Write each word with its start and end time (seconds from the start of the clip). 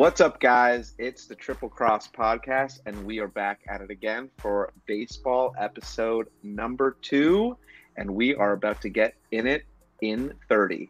What's 0.00 0.22
up, 0.22 0.40
guys? 0.40 0.94
It's 0.96 1.26
the 1.26 1.34
Triple 1.34 1.68
Cross 1.68 2.08
Podcast, 2.12 2.80
and 2.86 3.04
we 3.04 3.18
are 3.18 3.28
back 3.28 3.60
at 3.68 3.82
it 3.82 3.90
again 3.90 4.30
for 4.38 4.72
baseball 4.86 5.54
episode 5.58 6.28
number 6.42 6.96
two. 7.02 7.58
And 7.98 8.10
we 8.10 8.34
are 8.34 8.52
about 8.52 8.80
to 8.80 8.88
get 8.88 9.14
in 9.30 9.46
it 9.46 9.66
in 10.00 10.32
30. 10.48 10.88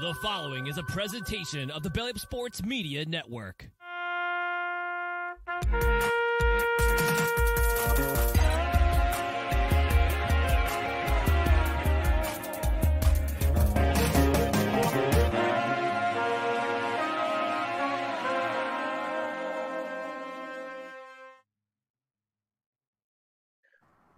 The 0.00 0.14
following 0.22 0.66
is 0.66 0.78
a 0.78 0.82
presentation 0.84 1.70
of 1.70 1.82
the 1.82 1.90
Belly 1.90 2.14
Sports 2.16 2.64
Media 2.64 3.04
Network. 3.04 3.68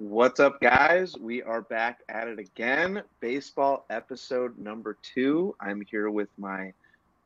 What's 0.07 0.39
up, 0.39 0.61
guys? 0.61 1.17
We 1.19 1.43
are 1.43 1.63
back 1.63 2.01
at 2.11 2.29
it 2.29 2.39
again. 2.39 3.03
Baseball 3.21 3.87
episode 3.89 4.59
number 4.59 4.99
two. 5.03 5.57
I'm 5.61 5.81
here 5.81 6.11
with 6.11 6.29
my 6.37 6.75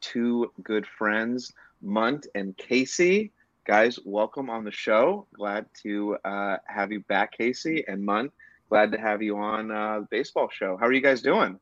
two 0.01 0.53
good 0.63 0.87
friends, 0.87 1.53
Munt 1.85 2.29
and 2.37 2.57
Casey. 2.57 3.33
Guys, 3.67 3.99
welcome 4.05 4.49
on 4.49 4.63
the 4.63 4.71
show. 4.71 5.27
Glad 5.35 5.67
to 5.83 6.19
uh, 6.25 6.59
have 6.67 6.93
you 6.93 7.01
back, 7.01 7.37
Casey 7.37 7.85
and 7.89 8.01
Munt. 8.01 8.31
Glad 8.69 8.93
to 8.93 8.99
have 8.99 9.23
you 9.23 9.37
on 9.37 9.73
uh, 9.73 9.99
the 9.99 10.07
baseball 10.09 10.49
show. 10.49 10.77
How 10.77 10.87
are 10.87 10.93
you 10.93 11.03
guys 11.03 11.21
doing? 11.21 11.59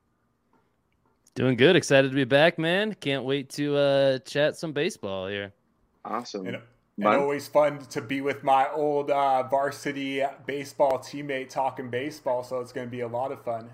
Doing 1.34 1.56
good. 1.56 1.77
Excited 1.77 2.11
to 2.11 2.14
be 2.14 2.25
back, 2.25 2.59
man. 2.59 2.92
Can't 2.92 3.25
wait 3.25 3.48
to 3.50 3.75
uh, 3.75 4.19
chat 4.19 4.59
some 4.59 4.75
baseball 4.75 5.28
here. 5.28 5.55
Awesome. 6.05 6.44
And, 6.97 7.06
and 7.06 7.16
always 7.16 7.47
fun 7.47 7.78
to 7.91 8.00
be 8.00 8.20
with 8.20 8.42
my 8.42 8.69
old 8.70 9.11
uh, 9.11 9.42
varsity 9.44 10.22
baseball 10.47 10.98
teammate 10.98 11.50
talking 11.50 11.91
baseball. 11.91 12.42
So 12.42 12.61
it's 12.61 12.72
going 12.72 12.86
to 12.86 12.91
be 12.91 13.00
a 13.00 13.08
lot 13.08 13.33
of 13.33 13.42
fun. 13.42 13.70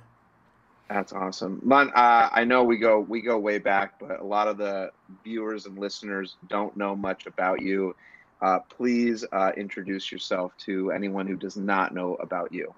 That's 0.88 1.12
awesome, 1.12 1.60
Mon. 1.64 1.90
Uh, 1.94 2.28
I 2.32 2.44
know 2.44 2.64
we 2.64 2.76
go 2.76 3.00
we 3.00 3.22
go 3.22 3.38
way 3.38 3.58
back, 3.58 3.98
but 3.98 4.20
a 4.20 4.24
lot 4.24 4.46
of 4.46 4.58
the 4.58 4.90
viewers 5.24 5.64
and 5.64 5.78
listeners 5.78 6.36
don't 6.48 6.76
know 6.76 6.94
much 6.94 7.26
about 7.26 7.62
you. 7.62 7.96
Uh, 8.42 8.58
please 8.58 9.24
uh, 9.32 9.52
introduce 9.56 10.10
yourself 10.10 10.52
to 10.58 10.90
anyone 10.90 11.26
who 11.26 11.36
does 11.36 11.56
not 11.56 11.94
know 11.94 12.16
about 12.16 12.52
you. 12.52 12.74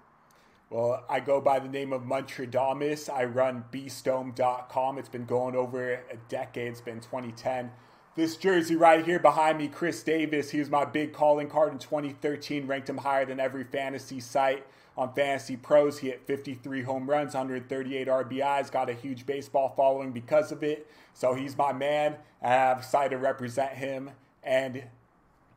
Well, 0.71 1.05
I 1.09 1.21
go 1.21 1.41
by 1.41 1.59
the 1.59 1.69
name 1.69 1.93
of 1.93 2.03
Montradamus. 2.03 3.13
I 3.13 3.25
run 3.25 3.65
beastdome.com. 3.73 4.99
It's 4.99 5.09
been 5.09 5.25
going 5.25 5.57
over 5.57 5.93
a 5.93 6.17
decade. 6.29 6.69
It's 6.69 6.81
been 6.81 7.01
2010. 7.01 7.71
This 8.17 8.37
jersey 8.37 8.77
right 8.77 9.05
here 9.05 9.19
behind 9.19 9.59
me, 9.59 9.67
Chris 9.67 10.01
Davis, 10.05 10.51
he 10.51 10.61
was 10.61 10.71
my 10.71 10.85
big 10.85 11.13
calling 11.13 11.49
card 11.49 11.73
in 11.73 11.81
2013, 11.81 12.65
ranked 12.65 12.89
him 12.89 12.99
higher 12.99 13.25
than 13.25 13.41
every 13.41 13.65
fantasy 13.65 14.21
site 14.21 14.65
on 14.97 15.13
Fantasy 15.15 15.57
Pros. 15.57 15.99
He 15.99 16.11
hit 16.11 16.25
53 16.25 16.83
home 16.83 17.11
runs, 17.11 17.35
138 17.35 18.07
RBIs, 18.07 18.71
got 18.71 18.89
a 18.89 18.93
huge 18.93 19.27
baseball 19.27 19.75
following 19.77 20.13
because 20.13 20.53
of 20.53 20.63
it. 20.63 20.89
So 21.13 21.35
he's 21.35 21.59
my 21.59 21.73
man. 21.73 22.15
I 22.41 22.51
have 22.51 22.79
excited 22.79 23.11
to 23.11 23.19
represent 23.19 23.73
him 23.73 24.13
and 24.45 24.85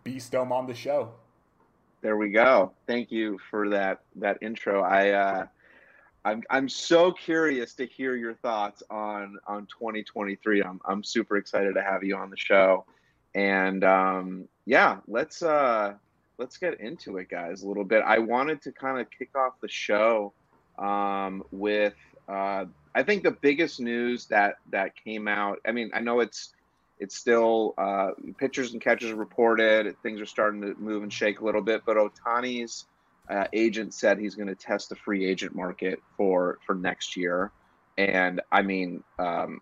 Beast 0.04 0.32
Dome 0.32 0.52
on 0.52 0.66
the 0.66 0.74
show. 0.74 1.12
There 2.02 2.18
we 2.18 2.30
go. 2.30 2.72
Thank 2.88 3.12
you 3.12 3.40
for 3.52 3.70
that 3.70 4.02
that 4.16 4.38
intro. 4.42 4.82
I 4.82 5.10
uh, 5.10 5.48
I'm 6.28 6.44
I'm 6.50 6.68
so 6.68 7.14
curious 7.14 7.74
to 7.76 7.86
hear 7.86 8.14
your 8.18 8.34
thoughts 8.34 8.84
on 8.90 9.38
on 9.48 9.66
2023. 9.68 10.62
I'm 10.62 10.82
I'm 10.84 11.02
super 11.02 11.38
excited 11.38 11.76
to 11.76 11.82
have 11.82 12.04
you 12.04 12.18
on 12.18 12.30
the 12.30 12.36
show, 12.36 12.84
and 13.34 13.82
um, 13.86 14.50
yeah, 14.66 14.98
let's 15.08 15.42
uh, 15.42 15.94
let's 16.38 16.58
get 16.58 16.82
into 16.82 17.16
it, 17.16 17.30
guys, 17.30 17.64
a 17.64 17.68
little 17.68 17.86
bit. 17.86 18.04
I 18.06 18.20
wanted 18.20 18.62
to 18.64 18.74
kind 18.74 19.00
of 19.00 19.08
kick 19.10 19.38
off 19.38 19.54
the 19.62 19.70
show 19.70 20.34
um, 20.78 21.44
with 21.52 21.96
uh, 22.28 22.66
I 22.94 23.04
think 23.04 23.24
the 23.24 23.32
biggest 23.32 23.80
news 23.80 24.26
that 24.26 24.58
that 24.72 25.02
came 25.02 25.30
out. 25.30 25.60
I 25.66 25.72
mean, 25.72 25.92
I 25.94 26.02
know 26.02 26.20
it's 26.20 26.54
it's 27.00 27.16
still 27.16 27.74
uh, 27.78 28.12
pitchers 28.38 28.74
and 28.74 28.82
catchers 28.82 29.14
reported. 29.14 29.96
Things 30.04 30.20
are 30.20 30.26
starting 30.26 30.60
to 30.64 30.76
move 30.78 31.04
and 31.04 31.14
shake 31.14 31.40
a 31.40 31.46
little 31.46 31.62
bit, 31.62 31.84
but 31.86 31.96
Ohtani's 31.96 32.86
uh, 33.30 33.46
agent 33.54 33.94
said 33.94 34.18
he's 34.18 34.36
going 34.36 34.48
to 34.48 34.56
test 34.56 34.90
the 34.90 34.96
free 34.96 35.26
agent 35.26 35.56
market 35.56 36.02
for 36.16 36.60
for 36.66 36.76
next 36.76 37.18
year, 37.18 37.52
and 37.98 38.42
I 38.52 38.62
mean, 38.62 39.04
um, 39.20 39.62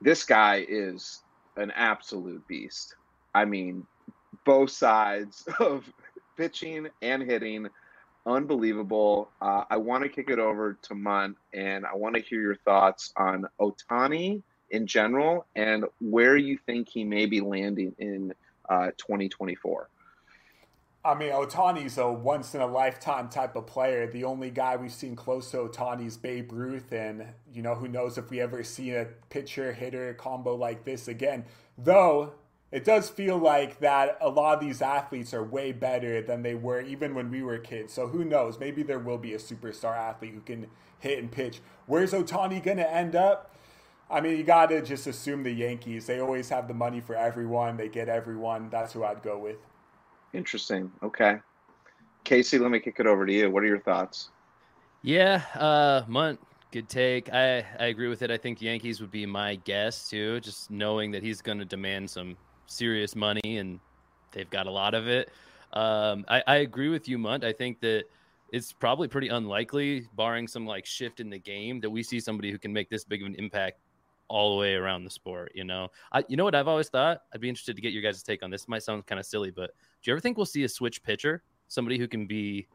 this 0.00 0.24
guy 0.24 0.64
is 0.68 1.20
an 1.56 1.70
absolute 1.72 2.46
beast. 2.48 2.94
I 3.34 3.44
mean, 3.44 3.86
both 4.44 4.70
sides 4.70 5.46
of 5.60 5.84
pitching 6.36 6.88
and 7.02 7.22
hitting, 7.22 7.68
unbelievable. 8.26 9.30
Uh, 9.40 9.64
I 9.70 9.76
want 9.76 10.02
to 10.04 10.08
kick 10.08 10.30
it 10.30 10.38
over 10.38 10.78
to 10.82 10.94
Munt, 10.94 11.36
and 11.52 11.86
I 11.86 11.94
want 11.94 12.16
to 12.16 12.22
hear 12.22 12.40
your 12.40 12.56
thoughts 12.56 13.12
on 13.16 13.46
Ohtani 13.60 14.42
in 14.70 14.86
general 14.86 15.46
and 15.56 15.84
where 16.00 16.36
you 16.36 16.56
think 16.66 16.88
he 16.88 17.04
may 17.04 17.26
be 17.26 17.40
landing 17.40 17.94
in 17.98 18.32
uh, 18.68 18.90
2024. 18.96 19.88
I 21.02 21.14
mean, 21.14 21.32
Ohtani's 21.32 21.96
a 21.96 22.12
once 22.12 22.54
in 22.54 22.60
a 22.60 22.66
lifetime 22.66 23.30
type 23.30 23.56
of 23.56 23.66
player. 23.66 24.06
The 24.06 24.24
only 24.24 24.50
guy 24.50 24.76
we've 24.76 24.92
seen 24.92 25.16
close 25.16 25.50
to 25.52 25.56
Ohtani 25.56 26.06
is 26.06 26.18
Babe 26.18 26.52
Ruth, 26.52 26.92
and 26.92 27.24
you 27.50 27.62
know 27.62 27.74
who 27.74 27.88
knows 27.88 28.18
if 28.18 28.28
we 28.28 28.38
ever 28.38 28.62
see 28.62 28.90
a 28.90 29.06
pitcher 29.30 29.72
hitter 29.72 30.12
combo 30.12 30.54
like 30.54 30.84
this 30.84 31.08
again. 31.08 31.46
Though 31.78 32.34
it 32.70 32.84
does 32.84 33.08
feel 33.08 33.38
like 33.38 33.80
that 33.80 34.18
a 34.20 34.28
lot 34.28 34.54
of 34.54 34.60
these 34.60 34.82
athletes 34.82 35.32
are 35.32 35.42
way 35.42 35.72
better 35.72 36.20
than 36.20 36.42
they 36.42 36.54
were 36.54 36.82
even 36.82 37.14
when 37.14 37.30
we 37.30 37.42
were 37.42 37.56
kids. 37.56 37.94
So 37.94 38.08
who 38.08 38.22
knows? 38.22 38.60
Maybe 38.60 38.82
there 38.82 38.98
will 38.98 39.18
be 39.18 39.32
a 39.32 39.38
superstar 39.38 39.96
athlete 39.96 40.34
who 40.34 40.40
can 40.40 40.66
hit 40.98 41.18
and 41.18 41.32
pitch. 41.32 41.60
Where's 41.86 42.12
Ohtani 42.12 42.62
gonna 42.62 42.82
end 42.82 43.16
up? 43.16 43.56
I 44.10 44.20
mean, 44.20 44.36
you 44.36 44.44
gotta 44.44 44.82
just 44.82 45.06
assume 45.06 45.44
the 45.44 45.52
Yankees. 45.52 46.04
They 46.04 46.20
always 46.20 46.50
have 46.50 46.68
the 46.68 46.74
money 46.74 47.00
for 47.00 47.16
everyone. 47.16 47.78
They 47.78 47.88
get 47.88 48.10
everyone. 48.10 48.68
That's 48.68 48.92
who 48.92 49.02
I'd 49.02 49.22
go 49.22 49.38
with. 49.38 49.56
Interesting. 50.32 50.90
Okay. 51.02 51.38
Casey, 52.24 52.58
let 52.58 52.70
me 52.70 52.78
kick 52.80 53.00
it 53.00 53.06
over 53.06 53.26
to 53.26 53.32
you. 53.32 53.50
What 53.50 53.62
are 53.62 53.66
your 53.66 53.80
thoughts? 53.80 54.30
Yeah, 55.02 55.42
uh, 55.54 56.02
Munt, 56.02 56.38
good 56.70 56.88
take. 56.88 57.32
I, 57.32 57.64
I 57.78 57.86
agree 57.86 58.08
with 58.08 58.22
it. 58.22 58.30
I 58.30 58.36
think 58.36 58.60
Yankees 58.60 59.00
would 59.00 59.10
be 59.10 59.24
my 59.24 59.56
guess 59.56 60.08
too, 60.08 60.40
just 60.40 60.70
knowing 60.70 61.10
that 61.12 61.22
he's 61.22 61.40
going 61.40 61.58
to 61.58 61.64
demand 61.64 62.10
some 62.10 62.36
serious 62.66 63.16
money 63.16 63.58
and 63.58 63.80
they've 64.32 64.50
got 64.50 64.66
a 64.66 64.70
lot 64.70 64.94
of 64.94 65.08
it. 65.08 65.30
Um, 65.72 66.24
I, 66.28 66.42
I 66.46 66.56
agree 66.56 66.88
with 66.88 67.08
you, 67.08 67.16
Munt. 67.18 67.44
I 67.44 67.52
think 67.52 67.80
that 67.80 68.04
it's 68.52 68.72
probably 68.72 69.08
pretty 69.08 69.28
unlikely, 69.28 70.06
barring 70.14 70.46
some 70.46 70.66
like 70.66 70.84
shift 70.84 71.20
in 71.20 71.30
the 71.30 71.38
game, 71.38 71.80
that 71.80 71.90
we 71.90 72.02
see 72.02 72.20
somebody 72.20 72.50
who 72.50 72.58
can 72.58 72.72
make 72.72 72.90
this 72.90 73.04
big 73.04 73.22
of 73.22 73.26
an 73.26 73.36
impact 73.36 73.80
all 74.28 74.54
the 74.54 74.60
way 74.60 74.74
around 74.74 75.04
the 75.04 75.10
sport. 75.10 75.52
You 75.54 75.64
know, 75.64 75.88
I, 76.12 76.24
you 76.28 76.36
know 76.36 76.44
what 76.44 76.54
I've 76.54 76.68
always 76.68 76.88
thought. 76.88 77.22
I'd 77.34 77.40
be 77.40 77.48
interested 77.48 77.76
to 77.76 77.82
get 77.82 77.92
your 77.92 78.02
guys' 78.02 78.22
take 78.22 78.42
on 78.42 78.50
this. 78.50 78.68
Might 78.68 78.82
sound 78.82 79.06
kind 79.06 79.18
of 79.18 79.26
silly, 79.26 79.50
but 79.50 79.70
do 80.02 80.10
you 80.10 80.14
ever 80.14 80.20
think 80.20 80.36
we'll 80.36 80.46
see 80.46 80.64
a 80.64 80.68
switch 80.68 81.02
pitcher, 81.02 81.42
somebody 81.68 81.98
who 81.98 82.08
can 82.08 82.26
be 82.26 82.66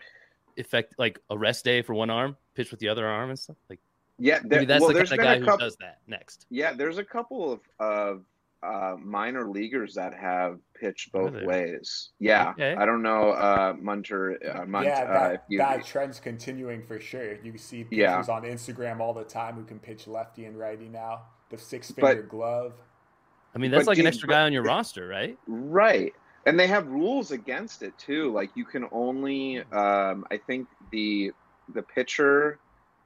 effect 0.58 0.96
like 0.98 1.20
a 1.30 1.38
rest 1.38 1.66
day 1.66 1.82
for 1.82 1.94
one 1.94 2.10
arm, 2.10 2.38
pitch 2.54 2.72
with 2.72 2.80
the 2.80 2.88
other 2.88 3.08
arm 3.08 3.30
and 3.30 3.40
stuff? 3.40 3.58
Like, 3.70 3.80
yeah, 4.20 4.40
there, 4.40 4.60
maybe 4.60 4.66
that's 4.66 4.82
well, 4.82 4.94
the 4.94 5.06
kind 5.06 5.12
of 5.12 5.18
guy 5.18 5.40
couple, 5.40 5.54
who 5.54 5.58
does 5.58 5.76
that 5.78 6.00
next. 6.08 6.46
Yeah, 6.50 6.74
there's 6.74 7.00
a 7.00 7.04
couple 7.04 7.52
of 7.52 7.60
of 7.80 8.24
uh, 8.62 8.96
minor 9.00 9.48
leaguers 9.50 9.96
that 9.96 10.14
have 10.14 10.60
pitched 10.74 11.12
both 11.12 11.34
ways. 11.44 12.10
Yeah, 12.20 12.52
okay. 12.52 12.76
I 12.76 12.86
don't 12.86 13.02
know, 13.02 13.32
uh, 13.32 13.74
Munter. 13.80 14.40
Uh, 14.48 14.66
Munt, 14.66 14.86
yeah, 14.86 15.06
that, 15.06 15.32
uh, 15.32 15.38
you, 15.50 15.58
that 15.58 15.84
trend's 15.84 16.20
continuing 16.20 16.84
for 16.84 17.00
sure. 17.00 17.36
You 17.44 17.58
see 17.58 17.84
pitchers 17.84 17.98
yeah. 17.98 18.24
on 18.30 18.44
Instagram 18.44 19.00
all 19.00 19.14
the 19.14 19.24
time 19.24 19.56
who 19.56 19.64
can 19.64 19.80
pitch 19.80 20.08
lefty 20.08 20.46
and 20.46 20.58
righty 20.58 20.88
now. 20.88 21.24
The 21.50 21.58
six 21.58 21.92
finger 21.92 22.24
glove. 22.24 22.74
I 23.54 23.58
mean, 23.58 23.72
that's 23.72 23.88
like 23.88 23.98
an 23.98 24.08
extra 24.08 24.28
guy 24.28 24.42
on 24.42 24.54
your 24.54 24.64
roster, 24.64 25.08
right? 25.08 25.38
Right 25.48 26.14
and 26.46 26.60
they 26.60 26.68
have 26.68 26.88
rules 26.88 27.32
against 27.32 27.82
it 27.82 27.98
too. 27.98 28.32
Like 28.32 28.52
you 28.56 28.66
can 28.66 28.86
only 28.92 29.60
um, 29.72 30.26
i 30.32 30.38
think 30.38 30.68
the 30.92 31.32
the 31.74 31.82
pitcher 31.82 32.60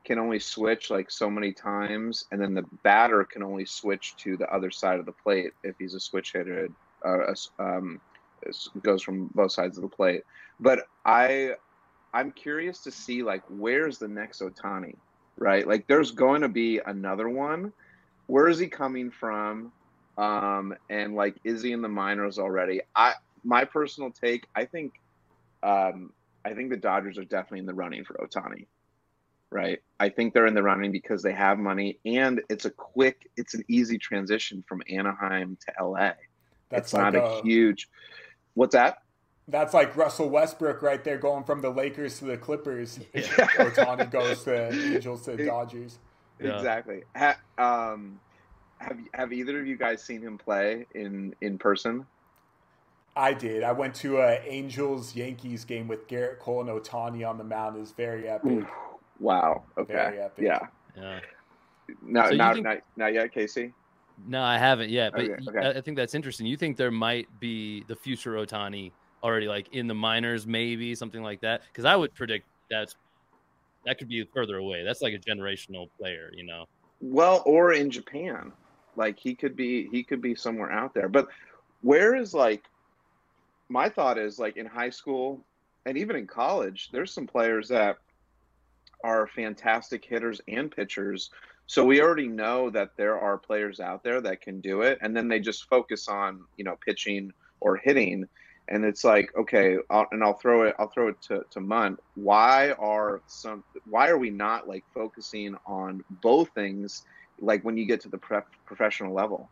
can 0.06 0.19
only 0.19 0.39
switch 0.39 0.89
like 0.89 1.12
so 1.12 1.30
many 1.30 1.53
times 1.53 2.25
and 2.31 2.41
then 2.41 2.53
the 2.53 2.65
batter 2.83 3.25
can 3.25 3.44
only 3.44 3.65
switch 3.65 4.15
to 4.18 4.38
the 4.38 4.47
other 4.53 4.71
side 4.71 5.00
of 5.00 5.06
the 5.06 5.13
plate 5.24 5.51
if 5.63 5.75
he's 5.77 5.94
a 5.94 6.00
switch 6.00 6.31
hitter 6.33 6.69
uh, 7.06 7.33
um, 7.59 8.00
goes 8.81 9.03
from 9.03 9.30
both 9.33 9.51
sides 9.51 9.77
of 9.77 9.83
the 9.83 9.95
plate. 9.95 10.21
But 10.59 10.81
i 11.06 11.51
i'm 12.13 12.31
curious 12.31 12.81
to 12.83 12.91
see 12.91 13.24
like 13.24 13.44
where's 13.50 14.00
the 14.00 14.07
next 14.07 14.41
Ohtani, 14.41 14.95
right? 15.38 15.68
Like 15.68 15.88
there's 15.88 16.12
going 16.12 16.41
to 16.41 16.50
be 16.50 16.80
another 16.86 17.30
one. 17.30 17.71
Where 18.27 18.47
is 18.47 18.59
he 18.59 18.68
coming 18.68 19.12
from? 19.12 19.71
Um, 20.18 20.74
and 20.89 21.15
like 21.15 21.38
is 21.44 21.62
he 21.63 21.71
in 21.71 21.81
the 21.81 21.88
minors 21.89 22.39
already? 22.39 22.81
I 22.95 23.13
my 23.50 23.66
personal 23.66 24.12
take, 24.12 24.46
I 24.56 24.66
think, 24.66 24.94
um, 25.63 26.13
I 26.46 26.54
think 26.54 26.69
the 26.69 26.78
Dodgers 26.78 27.18
are 27.18 27.25
definitely 27.25 27.60
in 27.60 27.66
the 27.66 27.74
running 27.74 28.06
for 28.06 28.13
Ohtani. 28.13 28.68
right? 29.51 29.80
I 30.00 30.10
think 30.10 30.34
they're 30.36 30.46
in 30.46 30.54
the 30.54 30.62
running 30.62 30.92
because 30.92 31.24
they 31.24 31.34
have 31.34 31.57
money 31.57 31.98
and 32.06 32.40
it's 32.50 32.66
a 32.66 32.69
quick, 32.69 33.28
it's 33.36 33.56
an 33.56 33.63
easy 33.68 33.98
transition 33.98 34.63
from 34.68 34.84
Anaheim 34.88 35.57
to 35.66 35.84
LA. 35.84 36.12
That's 36.69 36.90
it's 36.90 36.94
like 36.94 37.13
not 37.13 37.16
a, 37.16 37.24
a 37.24 37.42
huge. 37.42 37.90
What's 38.54 38.75
that? 38.75 39.00
That's 39.48 39.74
like 39.74 39.98
Russell 39.98 40.30
Westbrook 40.30 40.84
right 40.84 41.04
there 41.04 41.18
going 41.18 41.44
from 41.44 41.62
the 41.62 41.72
Lakers 41.72 42.19
to 42.19 42.25
the 42.25 42.38
Clippers. 42.38 43.00
Yeah. 43.16 43.22
Ohtani 43.57 44.12
goes 44.12 44.44
to 44.44 44.72
Angels 44.72 45.25
to 45.25 45.44
Dodgers. 45.46 45.98
Yeah. 46.40 46.56
Exactly. 46.57 47.01
Ha, 47.18 47.36
um, 47.57 48.19
have 48.78 49.00
have 49.16 49.34
either 49.34 49.60
of 49.60 49.66
you 49.66 49.75
guys 49.75 50.04
seen 50.04 50.22
him 50.22 50.38
play 50.38 50.86
in 50.94 51.34
in 51.42 51.57
person? 51.57 52.06
I 53.16 53.34
did. 53.34 53.64
I 53.64 53.72
went 53.72 53.94
to 53.96 54.20
a 54.20 54.42
Angels 54.46 55.16
Yankees 55.16 55.66
game 55.66 55.88
with 55.88 56.08
Gerrit 56.08 56.40
Cole 56.40 56.62
and 56.62 56.70
Ohtani 56.70 57.28
on 57.28 57.38
the 57.38 57.44
mound. 57.44 57.76
It 57.76 57.80
was 57.80 57.92
very 57.92 58.28
epic. 58.28 58.52
Ooh, 58.52 58.68
wow. 59.20 59.64
Okay. 59.78 60.28
Yeah. 60.38 60.60
Yeah. 60.96 61.20
No, 62.02 62.30
so 62.30 62.36
not, 62.36 62.54
think... 62.54 62.66
not, 62.66 62.78
not 62.96 63.14
yet, 63.14 63.34
Casey. 63.34 63.74
No, 64.28 64.44
I 64.44 64.58
haven't 64.58 64.90
yet, 64.90 65.14
but 65.14 65.22
okay, 65.22 65.34
okay. 65.48 65.78
I 65.78 65.82
think 65.82 65.98
that's 65.98 66.14
interesting. 66.14 66.46
You 66.46 66.58
think 66.58 66.78
there 66.78 66.92
might 66.92 67.28
be 67.40 67.84
the 67.88 67.96
future 67.96 68.34
Ohtani 68.34 68.92
already 69.24 69.48
like 69.48 69.74
in 69.74 69.88
the 69.88 69.94
minors, 69.94 70.46
maybe 70.46 70.94
something 70.96 71.24
like 71.24 71.42
that? 71.42 71.62
Because 71.72 71.86
I 71.86 71.96
would 71.96 72.14
predict 72.14 72.46
that's 72.70 72.96
that 73.86 73.98
could 73.98 74.10
be 74.10 74.24
further 74.34 74.58
away. 74.58 74.84
That's 74.84 75.02
like 75.02 75.14
a 75.14 75.18
generational 75.18 75.90
player, 75.98 76.32
you 76.36 76.46
know. 76.46 76.66
Well, 77.02 77.44
or 77.46 77.74
in 77.74 77.90
Japan, 77.90 78.52
like 78.96 79.18
he 79.18 79.34
could 79.34 79.56
be 79.56 79.88
he 79.90 80.04
could 80.04 80.22
be 80.22 80.36
somewhere 80.36 80.72
out 80.72 80.94
there. 80.94 81.08
But 81.10 81.28
where 81.82 82.16
is 82.16 82.34
like 82.34 82.66
my 83.69 83.89
thought 83.89 84.18
is 84.18 84.39
like 84.39 84.57
in 84.57 84.66
high 84.66 84.89
school 84.89 85.45
and 85.86 85.98
even 85.98 86.16
in 86.16 86.27
college, 86.27 86.89
there's 86.92 87.13
some 87.13 87.27
players 87.27 87.69
that 87.69 87.98
are 89.04 89.27
fantastic 89.27 90.04
hitters 90.04 90.42
and 90.48 90.69
pitchers 90.71 91.30
so 91.69 91.86
we 91.86 92.01
already 92.01 92.27
know 92.27 92.71
that 92.71 92.98
there 92.98 93.19
are 93.19 93.38
players 93.38 93.80
out 93.80 94.04
there 94.04 94.21
that 94.21 94.42
can 94.42 94.60
do 94.60 94.81
it, 94.81 94.98
and 95.04 95.16
then 95.16 95.27
they 95.27 95.39
just 95.39 95.69
focus 95.69 96.07
on 96.07 96.44
you 96.57 96.63
know 96.63 96.75
pitching 96.83 97.31
or 97.60 97.75
hitting, 97.77 98.27
and 98.69 98.83
it's 98.83 99.04
like 99.04 99.30
okay, 99.38 99.77
I'll, 99.92 100.07
and 100.12 100.24
I'll 100.24 100.33
throw 100.33 100.63
it. 100.63 100.75
I'll 100.80 100.89
throw 100.89 101.10
it 101.10 101.22
to 101.27 101.44
to 101.51 101.60
Munt. 101.60 101.98
Why 102.15 102.72
are 102.72 103.22
some? 103.27 103.63
Why 103.86 104.10
are 104.10 104.18
we 104.18 104.31
not 104.31 104.68
like 104.68 104.83
focusing 104.95 105.56
on 105.68 106.04
both 106.24 106.50
things? 106.56 107.04
Like 107.39 107.63
when 107.63 107.77
you 107.77 107.86
get 107.86 108.01
to 108.01 108.10
the 108.10 108.18
professional 108.65 109.13
level 109.13 109.51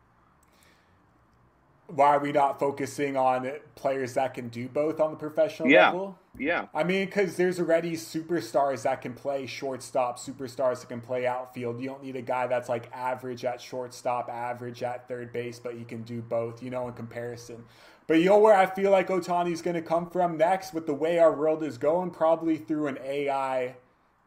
why 1.88 2.08
are 2.08 2.18
we 2.18 2.32
not 2.32 2.58
focusing 2.60 3.16
on 3.16 3.50
players 3.74 4.14
that 4.14 4.34
can 4.34 4.48
do 4.48 4.68
both 4.68 5.00
on 5.00 5.10
the 5.10 5.16
professional 5.16 5.68
yeah. 5.68 5.86
level? 5.86 6.18
Yeah. 6.36 6.66
I 6.74 6.84
mean, 6.84 7.06
because 7.06 7.36
there's 7.36 7.58
already 7.58 7.92
superstars 7.92 8.82
that 8.82 9.00
can 9.00 9.14
play 9.14 9.46
shortstop, 9.46 10.18
superstars 10.18 10.80
that 10.80 10.88
can 10.88 11.00
play 11.00 11.26
outfield. 11.26 11.80
You 11.80 11.88
don't 11.88 12.02
need 12.02 12.16
a 12.16 12.22
guy 12.22 12.46
that's 12.46 12.68
like 12.68 12.90
average 12.92 13.44
at 13.44 13.60
shortstop, 13.60 14.28
average 14.28 14.82
at 14.82 15.08
third 15.08 15.32
base, 15.32 15.58
but 15.58 15.74
he 15.74 15.84
can 15.84 16.02
do 16.02 16.20
both, 16.20 16.62
you 16.62 16.70
know, 16.70 16.88
in 16.88 16.94
comparison. 16.94 17.64
But 18.06 18.20
you 18.20 18.26
know 18.26 18.38
where 18.38 18.56
I 18.56 18.66
feel 18.66 18.90
like 18.90 19.08
Ohtani's 19.08 19.62
going 19.62 19.74
to 19.74 19.82
come 19.82 20.08
from 20.08 20.36
next 20.36 20.72
with 20.72 20.86
the 20.86 20.94
way 20.94 21.18
our 21.18 21.32
world 21.32 21.62
is 21.62 21.78
going? 21.78 22.10
Probably 22.10 22.56
through 22.56 22.86
an 22.88 22.98
AI 23.02 23.76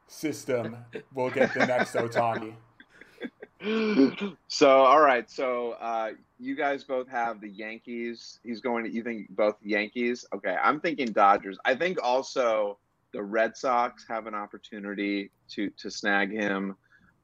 system. 0.07 0.77
We'll 1.13 1.31
get 1.31 1.53
the 1.53 1.65
next 1.65 1.93
Ohtani. 1.95 2.53
so 4.47 4.69
all 4.69 5.01
right. 5.01 5.29
So 5.29 5.71
uh, 5.71 6.11
you 6.39 6.55
guys 6.55 6.83
both 6.83 7.07
have 7.09 7.41
the 7.41 7.49
yankees. 7.49 8.39
He's 8.43 8.61
going 8.61 8.85
to 8.85 8.91
you 8.91 9.03
think 9.03 9.29
both 9.29 9.55
yankees? 9.61 10.25
Okay 10.33 10.57
i'm 10.61 10.79
thinking 10.79 11.11
dodgers. 11.11 11.57
I 11.65 11.75
think 11.75 11.97
also 12.01 12.77
the 13.13 13.21
red 13.21 13.55
sox 13.57 14.05
have 14.07 14.27
an 14.27 14.35
opportunity 14.35 15.31
to 15.51 15.69
to 15.77 15.91
snag 15.91 16.31
him. 16.31 16.75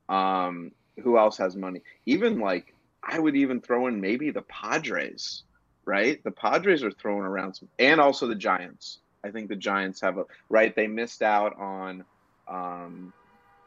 Um, 0.10 0.72
who 1.04 1.18
else 1.18 1.38
has 1.38 1.56
money? 1.56 1.82
Even 2.06 2.40
like 2.40 2.74
i 3.04 3.18
would 3.20 3.36
even 3.36 3.62
throw 3.62 3.88
in 3.88 4.02
maybe 4.02 4.32
the 4.32 4.42
padres 4.44 5.44
right? 5.88 6.22
The 6.26 6.32
padres 6.32 6.84
are 6.84 6.92
throwing 6.92 7.22
around 7.24 7.54
some 7.54 7.70
and 7.80 8.02
also 8.02 8.28
the 8.28 8.36
giants. 8.36 9.00
I 9.24 9.32
think 9.32 9.48
the 9.48 9.56
giants 9.56 10.02
have 10.02 10.18
a 10.18 10.26
right? 10.50 10.76
They 10.76 10.86
missed 10.86 11.24
out 11.24 11.58
on 11.58 12.04
um, 12.48 13.14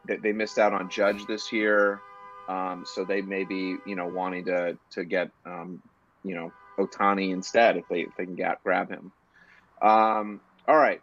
they, 0.07 0.17
they 0.17 0.33
missed 0.33 0.59
out 0.59 0.73
on 0.73 0.89
judge 0.91 1.27
this 1.27 1.51
year 1.51 2.01
um, 2.51 2.85
so 2.85 3.05
they 3.05 3.23
may 3.23 3.45
be, 3.45 3.77
you 3.87 3.95
know, 3.95 4.09
wanting 4.09 4.45
to 4.47 4.77
to 4.93 5.05
get, 5.05 5.31
um, 5.47 5.81
you 6.25 6.35
know, 6.35 6.51
Ohtani 6.79 7.33
instead 7.33 7.77
if 7.77 7.85
they 7.89 8.01
if 8.01 8.11
they 8.19 8.25
can 8.25 8.35
get, 8.35 8.63
grab 8.65 8.91
him. 8.91 9.13
Um, 9.81 10.41
all 10.67 10.77
right. 10.77 11.01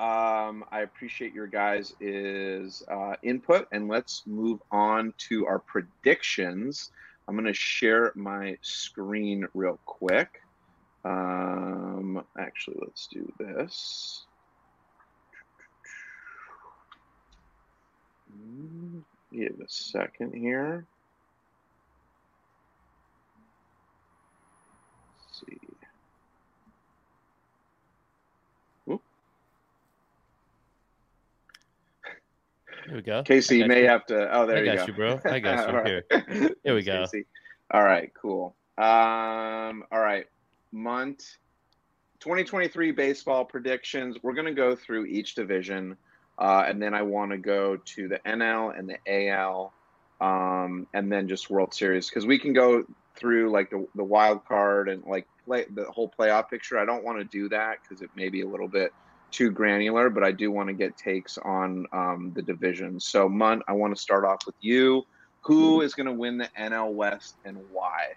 Um, 0.00 0.64
I 0.70 0.80
appreciate 0.82 1.34
your 1.34 1.48
guys' 1.48 1.92
is 2.00 2.82
uh, 2.90 3.14
input, 3.22 3.66
and 3.72 3.88
let's 3.88 4.22
move 4.26 4.60
on 4.70 5.12
to 5.28 5.46
our 5.46 5.58
predictions. 5.58 6.90
I'm 7.26 7.34
going 7.34 7.46
to 7.46 7.52
share 7.52 8.12
my 8.16 8.56
screen 8.62 9.46
real 9.54 9.78
quick. 9.84 10.30
Um, 11.04 12.24
actually, 12.38 12.76
let's 12.80 13.08
do 13.12 13.30
this. 13.38 14.24
Give 19.32 19.60
a 19.60 19.68
second 19.68 20.34
here. 20.34 20.86
Let's 25.20 25.40
see. 25.40 25.58
Here 32.88 32.96
we 32.96 33.02
go. 33.02 33.22
Casey, 33.22 33.58
you 33.58 33.66
may 33.66 33.82
you. 33.82 33.88
have 33.88 34.06
to. 34.06 34.34
Oh, 34.34 34.46
there 34.46 34.56
I 34.56 34.60
you 34.60 34.66
got 34.66 34.78
go. 34.78 34.86
you, 34.86 34.92
bro. 34.94 35.20
I 35.30 35.38
got 35.40 35.68
you. 35.68 35.74
right. 35.76 36.04
Here. 36.30 36.50
Here 36.64 36.74
we 36.74 36.82
go. 36.82 37.04
Casey. 37.04 37.26
All 37.70 37.82
right, 37.84 38.10
cool. 38.14 38.54
Um, 38.78 39.84
all 39.92 40.00
right, 40.00 40.24
Munt. 40.74 41.36
2023 42.20 42.90
baseball 42.92 43.44
predictions. 43.44 44.16
We're 44.22 44.32
going 44.32 44.46
to 44.46 44.54
go 44.54 44.74
through 44.74 45.04
each 45.06 45.34
division. 45.34 45.96
Uh, 46.38 46.64
and 46.68 46.80
then 46.80 46.94
I 46.94 47.02
want 47.02 47.32
to 47.32 47.38
go 47.38 47.76
to 47.76 48.08
the 48.08 48.20
NL 48.20 48.78
and 48.78 48.88
the 48.88 49.28
AL, 49.28 49.72
um, 50.20 50.86
and 50.94 51.10
then 51.10 51.28
just 51.28 51.50
World 51.50 51.74
Series 51.74 52.08
because 52.08 52.26
we 52.26 52.38
can 52.38 52.52
go 52.52 52.84
through 53.16 53.50
like 53.50 53.70
the, 53.70 53.86
the 53.96 54.04
wild 54.04 54.44
card 54.46 54.88
and 54.88 55.02
like 55.04 55.26
play 55.44 55.66
the 55.74 55.84
whole 55.86 56.12
playoff 56.16 56.48
picture. 56.48 56.78
I 56.78 56.84
don't 56.84 57.04
want 57.04 57.18
to 57.18 57.24
do 57.24 57.48
that 57.48 57.78
because 57.82 58.02
it 58.02 58.10
may 58.14 58.28
be 58.28 58.42
a 58.42 58.46
little 58.46 58.68
bit 58.68 58.92
too 59.30 59.50
granular, 59.50 60.10
but 60.10 60.22
I 60.22 60.32
do 60.32 60.50
want 60.50 60.68
to 60.68 60.74
get 60.74 60.96
takes 60.96 61.38
on 61.38 61.86
um, 61.92 62.32
the 62.34 62.42
division. 62.42 63.00
So, 63.00 63.28
Munt, 63.28 63.60
I 63.68 63.72
want 63.72 63.94
to 63.94 64.00
start 64.00 64.24
off 64.24 64.46
with 64.46 64.54
you. 64.60 65.04
Who 65.42 65.80
is 65.80 65.94
going 65.94 66.06
to 66.06 66.12
win 66.12 66.36
the 66.36 66.48
NL 66.58 66.92
West 66.92 67.36
and 67.44 67.56
why? 67.72 68.08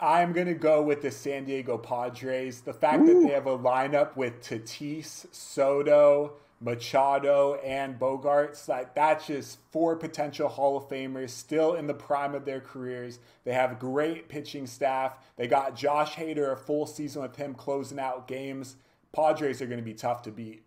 I'm 0.00 0.32
going 0.32 0.46
to 0.46 0.54
go 0.54 0.80
with 0.80 1.02
the 1.02 1.10
San 1.10 1.44
Diego 1.44 1.76
Padres. 1.76 2.60
The 2.60 2.72
fact 2.72 3.02
Ooh. 3.02 3.06
that 3.06 3.26
they 3.26 3.34
have 3.34 3.46
a 3.46 3.58
lineup 3.58 4.16
with 4.16 4.40
Tatis, 4.42 5.26
Soto, 5.34 6.34
Machado 6.60 7.54
and 7.64 7.98
Bogaerts. 7.98 8.68
Like 8.68 8.94
that's 8.94 9.26
just 9.26 9.58
four 9.70 9.96
potential 9.96 10.48
Hall 10.48 10.76
of 10.76 10.88
Famers 10.88 11.30
still 11.30 11.74
in 11.74 11.86
the 11.86 11.94
prime 11.94 12.34
of 12.34 12.44
their 12.44 12.60
careers. 12.60 13.18
They 13.44 13.52
have 13.52 13.78
great 13.78 14.28
pitching 14.28 14.66
staff. 14.66 15.16
They 15.36 15.46
got 15.46 15.76
Josh 15.76 16.14
Hader 16.14 16.52
a 16.52 16.56
full 16.56 16.86
season 16.86 17.22
with 17.22 17.36
him 17.36 17.54
closing 17.54 17.98
out 17.98 18.26
games. 18.26 18.76
Padres 19.12 19.62
are 19.62 19.66
going 19.66 19.78
to 19.78 19.84
be 19.84 19.94
tough 19.94 20.22
to 20.22 20.30
beat. 20.30 20.62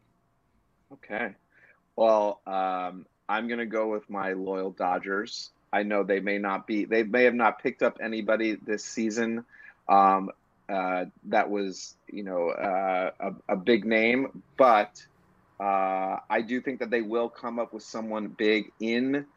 Okay. 0.94 1.36
Well, 1.96 2.42
um, 2.48 3.06
I'm 3.30 3.48
going 3.48 3.60
to 3.60 3.66
go 3.66 3.88
with 3.90 4.10
my 4.10 4.34
loyal 4.34 4.72
Dodgers. 4.72 5.52
I 5.74 5.84
know 5.84 6.04
they 6.04 6.20
may 6.20 6.38
not 6.38 6.68
be, 6.68 6.86
they 6.86 7.04
may 7.04 7.24
have 7.24 7.34
not 7.34 7.62
picked 7.62 7.82
up 7.82 8.00
anybody 8.02 8.56
this 8.56 8.84
season 8.84 9.46
um, 9.88 10.32
uh, 10.68 11.06
that 11.26 11.50
was, 11.50 11.96
you 12.08 12.24
know, 12.24 12.50
uh, 12.50 13.12
a, 13.20 13.54
a 13.54 13.56
big 13.56 13.86
name, 13.86 14.44
but 14.58 15.06
uh, 15.62 16.18
I 16.28 16.42
do 16.42 16.60
think 16.60 16.80
that 16.80 16.90
they 16.90 17.04
will 17.04 17.30
come 17.30 17.60
up 17.60 17.72
with 17.72 17.84
someone 17.84 18.30
big 18.30 18.72
in 18.80 19.28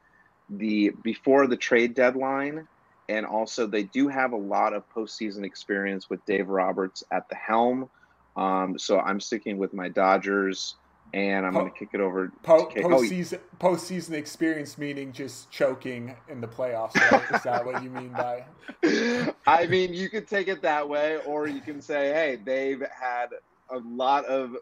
the 0.49 0.91
before 1.03 1.47
the 1.47 1.57
trade 1.57 1.95
deadline, 1.95 2.67
and 3.11 3.27
also 3.27 3.67
they 3.67 3.83
do 3.83 4.09
have 4.09 4.33
a 4.33 4.37
lot 4.37 4.73
of 4.73 4.89
postseason 4.89 5.45
experience 5.45 6.09
with 6.09 6.25
Dave 6.25 6.49
Roberts 6.49 7.05
at 7.13 7.29
the 7.29 7.35
helm. 7.35 7.91
Um, 8.37 8.79
so 8.79 8.99
I'm 9.01 9.21
sticking 9.21 9.59
with 9.59 9.75
my 9.75 9.91
Dodgers, 9.91 10.77
and 11.13 11.45
I'm 11.45 11.53
po- 11.53 11.61
going 11.61 11.73
to 11.73 11.79
kick 11.79 11.91
it 11.93 12.01
over. 12.01 12.33
Po- 12.43 12.71
to 12.71 12.81
postseason, 12.81 13.39
oh, 13.39 13.67
postseason 13.67 14.13
experience 14.13 14.79
meaning 14.79 15.13
just 15.13 15.51
choking 15.51 16.17
in 16.31 16.41
the 16.41 16.49
playoffs. 16.49 16.95
Right? 16.95 17.23
Is 17.35 17.43
that 17.43 17.67
what 17.67 17.83
you 17.83 17.91
mean 17.91 18.13
by? 18.13 18.45
I 19.47 19.67
mean, 19.67 19.93
you 19.93 20.09
could 20.09 20.27
take 20.27 20.49
it 20.49 20.63
that 20.63 20.89
way, 20.89 21.19
or 21.27 21.47
you 21.47 21.61
can 21.61 21.83
say, 21.83 22.15
hey, 22.15 22.39
they've 22.43 22.83
had 22.91 23.27
a 23.69 23.79
lot 23.79 24.25
of 24.25 24.57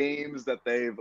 games 0.00 0.44
that 0.44 0.58
they've 0.64 0.98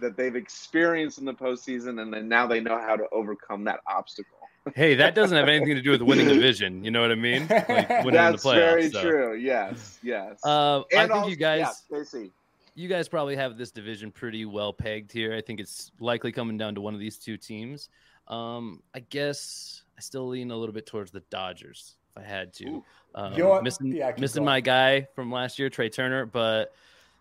that 0.00 0.16
they've 0.16 0.36
experienced 0.36 1.18
in 1.18 1.26
the 1.26 1.34
postseason, 1.34 2.00
and 2.00 2.12
then 2.12 2.26
now 2.28 2.46
they 2.46 2.60
know 2.60 2.78
how 2.78 2.96
to 2.96 3.04
overcome 3.12 3.64
that 3.64 3.80
obstacle. 3.86 4.38
hey, 4.74 4.94
that 4.94 5.14
doesn't 5.14 5.36
have 5.36 5.48
anything 5.48 5.74
to 5.74 5.82
do 5.82 5.90
with 5.90 6.02
winning 6.02 6.26
the 6.26 6.34
division. 6.34 6.82
You 6.84 6.90
know 6.90 7.00
what 7.02 7.12
I 7.12 7.16
mean? 7.16 7.46
Like 7.48 7.66
That's 7.68 8.44
playoffs, 8.44 8.54
very 8.54 8.90
so. 8.90 9.02
true. 9.02 9.34
Yes, 9.36 9.98
yes. 10.02 10.38
Uh, 10.44 10.80
I 10.80 10.84
think 10.90 11.10
also, 11.12 11.28
you 11.28 11.36
guys. 11.36 11.60
Yeah, 11.90 11.98
Casey. 11.98 12.30
you 12.74 12.88
guys 12.88 13.08
probably 13.08 13.36
have 13.36 13.56
this 13.58 13.70
division 13.70 14.10
pretty 14.10 14.44
well 14.46 14.72
pegged 14.72 15.12
here. 15.12 15.34
I 15.34 15.40
think 15.42 15.60
it's 15.60 15.90
likely 16.00 16.32
coming 16.32 16.56
down 16.58 16.74
to 16.76 16.80
one 16.80 16.94
of 16.94 17.00
these 17.00 17.18
two 17.18 17.36
teams. 17.36 17.88
Um, 18.28 18.82
I 18.94 19.00
guess 19.00 19.82
I 19.98 20.00
still 20.00 20.28
lean 20.28 20.50
a 20.50 20.56
little 20.56 20.74
bit 20.74 20.86
towards 20.86 21.10
the 21.10 21.20
Dodgers 21.30 21.96
if 22.14 22.22
I 22.22 22.26
had 22.26 22.52
to. 22.54 22.82
Um, 23.14 23.32
You 23.32 23.44
know 23.44 23.48
what? 23.50 23.64
missing 23.64 23.92
Yeah, 23.92 24.12
missing 24.18 24.40
going. 24.40 24.46
my 24.46 24.60
guy 24.60 25.08
from 25.14 25.32
last 25.32 25.58
year, 25.58 25.68
Trey 25.68 25.88
Turner, 25.88 26.26
but 26.26 26.72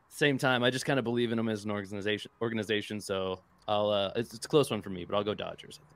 same 0.10 0.38
time, 0.38 0.64
I 0.64 0.70
just 0.70 0.86
kind 0.86 1.00
of 1.00 1.06
believe 1.06 1.32
in 1.32 1.38
them 1.38 1.50
as 1.50 1.64
an 1.66 1.72
organization. 1.72 2.32
Organization, 2.42 3.00
so 3.02 3.40
I'll. 3.68 3.90
Uh, 3.90 4.12
it's, 4.16 4.34
it's 4.34 4.46
a 4.46 4.50
close 4.50 4.70
one 4.72 4.82
for 4.82 4.90
me, 4.90 5.06
but 5.06 5.16
I'll 5.16 5.24
go 5.24 5.34
Dodgers. 5.34 5.80
I 5.82 5.86
think. 5.86 5.96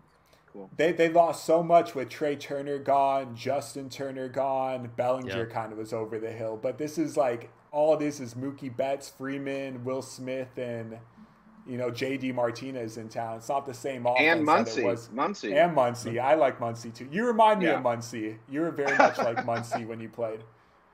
Cool. 0.53 0.70
They 0.77 0.91
they 0.91 1.10
lost 1.10 1.46
so 1.46 1.63
much 1.63 1.96
with 1.96 2.10
Trey 2.10 2.36
Turner 2.36 2.77
gone, 2.77 3.36
Justin 3.36 3.89
Turner 3.89 4.29
gone, 4.29 4.91
Bellinger 4.96 5.48
Yeah. 5.48 5.53
kind 5.53 5.72
of 5.72 5.79
was 5.79 5.93
over 5.93 6.20
the 6.20 6.32
hill. 6.32 6.60
But 6.62 6.77
this 6.77 6.98
is 7.00 7.17
like 7.17 7.50
all 7.72 7.98
this 7.98 8.20
is 8.20 8.36
Mookie 8.36 8.75
Betts, 8.75 9.10
Freeman, 9.10 9.84
Will 9.84 10.03
Smith, 10.03 10.55
and 10.60 11.00
you 11.65 11.77
know 11.77 11.89
JD 11.89 12.36
Martinez 12.36 12.98
in 12.98 13.10
town. 13.10 13.38
It's 13.38 13.50
not 13.50 13.65
the 13.65 13.74
same 13.74 14.05
offense 14.05 14.22
And 14.39 14.48
that 14.48 14.67
Muncy. 14.67 14.77
it 14.77 14.86
was. 14.86 15.08
Muncy. 15.10 15.55
And 15.55 15.75
Muncy, 15.75 16.20
I 16.22 16.36
like 16.36 16.60
Muncy 16.60 16.93
too. 16.93 17.08
You 17.12 17.25
remind 17.25 17.60
me 17.62 17.65
Yeah. 17.65 17.79
of 17.79 17.84
Muncy. 17.84 18.38
You 18.48 18.62
were 18.62 18.70
very 18.72 18.96
much 18.96 19.17
like 19.17 19.38
Muncy 19.48 19.88
when 19.88 20.00
you 20.00 20.08
played. 20.10 20.41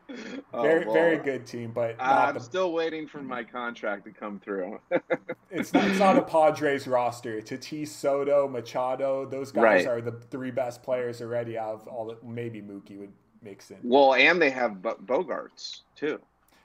Oh, 0.54 0.64
Very 0.64 0.84
well, 0.86 0.94
very 0.94 1.18
good 1.18 1.46
team, 1.46 1.72
but 1.72 1.96
I'm 2.00 2.34
the, 2.34 2.40
still 2.40 2.74
waiting 2.74 3.08
for 3.08 3.22
my 3.22 3.44
contract 3.44 4.06
to 4.06 4.12
come 4.12 4.40
through. 4.40 4.80
it's 5.52 5.72
not 5.74 5.84
it's 5.86 6.00
not 6.00 6.18
a 6.18 6.22
Padres 6.24 6.88
roster. 6.88 7.40
Tatis, 7.42 7.90
Soto, 7.90 8.48
Machado, 8.48 9.26
those 9.26 9.52
guys 9.52 9.86
Right. 9.86 9.88
are 9.88 10.02
the 10.02 10.14
three 10.32 10.50
best 10.52 10.82
players 10.82 11.22
already 11.22 11.58
out 11.58 11.76
of 11.76 11.88
all 11.88 12.06
the 12.08 12.18
maybe 12.26 12.62
Mookie 12.62 12.98
would 12.98 13.12
mix 13.44 13.70
in. 13.70 13.78
well, 13.84 14.16
and 14.16 14.42
they 14.42 14.50
have 14.50 14.82
Bo- 14.82 14.98
Bogaerts 15.06 15.82
too. 15.96 16.20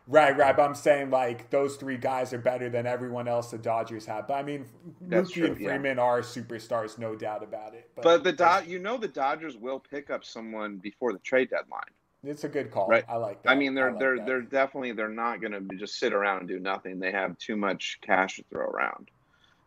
Right, 0.06 0.36
right. 0.36 0.54
But 0.56 0.62
I'm 0.64 0.74
saying 0.74 1.10
like 1.10 1.50
those 1.50 1.76
three 1.76 1.96
guys 1.98 2.32
are 2.32 2.38
better 2.38 2.68
than 2.70 2.86
everyone 2.86 3.28
else 3.28 3.50
the 3.50 3.58
Dodgers 3.58 4.04
have. 4.06 4.28
But 4.28 4.34
I 4.34 4.42
mean, 4.42 4.66
That's 5.02 5.30
Mookie 5.30 5.34
true, 5.34 5.46
and 5.46 5.60
yeah. 5.60 5.68
Freeman 5.68 5.98
are 5.98 6.20
superstars, 6.20 6.98
no 6.98 7.14
doubt 7.14 7.42
about 7.42 7.74
it. 7.74 7.90
But 8.02 8.24
the 8.24 8.32
Do- 8.32 8.70
you 8.70 8.78
know 8.78 8.96
the 8.96 9.08
Dodgers 9.08 9.56
will 9.58 9.80
pick 9.80 10.08
up 10.10 10.24
someone 10.24 10.76
before 10.78 11.12
the 11.12 11.18
trade 11.20 11.50
deadline. 11.50 11.80
It's 12.24 12.44
a 12.44 12.48
good 12.48 12.70
call. 12.70 12.88
Right. 12.88 13.04
I 13.08 13.16
like 13.16 13.42
that. 13.42 13.50
I 13.50 13.54
mean, 13.54 13.74
they're 13.74 13.90
like 13.90 14.00
they're 14.00 14.16
that. 14.16 14.26
they're 14.26 14.42
definitely 14.42 14.92
they're 14.92 15.08
not 15.08 15.40
going 15.40 15.52
to 15.52 15.76
just 15.76 15.98
sit 15.98 16.12
around 16.12 16.38
and 16.40 16.48
do 16.48 16.58
nothing. 16.58 16.98
They 16.98 17.12
have 17.12 17.38
too 17.38 17.56
much 17.56 17.98
cash 18.02 18.36
to 18.36 18.44
throw 18.50 18.66
around. 18.66 19.10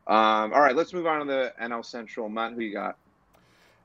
Um, 0.07 0.53
all 0.53 0.61
right, 0.61 0.75
let's 0.75 0.93
move 0.93 1.05
on 1.05 1.19
to 1.19 1.25
the 1.25 1.53
NL 1.61 1.85
Central. 1.85 2.29
Matt, 2.29 2.53
who 2.53 2.61
you 2.61 2.73
got? 2.73 2.97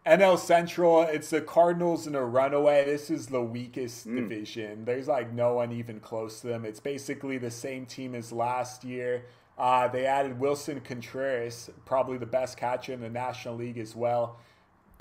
NL 0.06 0.38
Central. 0.38 1.02
It's 1.02 1.30
the 1.30 1.40
Cardinals 1.40 2.06
in 2.06 2.14
a 2.14 2.24
runaway. 2.24 2.84
This 2.84 3.10
is 3.10 3.26
the 3.28 3.42
weakest 3.42 4.06
Mm. 4.08 4.16
division. 4.16 4.84
There's 4.84 5.08
like 5.08 5.32
no 5.32 5.54
one 5.54 5.72
even 5.72 6.00
close 6.00 6.40
to 6.40 6.48
them. 6.48 6.64
It's 6.64 6.80
basically 6.80 7.38
the 7.38 7.50
same 7.50 7.86
team 7.86 8.14
as 8.14 8.32
last 8.32 8.84
year. 8.84 9.26
Uh, 9.58 9.86
they 9.86 10.06
added 10.06 10.40
Willson 10.40 10.80
Contreras, 10.82 11.70
probably 11.84 12.18
the 12.18 12.26
best 12.26 12.56
catcher 12.56 12.92
in 12.92 13.00
the 13.00 13.10
National 13.10 13.54
League 13.54 13.78
as 13.78 13.94
well. 13.94 14.38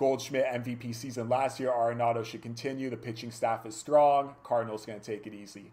Goldschmidt 0.02 0.48
MVP 0.48 0.96
season 0.96 1.30
last 1.30 1.60
year. 1.60 1.70
Arenado 1.70 2.26
should 2.26 2.42
continue. 2.42 2.90
The 2.90 2.98
pitching 2.98 3.30
staff 3.30 3.68
is 3.68 3.76
strong. 3.76 4.34
Cardinals 4.44 4.84
going 4.84 5.00
to 5.00 5.06
take 5.06 5.28
it 5.28 5.34
easy. 5.36 5.72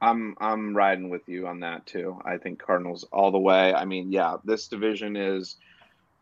I'm 0.00 0.36
I'm 0.38 0.76
riding 0.76 1.10
with 1.10 1.28
you 1.28 1.48
on 1.48 1.58
that 1.60 1.84
too. 1.84 2.16
I 2.24 2.36
think 2.36 2.62
Cardinals 2.64 3.04
all 3.12 3.32
the 3.32 3.40
way. 3.40 3.74
I 3.74 3.84
mean, 3.84 4.12
yeah, 4.12 4.36
this 4.44 4.68
division 4.68 5.16
is. 5.16 5.56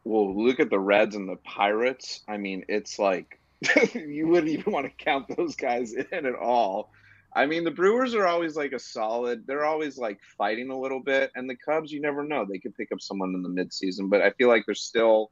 Well, 0.04 0.34
look 0.42 0.58
at 0.58 0.70
the 0.70 0.78
Reds 0.78 1.16
and 1.16 1.28
the 1.28 1.36
Pirates. 1.36 2.22
I 2.26 2.38
mean, 2.38 2.64
it's 2.66 2.98
like 2.98 3.38
you 3.94 4.26
wouldn't 4.26 4.48
even 4.48 4.72
want 4.72 4.86
to 4.86 5.04
count 5.04 5.26
those 5.36 5.54
guys 5.54 5.92
in 5.92 6.24
at 6.24 6.34
all. 6.34 6.92
I 7.34 7.44
mean, 7.44 7.64
the 7.64 7.70
Brewers 7.70 8.14
are 8.14 8.26
always 8.26 8.56
like 8.56 8.72
a 8.72 8.78
solid. 8.78 9.46
They're 9.46 9.66
always 9.66 9.98
like 9.98 10.18
fighting 10.38 10.70
a 10.70 10.80
little 10.80 11.00
bit, 11.00 11.30
and 11.34 11.50
the 11.50 11.56
Cubs, 11.56 11.92
you 11.92 12.00
never 12.00 12.24
know. 12.24 12.46
They 12.50 12.58
could 12.58 12.74
pick 12.74 12.90
up 12.90 13.02
someone 13.02 13.34
in 13.34 13.42
the 13.42 13.50
midseason, 13.50 14.08
but 14.08 14.22
I 14.22 14.30
feel 14.30 14.48
like 14.48 14.62
they're 14.64 14.74
still 14.74 15.30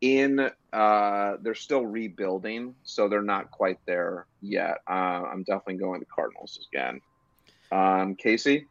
in. 0.00 0.50
Uh, 0.72 1.36
they're 1.42 1.54
still 1.54 1.86
rebuilding, 1.86 2.74
so 2.84 3.08
they're 3.08 3.22
not 3.22 3.50
quite 3.50 3.78
there 3.86 4.26
yet. 4.42 4.78
Uh, 4.88 5.22
I'm 5.30 5.42
definitely 5.44 5.76
going 5.76 6.00
to 6.00 6.06
Cardinals 6.06 6.66
again. 6.72 7.00
Um, 7.72 8.14
Casey, 8.14 8.66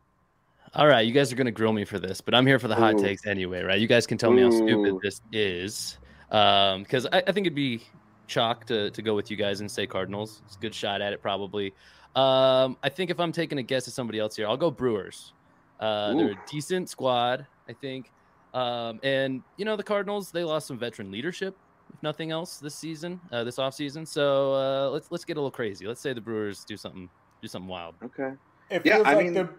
All 0.75 0.87
right, 0.87 1.05
you 1.05 1.11
guys 1.11 1.31
are 1.31 1.35
gonna 1.35 1.51
grill 1.51 1.71
me 1.73 1.85
for 1.85 1.99
this, 1.99 2.19
but 2.19 2.33
I'm 2.33 2.47
here 2.47 2.57
for 2.57 2.67
the 2.67 2.75
hot 2.75 2.97
takes 2.97 3.27
anyway, 3.27 3.61
right? 3.61 3.79
You 3.79 3.87
guys 3.87 4.07
can 4.07 4.17
tell 4.17 4.31
me 4.31 4.41
how 4.41 4.49
stupid 4.49 4.95
this 5.03 5.21
is, 5.31 5.99
because 6.29 7.05
I, 7.11 7.17
I 7.27 7.31
think 7.31 7.45
it'd 7.45 7.53
be 7.53 7.83
chalk 8.25 8.65
to 8.67 8.89
to 8.89 9.01
go 9.03 9.13
with 9.13 9.29
you 9.29 9.37
guys 9.37 9.61
and 9.61 9.69
say 9.69 9.85
Cardinals. 9.85 10.41
It's 10.47 10.55
a 10.55 10.59
good 10.59 10.73
shot 10.73 10.99
at 10.99 11.13
it, 11.13 11.21
probably. 11.21 11.75
Um, 12.15 12.77
I 12.81 12.89
think 12.89 13.11
if 13.11 13.19
I'm 13.19 13.31
taking 13.31 13.59
a 13.59 13.63
guess 13.63 13.87
at 13.87 13.93
somebody 13.93 14.17
else 14.17 14.35
here, 14.35 14.47
I'll 14.47 14.57
go 14.57 14.71
Brewers. 14.71 15.33
Uh, 15.79 16.15
they're 16.15 16.31
a 16.31 16.41
decent 16.49 16.89
squad, 16.89 17.45
I 17.67 17.73
think. 17.73 18.11
Um, 18.53 18.99
and 19.03 19.41
you 19.57 19.65
know 19.65 19.75
the 19.75 19.83
Cardinals, 19.83 20.31
they 20.31 20.43
lost 20.43 20.67
some 20.67 20.77
veteran 20.77 21.11
leadership, 21.11 21.55
if 21.93 22.01
nothing 22.03 22.31
else, 22.31 22.57
this 22.57 22.75
season, 22.75 23.19
uh, 23.31 23.43
this 23.43 23.57
offseason. 23.57 24.07
So 24.07 24.53
uh, 24.53 24.89
let's 24.91 25.07
let's 25.11 25.25
get 25.25 25.37
a 25.37 25.39
little 25.39 25.51
crazy. 25.51 25.87
Let's 25.87 26.01
say 26.01 26.13
the 26.13 26.21
Brewers 26.21 26.63
do 26.63 26.77
something 26.77 27.09
do 27.41 27.47
something 27.47 27.67
wild. 27.69 27.95
okay. 28.03 28.33
It 28.69 28.81
Yeah, 28.85 28.95
feels 28.97 29.07
I 29.07 29.13
like 29.15 29.25
mean- 29.25 29.33
the. 29.33 29.49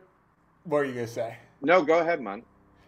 What 0.64 0.78
are 0.78 0.84
you 0.86 0.94
going 0.94 1.06
to 1.06 1.12
say? 1.12 1.36
No, 1.60 1.82
go 1.82 1.98
ahead, 1.98 2.22
man. 2.22 2.42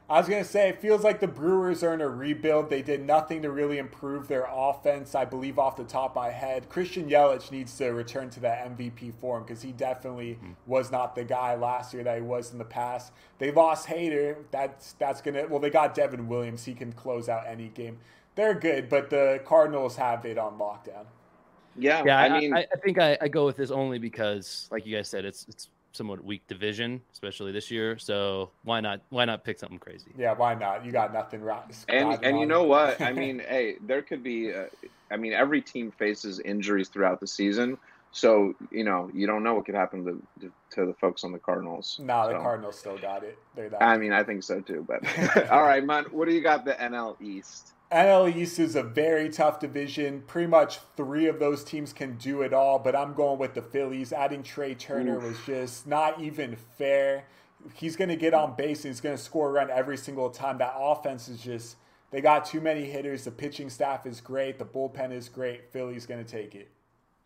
I 0.08 0.18
was 0.18 0.28
going 0.28 0.42
to 0.42 0.48
say, 0.48 0.68
it 0.68 0.80
feels 0.80 1.02
like 1.02 1.18
the 1.18 1.26
Brewers 1.26 1.82
are 1.82 1.92
in 1.92 2.00
a 2.00 2.08
rebuild. 2.08 2.70
They 2.70 2.82
did 2.82 3.04
nothing 3.04 3.42
to 3.42 3.50
really 3.50 3.78
improve 3.78 4.28
their 4.28 4.46
offense, 4.48 5.16
I 5.16 5.24
believe, 5.24 5.58
off 5.58 5.76
the 5.76 5.82
top 5.82 6.10
of 6.10 6.16
my 6.16 6.30
head. 6.30 6.68
Christian 6.68 7.10
Yelich 7.10 7.50
needs 7.50 7.76
to 7.78 7.88
return 7.88 8.30
to 8.30 8.40
that 8.40 8.76
MVP 8.76 9.14
form 9.14 9.42
because 9.42 9.62
he 9.62 9.72
definitely 9.72 10.34
hmm. 10.34 10.52
was 10.64 10.92
not 10.92 11.16
the 11.16 11.24
guy 11.24 11.56
last 11.56 11.92
year 11.92 12.04
that 12.04 12.16
he 12.16 12.22
was 12.22 12.52
in 12.52 12.58
the 12.58 12.64
past. 12.64 13.12
They 13.38 13.50
lost 13.50 13.88
Hader. 13.88 14.36
That's, 14.52 14.92
that's 14.92 15.20
going 15.20 15.34
to, 15.34 15.46
well, 15.46 15.58
they 15.58 15.70
got 15.70 15.94
Devin 15.96 16.28
Williams. 16.28 16.64
He 16.64 16.74
can 16.74 16.92
close 16.92 17.28
out 17.28 17.44
any 17.48 17.68
game. 17.68 17.98
They're 18.36 18.54
good, 18.54 18.88
but 18.88 19.10
the 19.10 19.40
Cardinals 19.44 19.96
have 19.96 20.24
it 20.24 20.38
on 20.38 20.56
lockdown. 20.56 21.06
Yeah, 21.78 22.02
Yeah, 22.04 22.18
I 22.18 22.40
mean, 22.40 22.54
I, 22.54 22.60
I 22.60 22.78
think 22.82 22.98
I, 22.98 23.18
I 23.20 23.28
go 23.28 23.44
with 23.44 23.56
this 23.56 23.70
only 23.70 23.98
because, 23.98 24.68
like 24.70 24.86
you 24.86 24.96
guys 24.96 25.08
said, 25.08 25.24
it's 25.24 25.46
it's 25.48 25.68
somewhat 25.96 26.24
weak 26.24 26.46
division, 26.46 27.02
especially 27.12 27.52
this 27.52 27.70
year. 27.70 27.98
So 27.98 28.50
why 28.62 28.80
not 28.80 29.00
why 29.10 29.24
not 29.24 29.44
pick 29.44 29.58
something 29.58 29.78
crazy? 29.78 30.12
Yeah, 30.16 30.34
why 30.34 30.54
not? 30.54 30.84
You 30.84 30.92
got 30.92 31.12
nothing 31.12 31.42
right. 31.42 31.64
and 31.88 32.18
and 32.22 32.38
you 32.38 32.46
know 32.46 32.64
what? 32.64 33.00
I 33.00 33.12
mean, 33.22 33.40
hey, 33.40 33.76
there 33.86 34.02
could 34.02 34.22
be. 34.22 34.52
Uh, 34.52 34.64
I 35.10 35.16
mean, 35.16 35.32
every 35.32 35.62
team 35.62 35.92
faces 35.92 36.40
injuries 36.40 36.88
throughout 36.88 37.20
the 37.20 37.28
season, 37.28 37.78
so 38.12 38.54
you 38.70 38.84
know 38.84 39.10
you 39.12 39.26
don't 39.26 39.42
know 39.42 39.54
what 39.54 39.66
could 39.66 39.74
happen 39.74 40.04
to 40.04 40.22
to, 40.40 40.52
to 40.70 40.86
the 40.86 40.94
folks 40.94 41.22
on 41.22 41.32
the 41.32 41.38
Cardinals. 41.38 42.00
nah, 42.02 42.26
the 42.26 42.34
Cardinals 42.34 42.78
still 42.78 42.98
got 42.98 43.22
it. 43.22 43.38
They're 43.54 43.68
that 43.68 43.82
I 43.82 43.98
mean, 43.98 44.12
I 44.12 44.22
think 44.24 44.42
so 44.42 44.60
too. 44.60 44.86
But 44.86 45.04
all 45.50 45.62
right, 45.62 45.84
man, 45.84 46.04
what 46.10 46.26
do 46.26 46.34
you 46.34 46.42
got? 46.42 46.64
The 46.64 46.72
NL 46.72 47.20
East. 47.20 47.72
NL 47.92 48.34
East 48.34 48.58
is 48.58 48.74
a 48.74 48.82
very 48.82 49.28
tough 49.28 49.60
division. 49.60 50.22
Pretty 50.26 50.48
much 50.48 50.80
three 50.96 51.26
of 51.26 51.38
those 51.38 51.62
teams 51.62 51.92
can 51.92 52.16
do 52.16 52.42
it 52.42 52.52
all, 52.52 52.80
but 52.80 52.96
I'm 52.96 53.14
going 53.14 53.38
with 53.38 53.54
the 53.54 53.62
Phillies. 53.62 54.12
Adding 54.12 54.42
Trey 54.42 54.74
Turner 54.74 55.18
Oof. 55.18 55.22
was 55.22 55.38
just 55.46 55.86
not 55.86 56.20
even 56.20 56.56
fair. 56.56 57.26
He's 57.74 57.94
going 57.94 58.08
to 58.08 58.16
get 58.16 58.34
on 58.34 58.56
base 58.56 58.84
and 58.84 58.92
he's 58.92 59.00
going 59.00 59.16
to 59.16 59.22
score 59.22 59.50
a 59.50 59.52
run 59.52 59.70
every 59.70 59.96
single 59.96 60.30
time. 60.30 60.58
That 60.58 60.74
offense 60.76 61.28
is 61.28 61.40
just, 61.40 61.76
they 62.10 62.20
got 62.20 62.44
too 62.44 62.60
many 62.60 62.84
hitters. 62.84 63.24
The 63.24 63.30
pitching 63.30 63.70
staff 63.70 64.04
is 64.04 64.20
great. 64.20 64.58
The 64.58 64.64
bullpen 64.64 65.12
is 65.12 65.28
great. 65.28 65.70
Philly's 65.72 66.06
going 66.06 66.24
to 66.24 66.30
take 66.30 66.56
it. 66.56 66.68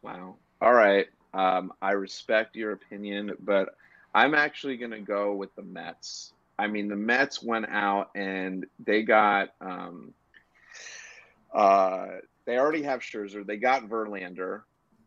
Wow. 0.03 0.37
All 0.61 0.75
right. 0.75 1.07
Um, 1.33 1.73
I 1.81 1.93
respect 1.93 2.55
your 2.55 2.73
opinion, 2.73 3.33
but 3.41 3.77
I'm 4.15 4.35
actually 4.35 4.77
going 4.77 4.91
to 4.91 5.01
go 5.01 5.33
with 5.33 5.55
the 5.57 5.63
Mets. 5.63 6.35
I 6.59 6.67
mean, 6.67 6.89
the 6.89 6.97
Mets 6.97 7.43
went 7.43 7.67
out 7.71 8.11
and 8.15 8.67
they 8.85 9.03
got. 9.03 9.55
Um, 9.63 10.13
uh, 11.55 12.07
they 12.47 12.59
already 12.59 12.83
have 12.83 13.01
Scherzer. 13.01 13.47
They 13.47 13.57
got 13.57 13.89
Verlander, 13.89 14.63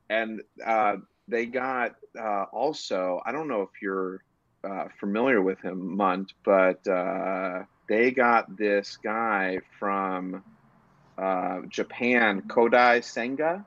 and 0.10 0.42
uh, 0.66 0.98
they 1.28 1.46
got 1.46 1.96
uh, 2.20 2.46
also. 2.52 3.22
I 3.26 3.32
don't 3.32 3.48
know 3.48 3.62
if 3.62 3.70
you're 3.82 4.24
uh, 4.64 4.86
familiar 5.00 5.42
with 5.42 5.60
him, 5.62 5.98
Munt, 5.98 6.30
but 6.46 6.86
uh, 6.88 7.64
they 7.90 8.12
got 8.12 8.58
this 8.58 8.98
guy 9.04 9.60
from 9.80 10.44
uh, 11.18 11.62
Japan, 11.70 12.42
Kodai 12.48 13.04
Senga. 13.04 13.66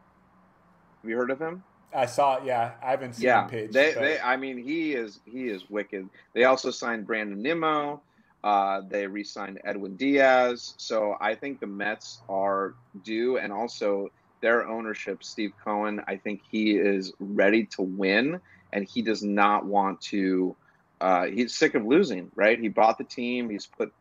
Have 1.03 1.11
you 1.11 1.17
heard 1.17 1.31
of 1.31 1.39
him? 1.39 1.63
I 1.95 2.07
saw 2.07 2.37
it. 2.37 2.45
Yeah, 2.45 2.73
I 2.83 2.91
haven't 2.91 3.15
seen 3.15 3.25
yeah, 3.25 3.47
they, 3.49 3.67
but- 3.71 4.01
they, 4.01 4.21
I 4.21 4.37
mean, 4.37 4.59
he 4.59 4.93
is 4.93 5.21
he 5.25 5.49
is 5.49 5.69
wicked. 5.71 6.09
They 6.35 6.45
also 6.45 6.71
signed 6.71 7.07
Brandon 7.07 7.41
Nimmo. 7.41 8.03
Uh, 8.47 8.81
they 8.89 9.09
re-signed 9.09 9.59
Edwin 9.65 9.97
Diaz. 9.97 10.75
So 10.77 11.17
I 11.21 11.35
think 11.35 11.59
the 11.59 11.67
Mets 11.67 12.21
are 12.29 12.75
due, 13.03 13.39
and 13.39 13.53
also 13.53 14.07
their 14.41 14.69
ownership, 14.69 15.25
Steve 15.25 15.51
Cohen. 15.65 16.01
I 16.07 16.17
think 16.17 16.43
he 16.49 16.77
is 16.77 17.13
ready 17.19 17.67
to 17.75 17.83
win, 17.83 18.41
and 18.73 18.89
he 18.89 19.03
does 19.03 19.25
not 19.25 19.67
want 19.67 20.01
to. 20.13 20.55
Uh, 21.01 21.25
he's 21.27 21.57
sick 21.57 21.75
of 21.75 21.85
losing, 21.85 22.31
right? 22.37 22.57
He 22.57 22.69
bought 22.69 22.99
the 22.99 23.05
team. 23.05 23.51
He's 23.51 23.67
put 23.67 23.93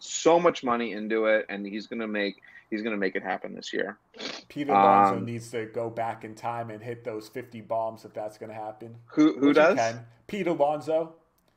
so 0.00 0.40
much 0.40 0.64
money 0.64 0.90
into 0.90 1.26
it, 1.26 1.46
and 1.48 1.64
he's 1.64 1.86
gonna 1.86 2.08
make 2.08 2.42
he's 2.70 2.82
gonna 2.82 2.96
make 2.96 3.14
it 3.14 3.22
happen 3.22 3.54
this 3.54 3.72
year. 3.72 4.00
Pete 4.48 4.70
Alonso 4.70 5.18
um, 5.18 5.24
needs 5.24 5.52
to 5.52 5.66
go 5.66 5.88
back 5.88 6.24
in 6.24 6.34
time 6.34 6.70
and 6.70 6.82
hit 6.82 7.04
those 7.04 7.28
50 7.28 7.60
bombs 7.60 8.04
if 8.04 8.12
that's 8.12 8.38
going 8.38 8.50
to 8.50 8.56
happen. 8.56 8.96
Who 9.12 9.38
who 9.38 9.48
Which 9.48 9.56
does? 9.56 9.94
Pete 10.26 10.48
Alonso. 10.48 11.14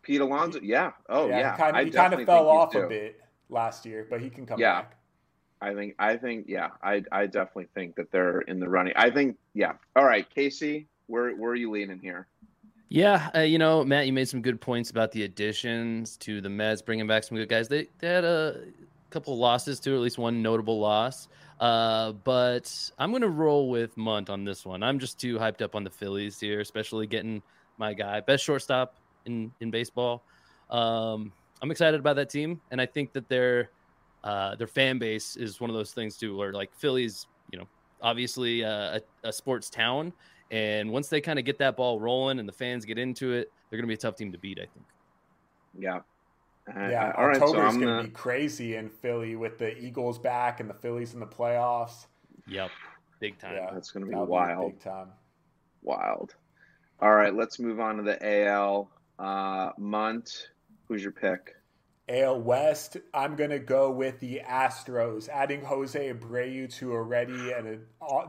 Pete 0.07 0.21
Alonso, 0.21 0.61
yeah. 0.63 0.91
Oh 1.09 1.27
yeah, 1.27 1.51
He 1.51 1.57
kind 1.57 1.75
of, 1.75 1.81
I 1.81 1.83
he 1.83 1.91
kind 1.91 2.13
of 2.13 2.25
fell 2.25 2.47
off 2.47 2.73
a 2.73 2.87
bit 2.87 3.19
last 3.49 3.85
year, 3.85 4.07
but 4.09 4.21
he 4.21 4.29
can 4.29 4.45
come 4.45 4.57
Yeah. 4.57 4.83
back. 4.83 4.93
I 5.59 5.73
think 5.73 5.95
I 5.99 6.15
think 6.15 6.45
yeah, 6.47 6.69
I 6.81 7.03
I 7.11 7.25
definitely 7.25 7.67
think 7.75 7.95
that 7.97 8.09
they're 8.11 8.39
in 8.41 8.61
the 8.61 8.69
running. 8.69 8.93
I 8.95 9.09
think 9.09 9.35
yeah. 9.53 9.73
All 9.97 10.05
right, 10.05 10.27
Casey, 10.29 10.87
where 11.07 11.31
where 11.35 11.51
are 11.51 11.55
you 11.55 11.69
leaning 11.71 11.99
here? 11.99 12.27
Yeah, 12.87 13.29
uh, 13.35 13.39
you 13.41 13.57
know, 13.57 13.83
Matt, 13.83 14.05
you 14.05 14.13
made 14.13 14.29
some 14.29 14.41
good 14.41 14.61
points 14.61 14.91
about 14.91 15.11
the 15.11 15.23
additions 15.23 16.15
to 16.17 16.39
the 16.39 16.49
Mets, 16.49 16.81
bringing 16.81 17.05
back 17.05 17.25
some 17.25 17.35
good 17.37 17.49
guys. 17.49 17.67
They 17.67 17.89
they 17.99 18.07
had 18.07 18.23
a 18.23 18.61
couple 19.09 19.37
losses 19.37 19.81
too, 19.81 19.93
at 19.93 19.99
least 19.99 20.17
one 20.17 20.41
notable 20.41 20.79
loss. 20.79 21.27
Uh, 21.59 22.13
but 22.13 22.91
I'm 22.97 23.11
gonna 23.11 23.27
roll 23.27 23.69
with 23.69 23.97
Munt 23.97 24.29
on 24.29 24.45
this 24.45 24.65
one. 24.65 24.83
I'm 24.83 24.99
just 24.99 25.19
too 25.19 25.37
hyped 25.37 25.61
up 25.61 25.75
on 25.75 25.83
the 25.83 25.89
Phillies 25.89 26.39
here, 26.39 26.61
especially 26.61 27.07
getting 27.07 27.41
my 27.77 27.93
guy, 27.93 28.21
best 28.21 28.45
shortstop 28.45 28.95
in 29.27 29.51
in 29.59 29.71
baseball. 29.71 30.23
Um, 30.69 31.31
I'm 31.61 31.71
excited 31.71 31.99
about 31.99 32.15
that 32.17 32.29
team, 32.29 32.61
and 32.71 32.81
I 32.81 32.85
think 32.85 33.13
that 33.13 33.29
their 33.29 33.69
uh, 34.23 34.55
their 34.55 34.67
fan 34.67 34.99
base 34.99 35.35
is 35.35 35.59
one 35.61 35.69
of 35.69 35.75
those 35.75 35.91
things 35.91 36.17
too, 36.17 36.35
where 36.35 36.53
like 36.53 36.73
Phillies, 36.75 37.27
you 37.51 37.59
know, 37.59 37.67
obviously 38.01 38.63
uh, 38.63 38.99
a, 39.23 39.27
a 39.29 39.33
sports 39.33 39.69
town, 39.69 40.13
and 40.51 40.91
once 40.91 41.07
they 41.07 41.21
kind 41.21 41.39
of 41.39 41.45
get 41.45 41.57
that 41.59 41.77
ball 41.77 41.99
rolling 41.99 42.39
and 42.39 42.47
the 42.47 42.53
fans 42.53 42.85
get 42.85 42.97
into 42.97 43.33
it, 43.33 43.51
they're 43.69 43.77
gonna 43.77 43.87
be 43.87 43.93
a 43.93 43.97
tough 43.97 44.15
team 44.15 44.31
to 44.31 44.37
beat. 44.37 44.59
I 44.59 44.67
think. 44.73 44.85
Yeah. 45.79 45.99
Uh, 46.75 46.89
Yeah, 46.89 47.13
all 47.17 47.27
right, 47.27 47.37
so 47.37 47.43
October's 47.43 47.73
I'm 47.73 47.79
going 47.79 47.95
gonna, 47.95 48.03
be 48.03 48.09
crazy 48.09 48.75
in 48.75 48.89
Philly 48.89 49.37
with 49.37 49.57
the 49.57 49.77
Eagles 49.77 50.19
back 50.19 50.59
and 50.59 50.69
the 50.69 50.73
Phillies 50.73 51.13
in 51.13 51.21
the 51.21 51.27
playoffs. 51.27 52.07
Yep, 52.47 52.71
big 53.19 53.39
time. 53.39 53.55
Yeah, 53.55 53.69
that's 53.73 53.91
gonna 53.91 54.05
be 54.05 54.11
that'll 54.11 54.27
wild. 54.27 54.73
big 54.73 54.81
time. 54.81 55.09
Wild. 55.81 56.35
All 56.99 57.13
right, 57.13 57.33
let's 57.33 57.59
move 57.59 57.79
on 57.79 57.97
to 57.97 58.03
the 58.03 58.45
AL. 58.45 58.89
Uh, 59.19 59.71
Munt, 59.79 60.47
who's 60.87 61.03
your 61.03 61.11
pick? 61.11 61.55
AL 62.09 62.39
West, 62.39 62.97
I'm 63.13 63.35
going 63.35 63.49
to 63.49 63.59
go 63.59 63.91
with 63.91 64.19
the 64.21 64.41
Astros. 64.47 65.27
Adding 65.27 65.65
Jose 65.65 66.13
Abreu 66.13 66.73
to 66.75 66.93
already 66.93 67.51
and 67.51 67.67
a 67.67 67.79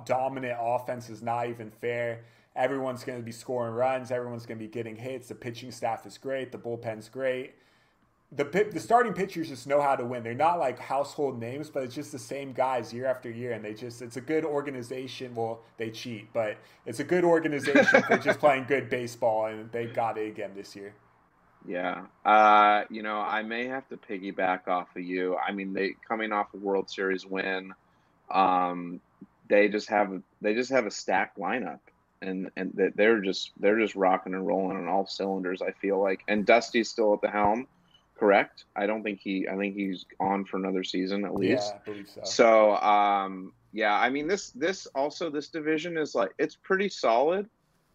dominant 0.04 0.56
offense 0.60 1.08
is 1.08 1.22
not 1.22 1.48
even 1.48 1.70
fair. 1.70 2.24
Everyone's 2.56 3.04
going 3.04 3.18
to 3.18 3.24
be 3.24 3.30
scoring 3.30 3.74
runs. 3.74 4.10
Everyone's 4.10 4.46
going 4.46 4.58
to 4.58 4.64
be 4.64 4.70
getting 4.70 4.96
hits. 4.96 5.28
The 5.28 5.36
pitching 5.36 5.70
staff 5.70 6.04
is 6.06 6.18
great. 6.18 6.50
The 6.50 6.58
bullpen's 6.58 7.08
great. 7.08 7.54
The 8.30 8.44
the 8.72 8.80
starting 8.80 9.14
pitchers 9.14 9.48
just 9.48 9.66
know 9.66 9.80
how 9.80 9.96
to 9.96 10.04
win. 10.04 10.22
They're 10.22 10.34
not 10.34 10.58
like 10.58 10.78
household 10.78 11.40
names, 11.40 11.70
but 11.70 11.84
it's 11.84 11.94
just 11.94 12.12
the 12.12 12.18
same 12.18 12.52
guys 12.52 12.92
year 12.92 13.06
after 13.06 13.30
year, 13.30 13.52
and 13.52 13.64
they 13.64 13.74
just 13.74 14.02
it's 14.02 14.18
a 14.18 14.20
good 14.20 14.44
organization. 14.44 15.34
Well, 15.34 15.62
they 15.78 15.90
cheat, 15.90 16.32
but 16.34 16.58
it's 16.84 17.00
a 17.00 17.04
good 17.04 17.24
organization 17.24 18.02
for 18.02 18.18
just 18.18 18.38
playing 18.40 18.66
good 18.68 18.90
baseball, 18.90 19.46
and 19.46 19.72
they 19.72 19.86
got 19.86 20.18
it 20.18 20.28
again 20.28 20.52
this 20.54 20.76
year. 20.76 20.94
Yeah. 21.64 22.06
Uh, 22.24 22.84
you 22.90 23.02
know, 23.02 23.18
I 23.18 23.42
may 23.42 23.66
have 23.66 23.88
to 23.88 23.96
piggyback 23.96 24.68
off 24.68 24.88
of 24.96 25.02
you. 25.02 25.36
I 25.36 25.52
mean, 25.52 25.72
they 25.72 25.94
coming 26.06 26.32
off 26.32 26.48
a 26.54 26.58
World 26.58 26.90
Series 26.90 27.26
win, 27.26 27.72
um, 28.30 29.00
they 29.48 29.68
just 29.68 29.88
have 29.90 30.22
they 30.40 30.54
just 30.54 30.70
have 30.70 30.86
a 30.86 30.90
stacked 30.90 31.38
lineup, 31.38 31.80
and 32.22 32.50
and 32.56 32.72
they- 32.74 32.90
they're 32.94 33.20
just 33.20 33.52
they're 33.58 33.78
just 33.80 33.96
rocking 33.96 34.34
and 34.34 34.46
rolling 34.46 34.76
on 34.76 34.88
all 34.88 35.06
cylinders. 35.06 35.62
I 35.62 35.72
feel 35.72 36.00
like, 36.00 36.20
and 36.28 36.46
Dusty's 36.46 36.90
still 36.90 37.14
at 37.14 37.22
the 37.22 37.30
helm, 37.30 37.66
correct? 38.18 38.64
I 38.76 38.86
don't 38.86 39.02
think 39.02 39.20
he. 39.20 39.48
I 39.48 39.56
think 39.56 39.74
he's 39.74 40.04
on 40.20 40.44
for 40.44 40.56
another 40.56 40.84
season 40.84 41.24
at 41.24 41.34
least. 41.34 41.72
Yeah, 41.72 41.78
I 41.80 41.90
believe 41.90 42.08
so. 42.08 42.20
So 42.24 42.76
um, 42.76 43.52
yeah, 43.72 43.94
I 43.94 44.10
mean 44.10 44.26
this 44.26 44.50
this 44.50 44.86
also 44.94 45.30
this 45.30 45.48
division 45.48 45.96
is 45.96 46.14
like 46.14 46.32
it's 46.38 46.56
pretty 46.56 46.88
solid. 46.88 47.48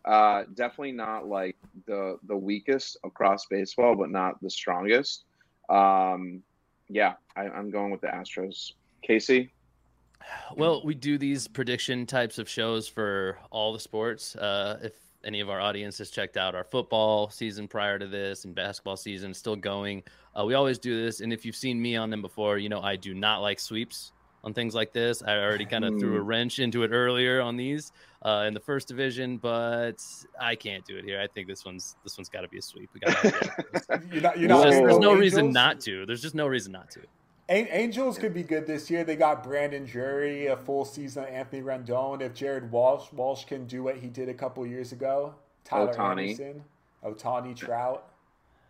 Uh, 0.06 0.44
definitely 0.53 0.92
not 0.92 1.27
like 1.27 1.56
the 1.88 2.18
the 2.27 2.36
weakest 2.36 2.98
across 3.03 3.46
baseball, 3.46 3.96
but 3.96 4.10
not 4.10 4.42
the 4.42 4.50
strongest. 4.50 5.25
Um, 5.70 6.44
yeah, 6.89 7.13
I, 7.36 7.44
I'm 7.44 7.72
going 7.72 7.92
with 7.92 8.01
the 8.01 8.08
Astros. 8.08 8.74
Casey, 9.03 9.51
Well, 10.56 10.82
we 10.84 10.95
do 10.95 11.17
these 11.17 11.48
prediction 11.48 12.06
types 12.06 12.39
of 12.39 12.48
shows 12.48 12.88
for 12.88 13.38
all 13.52 13.74
the 13.74 13.80
sports. 13.80 14.36
Uh, 14.36 14.80
if 14.82 14.93
any 15.24 15.40
of 15.40 15.50
our 15.50 15.60
audience 15.60 15.98
has 15.98 16.10
checked 16.10 16.38
out 16.38 16.56
our 16.56 16.64
football 16.64 17.30
season 17.30 17.68
prior 17.68 17.98
to 18.00 18.08
this 18.08 18.46
and 18.46 18.54
basketball 18.54 18.98
season 18.98 19.34
still 19.34 19.56
going, 19.56 20.04
uh, 20.38 20.46
we 20.46 20.54
always 20.54 20.78
do 20.78 21.02
this. 21.02 21.22
And 21.22 21.32
if 21.32 21.46
you've 21.46 21.56
seen 21.56 21.82
me 21.82 21.96
on 21.96 22.10
them 22.10 22.22
before, 22.22 22.58
you 22.58 22.70
know 22.70 22.82
I 22.82 22.96
do 22.96 23.14
not 23.14 23.42
like 23.42 23.60
sweeps 23.60 24.12
on 24.44 24.54
things 24.54 24.76
like 24.76 24.92
this. 24.92 25.24
I 25.24 25.38
already 25.38 25.66
kind 25.66 25.86
of 25.86 25.98
threw 26.00 26.18
a 26.18 26.22
wrench 26.22 26.60
into 26.60 26.84
it 26.84 26.90
earlier 26.90 27.42
on 27.42 27.56
these 27.56 27.92
uh, 28.24 28.44
in 28.48 28.54
the 28.54 28.60
first 28.60 28.88
division, 28.88 29.38
but 29.38 30.04
I 30.40 30.56
can't 30.56 30.86
do 30.86 30.98
it 30.98 31.06
here. 31.06 31.20
I 31.22 31.28
think 31.28 31.48
this 31.48 31.64
one's 31.64 31.96
this 32.04 32.18
one's 32.18 32.30
got 32.30 32.42
to 32.42 32.50
be 32.50 32.58
a 32.58 32.62
sweep. 32.62 32.90
We 32.94 33.00
got 33.00 33.24
You're 34.12 34.22
not, 34.22 34.38
you're 34.38 34.50
there's, 34.50 34.76
there's 34.76 35.00
no 35.00 35.14
reason 35.14 35.52
not 35.52 35.80
to. 35.82 36.06
There's 36.06 36.22
just 36.22 36.36
no 36.36 36.48
reason 36.48 36.72
not 36.72 36.90
to. 36.92 37.02
An- 37.54 37.68
Angels 37.70 38.18
could 38.18 38.34
be 38.34 38.42
good 38.44 38.66
this 38.66 38.89
year. 38.89 39.04
They 39.04 39.16
got 39.16 39.44
Brandon 39.44 39.86
Drury, 39.86 40.48
a 40.48 40.58
full 40.58 40.86
season 40.86 41.24
of 41.24 41.30
Anthony 41.30 41.62
Rendon. 41.62 42.22
If 42.22 42.34
Jared 42.34 42.72
Walsh 42.72 43.12
Walsh 43.13 43.46
can 43.46 43.66
do 43.68 43.84
what 43.84 43.98
he 43.98 44.08
did 44.08 44.28
a 44.30 44.34
couple 44.34 44.66
years 44.66 44.92
ago, 44.92 45.36
Tyler 45.63 45.94
Ohtani. 45.94 46.32
Anderson, 46.32 46.63
Ohtani, 47.06 47.56
Trout, 47.56 48.08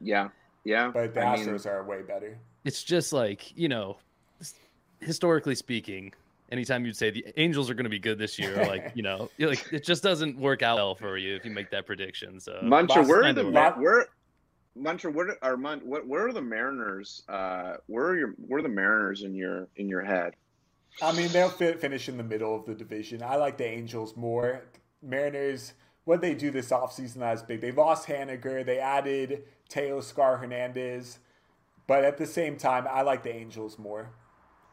yeah, 0.01 0.29
yeah. 0.65 0.89
but 0.93 1.13
the 1.13 1.21
I 1.21 1.37
mean, 1.37 1.45
Astros 1.47 1.65
are 1.65 1.83
way 1.83 2.01
better. 2.01 2.37
it's 2.65 2.83
just 2.83 3.13
like 3.13 3.55
you 3.57 3.69
know 3.69 3.97
historically 4.99 5.55
speaking 5.55 6.13
anytime 6.51 6.85
you'd 6.85 6.95
say 6.95 7.09
the 7.09 7.25
angels 7.37 7.69
are 7.69 7.73
going 7.73 7.83
to 7.85 7.89
be 7.89 7.99
good 7.99 8.17
this 8.17 8.37
year 8.39 8.55
like 8.67 8.91
you 8.95 9.03
know 9.03 9.29
like 9.39 9.71
it 9.73 9.83
just 9.83 10.01
doesn't 10.03 10.37
work 10.37 10.61
out 10.61 10.77
well 10.77 10.95
for 10.95 11.17
you 11.17 11.35
if 11.35 11.43
you 11.43 11.51
make 11.51 11.69
that 11.71 11.85
prediction 11.85 12.39
so 12.39 12.53
Muncher, 12.63 12.97
Last 12.97 13.09
where 13.09 13.23
are 13.25 13.33
the 13.33 13.45
we 13.45 13.51
Ma- 13.51 13.75
were- 13.75 13.81
where 13.81 14.05
Muncher, 14.77 15.13
where 15.13 15.37
are 15.43 15.57
Mun, 15.57 15.81
what 15.83 16.07
where 16.07 16.27
are 16.27 16.33
the 16.33 16.41
Mariners? 16.41 17.23
Uh, 17.29 17.75
where 17.87 18.05
are 18.05 18.17
your 18.17 18.29
where 18.47 18.59
are 18.59 18.63
the 18.63 18.69
Mariners 18.69 19.23
in 19.23 19.35
your 19.35 19.67
in 19.75 19.87
your 19.87 20.01
head? 20.01 20.35
I 21.01 21.11
mean, 21.11 21.29
they'll 21.29 21.49
fit, 21.49 21.79
finish 21.81 22.07
in 22.07 22.17
the 22.17 22.23
middle 22.23 22.55
of 22.55 22.65
the 22.65 22.75
division. 22.75 23.23
I 23.23 23.35
like 23.35 23.57
the 23.57 23.65
Angels 23.65 24.15
more. 24.15 24.63
Mariners, 25.01 25.73
what 26.05 26.21
they 26.21 26.35
do 26.35 26.51
this 26.51 26.69
offseason 26.69 27.15
that 27.15 27.33
is 27.33 27.43
big. 27.43 27.61
They 27.61 27.71
lost 27.71 28.07
Haniger. 28.07 28.65
They 28.65 28.77
added 28.79 29.43
Teoscar 29.69 30.39
Hernandez. 30.39 31.19
But 31.87 32.05
at 32.05 32.17
the 32.17 32.25
same 32.25 32.57
time, 32.57 32.87
I 32.89 33.01
like 33.01 33.23
the 33.23 33.33
Angels 33.33 33.77
more. 33.79 34.11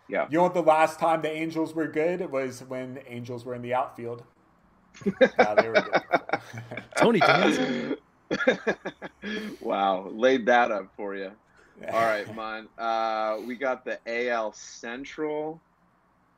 Yeah. 0.08 0.26
You 0.30 0.38
know 0.38 0.42
what 0.44 0.54
the 0.54 0.62
last 0.62 0.98
time 0.98 1.22
the 1.22 1.30
Angels 1.30 1.74
were 1.74 1.86
good 1.86 2.30
was 2.30 2.62
when 2.64 3.00
Angels 3.06 3.44
were 3.44 3.54
in 3.54 3.62
the 3.62 3.74
outfield. 3.74 4.24
Yeah, 5.38 5.54
they 5.54 5.68
were 5.68 5.74
good. 5.74 6.02
tony 6.96 7.20
Donaldson. 7.20 7.96
wow, 9.60 10.08
laid 10.08 10.46
that 10.46 10.70
up 10.70 10.92
for 10.96 11.16
you. 11.16 11.32
All 11.92 12.00
right, 12.00 12.34
Mon. 12.34 12.68
Uh, 12.78 13.38
we 13.46 13.56
got 13.56 13.84
the 13.84 13.98
AL 14.06 14.52
Central. 14.52 15.60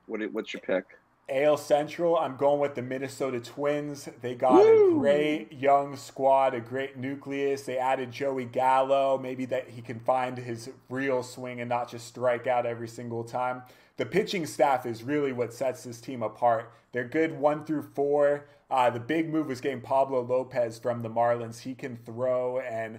What? 0.07 0.21
What's 0.33 0.53
your 0.53 0.63
pick? 0.63 0.85
AL 1.29 1.57
Central, 1.57 2.19
I'm 2.19 2.37
going 2.37 2.61
with 2.61 2.75
the 2.75 2.83
Minnesota 2.83 3.41
Twins. 3.41 4.09
They 4.21 4.35
got 4.35 4.55
Woo! 4.55 4.97
a 4.97 5.01
great 5.01 5.53
young 5.53 5.97
squad, 5.97 6.53
a 6.53 6.61
great 6.61 6.97
nucleus. 6.97 7.63
They 7.63 7.79
added 7.79 8.11
Joey 8.11 8.45
Gallo. 8.45 9.19
Maybe 9.19 9.45
that 9.47 9.69
he 9.69 9.81
can 9.81 10.01
find 10.01 10.37
his 10.37 10.69
real 10.91 11.23
swing 11.23 11.61
and 11.61 11.69
not 11.69 11.91
just 11.91 12.09
strike 12.09 12.47
out 12.47 12.67
every 12.67 12.89
single 12.89 13.25
time. 13.25 13.63
The 13.97 14.07
pitching 14.07 14.47
staff 14.47 14.85
is 14.85 15.03
really 15.03 15.33
what 15.33 15.55
sets 15.55 15.85
this 15.85 16.01
team 16.01 16.23
apart. 16.23 16.73
They're 16.93 17.05
good 17.05 17.39
one 17.39 17.65
through 17.65 17.83
four. 17.95 18.47
Uh, 18.73 18.89
the 18.91 18.99
big 19.01 19.29
move 19.31 19.47
was 19.49 19.61
getting 19.61 19.83
Pablo 19.83 20.23
Lopez 20.23 20.79
from 20.79 21.03
the 21.03 21.11
Marlins. 21.11 21.61
He 21.61 21.75
can 21.75 21.97
throw, 22.07 22.59
and 22.61 22.99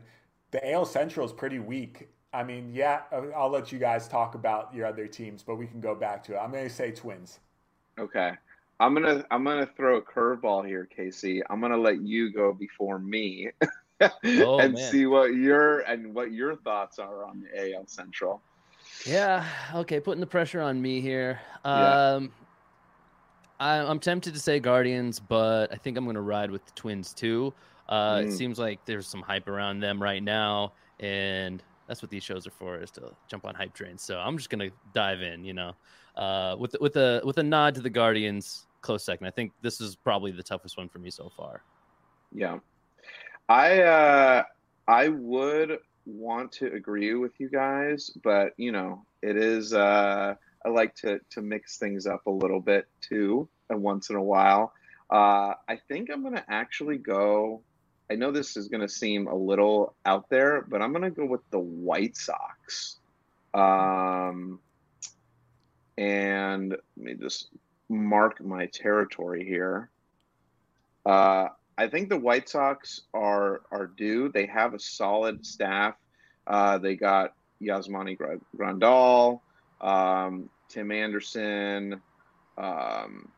the 0.52 0.72
AL 0.72 0.86
Central 0.86 1.26
is 1.26 1.34
pretty 1.34 1.58
weak. 1.60 2.10
I 2.32 2.44
mean, 2.44 2.72
yeah, 2.74 3.02
I'll 3.12 3.34
I'll 3.36 3.50
let 3.50 3.72
you 3.72 3.80
guys 3.80 4.08
talk 4.08 4.36
about 4.36 4.74
your 4.74 4.86
other 4.86 5.08
teams, 5.08 5.42
but 5.44 5.56
we 5.56 5.66
can 5.68 5.82
go 5.82 5.96
back 5.96 6.24
to 6.26 6.36
it. 6.36 6.38
I'm 6.38 6.52
going 6.52 6.68
to 6.68 6.74
say 6.74 6.92
Twins. 6.92 7.40
Okay, 8.00 8.32
I'm 8.80 8.94
gonna 8.94 9.26
I'm 9.32 9.44
gonna 9.44 9.70
throw 9.76 9.98
a 9.98 10.02
curveball 10.02 10.66
here, 10.68 10.86
Casey. 10.86 11.42
I'm 11.50 11.60
gonna 11.60 11.78
let 11.78 12.02
you 12.02 12.32
go 12.32 12.54
before 12.54 13.00
me, 13.00 13.50
Oh, 14.02 14.60
and 14.60 14.74
man. 14.74 14.92
see 14.92 15.06
what 15.08 15.34
your 15.36 15.80
and 15.82 16.14
what 16.14 16.32
your 16.32 16.56
thoughts 16.58 17.00
are 17.00 17.26
on 17.26 17.42
the 17.42 17.74
AL 17.76 17.88
Central. 17.88 18.42
yeah 19.06 19.46
okay 19.74 20.00
putting 20.00 20.20
the 20.22 20.28
pressure 20.28 20.62
on 20.62 20.82
me 20.82 21.02
here 21.02 21.40
Yeah. 21.66 22.16
um 22.16 22.32
I, 23.60 23.78
i'm 23.80 24.00
tempted 24.00 24.34
to 24.34 24.40
say 24.40 24.60
guardians 24.60 25.20
but 25.20 25.72
i 25.72 25.76
think 25.76 25.98
i'm 25.98 26.04
going 26.06 26.16
to 26.16 26.22
ride 26.22 26.52
with 26.52 26.66
the 26.66 26.72
twins 26.74 27.14
too. 27.14 27.54
Uh 27.90 28.22
it 28.24 28.30
Mm. 28.30 28.32
seems 28.32 28.60
like 28.60 28.80
there's 28.86 29.08
some 29.08 29.22
hype 29.22 29.48
around 29.48 29.80
them 29.80 30.02
right 30.02 30.24
now 30.24 30.74
and 31.00 31.62
that's 31.88 32.02
what 32.02 32.10
these 32.10 32.24
shows 32.24 32.48
are 32.48 32.52
for 32.52 32.82
is 32.82 32.92
to 32.92 33.12
jump 33.28 33.46
on 33.46 33.54
hype 33.56 33.74
trains. 33.74 34.02
So 34.04 34.18
i'm 34.20 34.38
just 34.38 34.50
going 34.50 34.70
to 34.70 34.76
dive 34.94 35.22
in 35.22 35.44
you 35.44 35.54
know. 35.54 35.74
Uh 36.16 36.56
with 36.60 36.76
with 36.80 36.96
a 36.96 37.22
with 37.26 37.38
a 37.40 37.44
nod 37.44 37.76
to 37.76 37.82
the 37.82 37.90
guardians 37.90 38.68
close 38.82 39.04
second. 39.04 39.26
I 39.26 39.32
think 39.32 39.52
this 39.62 39.82
is 39.82 39.96
probably 39.96 40.32
the 40.32 40.44
toughest 40.44 40.78
one 40.78 40.90
for 40.90 41.00
me 41.00 41.10
so 41.10 41.32
far. 41.36 41.64
Yeah, 42.32 42.60
I 43.50 43.82
uh, 43.82 44.44
I 44.88 45.08
would 45.08 45.80
want 46.06 46.52
to 46.54 46.74
agree 46.74 47.16
with 47.16 47.32
you 47.40 47.50
guys, 47.50 48.12
but 48.24 48.54
you 48.58 48.72
know, 48.72 49.06
it 49.22 49.38
is. 49.38 49.74
Uh, 49.74 50.36
I 50.66 50.70
like 50.70 50.96
to 50.98 51.20
to 51.32 51.42
mix 51.42 51.78
things 51.78 52.08
up 52.08 52.26
a 52.28 52.32
little 52.32 52.62
bit 52.62 52.88
too, 53.02 53.48
and 53.70 53.82
once 53.82 54.10
in 54.10 54.16
a 54.16 54.24
while. 54.24 54.74
Uh, 55.10 55.54
I 55.68 55.78
think 55.88 56.10
I'm 56.10 56.24
gonna 56.24 56.46
actually 56.48 56.98
go 56.98 57.62
I 58.14 58.16
know 58.16 58.32
this 58.32 58.58
is 58.58 58.68
going 58.68 58.82
to 58.82 58.90
seem 58.90 59.28
a 59.28 59.36
little 59.36 59.96
out 60.06 60.30
there, 60.30 60.62
but 60.68 60.82
I'm 60.82 60.92
going 60.92 61.04
to 61.04 61.10
go 61.10 61.26
with 61.26 61.42
the 61.52 61.60
White 61.60 62.16
Sox. 62.18 62.98
Um, 63.54 64.60
and 65.98 66.72
let 66.72 66.80
me 66.98 67.16
just 67.16 67.50
mark 67.90 68.44
my 68.44 68.66
territory 68.68 69.46
here. 69.46 69.90
Uh, 71.06 71.48
I 71.78 71.88
think 71.88 72.10
the 72.10 72.18
White 72.18 72.50
Sox 72.50 73.02
are 73.14 73.62
are 73.72 73.88
due. 73.88 74.30
They 74.30 74.46
have 74.46 74.74
a 74.74 74.80
solid 74.80 75.46
staff. 75.46 75.96
Uh, 76.46 76.78
they 76.78 76.96
got 76.96 77.34
Yasmani 77.62 78.18
Grandal, 78.56 79.42
um, 79.82 80.50
Tim 80.74 80.92
Anderson. 80.92 82.02
Um, 82.58 83.30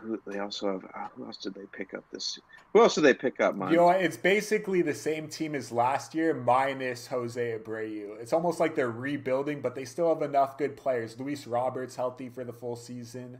who, 0.00 0.20
they 0.26 0.40
also 0.40 0.72
have. 0.72 0.84
Uh, 0.84 1.08
who 1.14 1.24
else 1.26 1.36
did 1.36 1.54
they 1.54 1.66
pick 1.72 1.94
up 1.94 2.04
this? 2.10 2.38
Who 2.72 2.82
else 2.82 2.96
did 2.96 3.02
they 3.02 3.14
pick 3.14 3.40
up? 3.40 3.54
Mine? 3.54 3.70
You 3.70 3.78
know, 3.78 3.90
it's 3.90 4.16
basically 4.16 4.82
the 4.82 4.94
same 4.94 5.28
team 5.28 5.54
as 5.54 5.70
last 5.70 6.14
year, 6.14 6.34
minus 6.34 7.06
Jose 7.06 7.58
Abreu. 7.58 8.20
It's 8.20 8.32
almost 8.32 8.58
like 8.58 8.74
they're 8.74 8.90
rebuilding, 8.90 9.60
but 9.60 9.74
they 9.74 9.84
still 9.84 10.08
have 10.08 10.22
enough 10.22 10.58
good 10.58 10.76
players. 10.76 11.18
Luis 11.18 11.46
Roberts 11.46 11.94
healthy 11.94 12.28
for 12.28 12.44
the 12.44 12.52
full 12.52 12.76
season. 12.76 13.38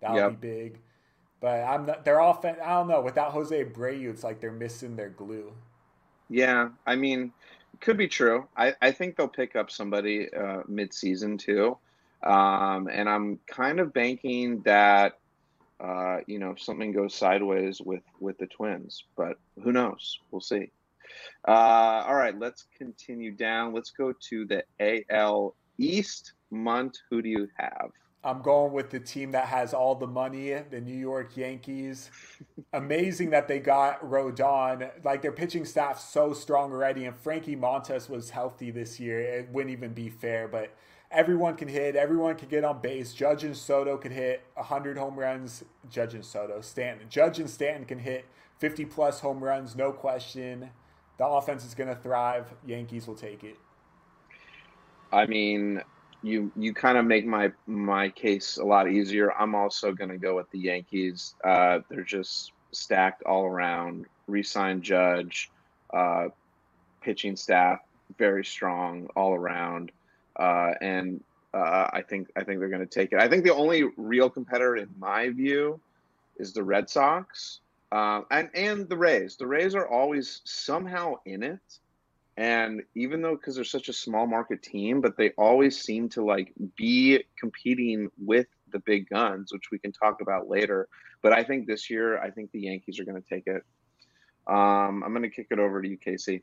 That'll 0.00 0.16
yep. 0.16 0.40
be 0.40 0.48
big. 0.48 0.78
But 1.40 1.64
I'm 1.64 1.86
not, 1.86 2.04
they're 2.04 2.20
offense. 2.20 2.58
I 2.64 2.70
don't 2.70 2.88
know. 2.88 3.00
Without 3.00 3.32
Jose 3.32 3.64
Abreu, 3.64 4.08
it's 4.08 4.24
like 4.24 4.40
they're 4.40 4.52
missing 4.52 4.94
their 4.96 5.10
glue. 5.10 5.52
Yeah, 6.28 6.70
I 6.86 6.96
mean, 6.96 7.32
could 7.80 7.96
be 7.96 8.08
true. 8.08 8.48
I, 8.56 8.74
I 8.80 8.90
think 8.90 9.16
they'll 9.16 9.28
pick 9.28 9.54
up 9.54 9.70
somebody 9.70 10.32
uh, 10.32 10.62
mid-season 10.66 11.38
too, 11.38 11.76
um, 12.26 12.88
and 12.88 13.08
I'm 13.08 13.38
kind 13.46 13.78
of 13.78 13.92
banking 13.92 14.60
that 14.62 15.18
uh, 15.78 16.18
you 16.26 16.38
know 16.38 16.54
something 16.56 16.92
goes 16.92 17.14
sideways 17.14 17.80
with 17.80 18.02
with 18.18 18.36
the 18.38 18.46
Twins, 18.46 19.04
but 19.16 19.38
who 19.62 19.72
knows? 19.72 20.18
We'll 20.30 20.40
see. 20.40 20.70
Uh, 21.46 22.02
all 22.06 22.16
right, 22.16 22.36
let's 22.38 22.66
continue 22.76 23.30
down. 23.30 23.72
Let's 23.72 23.90
go 23.90 24.12
to 24.28 24.44
the 24.44 24.64
AL 25.10 25.54
East. 25.78 26.32
Munt, 26.52 26.96
who 27.10 27.22
do 27.22 27.28
you 27.28 27.48
have? 27.56 27.90
I'm 28.24 28.42
going 28.42 28.72
with 28.72 28.90
the 28.90 28.98
team 28.98 29.30
that 29.32 29.46
has 29.46 29.72
all 29.72 29.94
the 29.94 30.06
money, 30.06 30.52
the 30.70 30.80
New 30.80 30.96
York 30.96 31.36
Yankees. 31.36 32.10
Amazing 32.72 33.30
that 33.30 33.46
they 33.46 33.60
got 33.60 34.00
Rodon. 34.02 34.90
Like 35.04 35.22
their 35.22 35.32
pitching 35.32 35.64
staff 35.64 36.00
so 36.00 36.32
strong 36.32 36.72
already, 36.72 37.04
and 37.04 37.16
Frankie 37.16 37.54
Montas 37.54 38.10
was 38.10 38.30
healthy 38.30 38.72
this 38.72 38.98
year. 38.98 39.20
It 39.20 39.48
wouldn't 39.52 39.72
even 39.72 39.92
be 39.92 40.08
fair, 40.08 40.48
but 40.48 40.74
everyone 41.16 41.56
can 41.56 41.66
hit, 41.66 41.96
everyone 41.96 42.36
can 42.36 42.48
get 42.48 42.62
on 42.62 42.80
base. 42.80 43.14
Judge 43.14 43.42
and 43.42 43.56
Soto 43.56 43.96
could 43.96 44.12
hit 44.12 44.44
100 44.54 44.98
home 44.98 45.18
runs. 45.18 45.64
Judge 45.90 46.14
and 46.14 46.24
Soto, 46.24 46.60
Stanton. 46.60 47.06
Judge 47.08 47.38
and 47.38 47.48
Stanton 47.48 47.86
can 47.86 47.98
hit 47.98 48.26
50 48.58 48.84
plus 48.84 49.20
home 49.20 49.42
runs, 49.42 49.74
no 49.74 49.92
question. 49.92 50.70
The 51.16 51.26
offense 51.26 51.64
is 51.64 51.74
going 51.74 51.88
to 51.88 51.96
thrive. 51.96 52.46
Yankees 52.66 53.06
will 53.06 53.14
take 53.14 53.42
it. 53.42 53.56
I 55.10 55.24
mean, 55.26 55.80
you 56.22 56.52
you 56.56 56.74
kind 56.74 56.98
of 56.98 57.06
make 57.06 57.26
my 57.26 57.52
my 57.66 58.10
case 58.10 58.58
a 58.58 58.64
lot 58.64 58.90
easier. 58.90 59.32
I'm 59.32 59.54
also 59.54 59.92
going 59.92 60.10
to 60.10 60.18
go 60.18 60.36
with 60.36 60.50
the 60.50 60.58
Yankees. 60.58 61.34
Uh, 61.42 61.78
they're 61.88 62.02
just 62.02 62.52
stacked 62.72 63.22
all 63.22 63.44
around. 63.44 64.06
Resign 64.26 64.82
Judge, 64.82 65.50
uh, 65.94 66.26
pitching 67.00 67.36
staff 67.36 67.78
very 68.18 68.44
strong 68.44 69.08
all 69.16 69.34
around, 69.34 69.92
uh, 70.38 70.72
and 70.80 71.22
uh, 71.54 71.88
I 71.92 72.02
think 72.02 72.28
I 72.36 72.44
think 72.44 72.60
they're 72.60 72.68
going 72.68 72.86
to 72.86 72.86
take 72.86 73.12
it. 73.12 73.20
I 73.20 73.28
think 73.28 73.44
the 73.44 73.54
only 73.54 73.84
real 73.96 74.28
competitor, 74.28 74.76
in 74.76 74.88
my 74.98 75.30
view, 75.30 75.80
is 76.36 76.52
the 76.52 76.62
Red 76.62 76.90
Sox 76.90 77.60
uh, 77.92 78.22
and 78.30 78.50
and 78.54 78.88
the 78.88 78.96
Rays. 78.96 79.36
The 79.36 79.46
Rays 79.46 79.74
are 79.74 79.88
always 79.88 80.40
somehow 80.44 81.14
in 81.24 81.42
it 81.42 81.60
and 82.36 82.82
even 82.94 83.22
though 83.22 83.34
because 83.34 83.54
they're 83.54 83.64
such 83.64 83.88
a 83.88 83.92
small 83.92 84.26
market 84.26 84.62
team 84.62 85.00
but 85.00 85.16
they 85.16 85.30
always 85.38 85.80
seem 85.80 86.08
to 86.08 86.24
like 86.24 86.52
be 86.76 87.22
competing 87.38 88.10
with 88.18 88.46
the 88.72 88.78
big 88.80 89.08
guns 89.08 89.52
which 89.52 89.70
we 89.70 89.78
can 89.78 89.92
talk 89.92 90.20
about 90.20 90.48
later 90.48 90.88
but 91.22 91.32
i 91.32 91.42
think 91.42 91.66
this 91.66 91.88
year 91.88 92.18
i 92.18 92.30
think 92.30 92.50
the 92.52 92.60
yankees 92.60 93.00
are 93.00 93.04
going 93.04 93.20
to 93.20 93.28
take 93.28 93.46
it 93.46 93.62
um, 94.46 95.02
i'm 95.02 95.12
going 95.12 95.22
to 95.22 95.30
kick 95.30 95.46
it 95.50 95.58
over 95.58 95.80
to 95.80 95.88
you 95.88 95.96
casey 95.96 96.42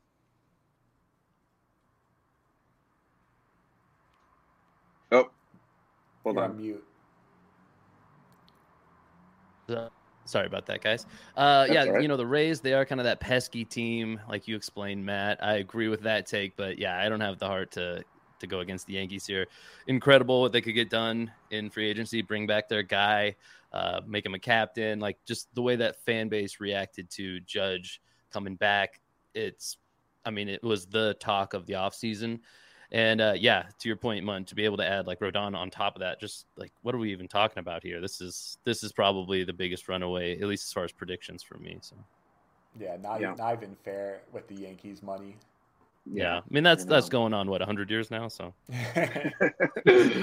oh 5.11 5.29
hold 6.23 6.35
You're 6.35 6.45
on 6.45 6.57
mute 6.57 6.83
Sorry 10.25 10.45
about 10.45 10.65
that, 10.67 10.81
guys. 10.81 11.05
Uh, 11.35 11.67
yeah, 11.69 11.83
right. 11.85 12.01
you 12.01 12.07
know 12.07 12.15
the 12.15 12.25
Rays, 12.25 12.61
they 12.61 12.73
are 12.73 12.85
kind 12.85 13.01
of 13.01 13.05
that 13.05 13.19
pesky 13.19 13.65
team, 13.65 14.19
like 14.29 14.47
you 14.47 14.55
explained, 14.55 15.05
Matt. 15.05 15.43
I 15.43 15.55
agree 15.55 15.89
with 15.89 16.01
that 16.03 16.25
take, 16.25 16.55
but 16.55 16.77
yeah, 16.77 16.97
I 16.97 17.09
don't 17.09 17.19
have 17.19 17.39
the 17.39 17.47
heart 17.47 17.71
to 17.71 18.03
to 18.39 18.47
go 18.47 18.59
against 18.59 18.87
the 18.87 18.93
Yankees 18.93 19.25
here. 19.25 19.47
Incredible 19.87 20.41
what 20.41 20.51
they 20.51 20.61
could 20.61 20.75
get 20.75 20.89
done 20.89 21.31
in 21.51 21.69
free 21.69 21.89
agency, 21.89 22.21
bring 22.21 22.45
back 22.45 22.69
their 22.69 22.83
guy, 22.83 23.35
uh, 23.71 24.01
make 24.05 24.25
him 24.25 24.33
a 24.33 24.39
captain. 24.39 24.99
Like 24.99 25.17
just 25.25 25.53
the 25.55 25.61
way 25.61 25.75
that 25.77 26.03
fan 26.05 26.29
base 26.29 26.59
reacted 26.59 27.09
to 27.11 27.39
Judge 27.41 28.01
coming 28.31 28.55
back. 28.55 28.99
It's, 29.33 29.77
I 30.25 30.31
mean, 30.31 30.49
it 30.49 30.63
was 30.63 30.85
the 30.85 31.15
talk 31.19 31.53
of 31.53 31.65
the 31.65 31.73
offseason. 31.73 32.39
And 32.93 33.21
uh, 33.21 33.33
yeah, 33.35 33.63
to 33.79 33.89
your 33.89 33.95
point, 33.95 34.23
Mun, 34.23 34.45
to 34.45 34.55
be 34.55 34.65
able 34.65 34.77
to 34.77 34.87
add 34.87 35.07
like 35.07 35.19
Rodon 35.19 35.55
on 35.55 35.71
top 35.71 35.95
of 35.95 36.01
that, 36.01 36.19
just 36.19 36.45
like 36.55 36.71
what 36.83 36.93
are 36.93 36.99
we 36.99 37.11
even 37.11 37.27
talking 37.27 37.57
about 37.57 37.81
here? 37.81 37.99
This 37.99 38.21
is 38.21 38.59
this 38.65 38.83
is 38.83 38.91
probably 38.93 39.43
the 39.43 39.51
biggest 39.51 39.89
runaway, 39.89 40.39
at 40.39 40.47
least 40.47 40.65
as 40.67 40.73
far 40.73 40.83
as 40.83 40.91
predictions 40.91 41.41
for 41.41 41.57
me. 41.57 41.79
So 41.81 41.95
yeah, 42.79 42.97
not 43.01 43.19
yeah. 43.19 43.33
not 43.35 43.55
even 43.55 43.75
fair 43.83 44.21
with 44.31 44.47
the 44.47 44.53
Yankees 44.53 45.01
money. 45.01 45.35
Yeah, 46.05 46.37
I 46.37 46.41
mean 46.51 46.63
that's 46.63 46.85
that's 46.85 47.09
going 47.09 47.33
on 47.33 47.49
what 47.49 47.61
hundred 47.61 47.89
years 47.89 48.11
now. 48.11 48.27
So 48.27 48.53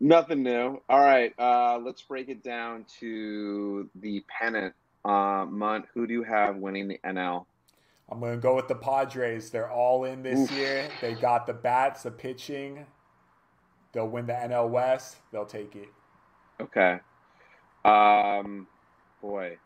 nothing 0.00 0.42
new. 0.42 0.80
All 0.88 1.00
right, 1.00 1.34
uh, 1.38 1.78
let's 1.78 2.00
break 2.00 2.30
it 2.30 2.42
down 2.42 2.86
to 3.00 3.90
the 3.96 4.24
pennant. 4.28 4.74
Uh, 5.04 5.44
Munt, 5.44 5.84
who 5.92 6.06
do 6.06 6.14
you 6.14 6.22
have 6.22 6.56
winning 6.56 6.88
the 6.88 6.98
NL? 7.04 7.44
I'm 8.10 8.20
going 8.20 8.34
to 8.34 8.40
go 8.40 8.54
with 8.54 8.68
the 8.68 8.74
Padres. 8.76 9.50
They're 9.50 9.70
all 9.70 10.04
in 10.04 10.22
this 10.22 10.38
Oof. 10.38 10.50
year. 10.52 10.88
They 11.00 11.14
got 11.14 11.46
the 11.46 11.52
bats, 11.52 12.04
the 12.04 12.10
pitching. 12.10 12.86
They'll 13.92 14.08
win 14.08 14.26
the 14.26 14.34
NL 14.34 14.68
West. 14.68 15.16
They'll 15.32 15.46
take 15.46 15.74
it. 15.74 15.88
Okay. 16.60 17.00
Um, 17.84 18.66
boy. 19.20 19.58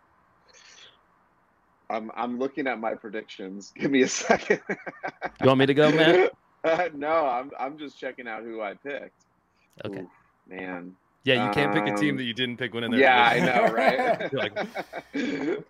I'm 1.90 2.10
I'm 2.14 2.38
looking 2.38 2.66
at 2.66 2.78
my 2.78 2.94
predictions. 2.94 3.72
Give 3.76 3.90
me 3.90 4.02
a 4.02 4.08
second. 4.08 4.60
you 4.68 5.46
want 5.46 5.58
me 5.58 5.66
to 5.66 5.74
go, 5.74 5.90
man? 5.90 6.28
Uh, 6.62 6.90
no, 6.94 7.26
I'm 7.26 7.50
I'm 7.58 7.78
just 7.78 7.98
checking 7.98 8.28
out 8.28 8.42
who 8.42 8.60
I 8.60 8.74
picked. 8.74 9.24
Okay. 9.82 10.00
Oof, 10.00 10.10
man. 10.46 10.92
Yeah, 11.24 11.46
you 11.46 11.54
can't 11.54 11.74
um, 11.74 11.82
pick 11.82 11.90
a 11.90 11.96
team 11.96 12.10
um, 12.10 12.16
that 12.18 12.24
you 12.24 12.34
didn't 12.34 12.58
pick 12.58 12.74
one 12.74 12.84
in 12.84 12.90
there. 12.90 13.00
Yeah, 13.00 13.24
I 13.24 13.40
know, 13.40 13.72
right? 13.72 14.30
like, 14.34 14.58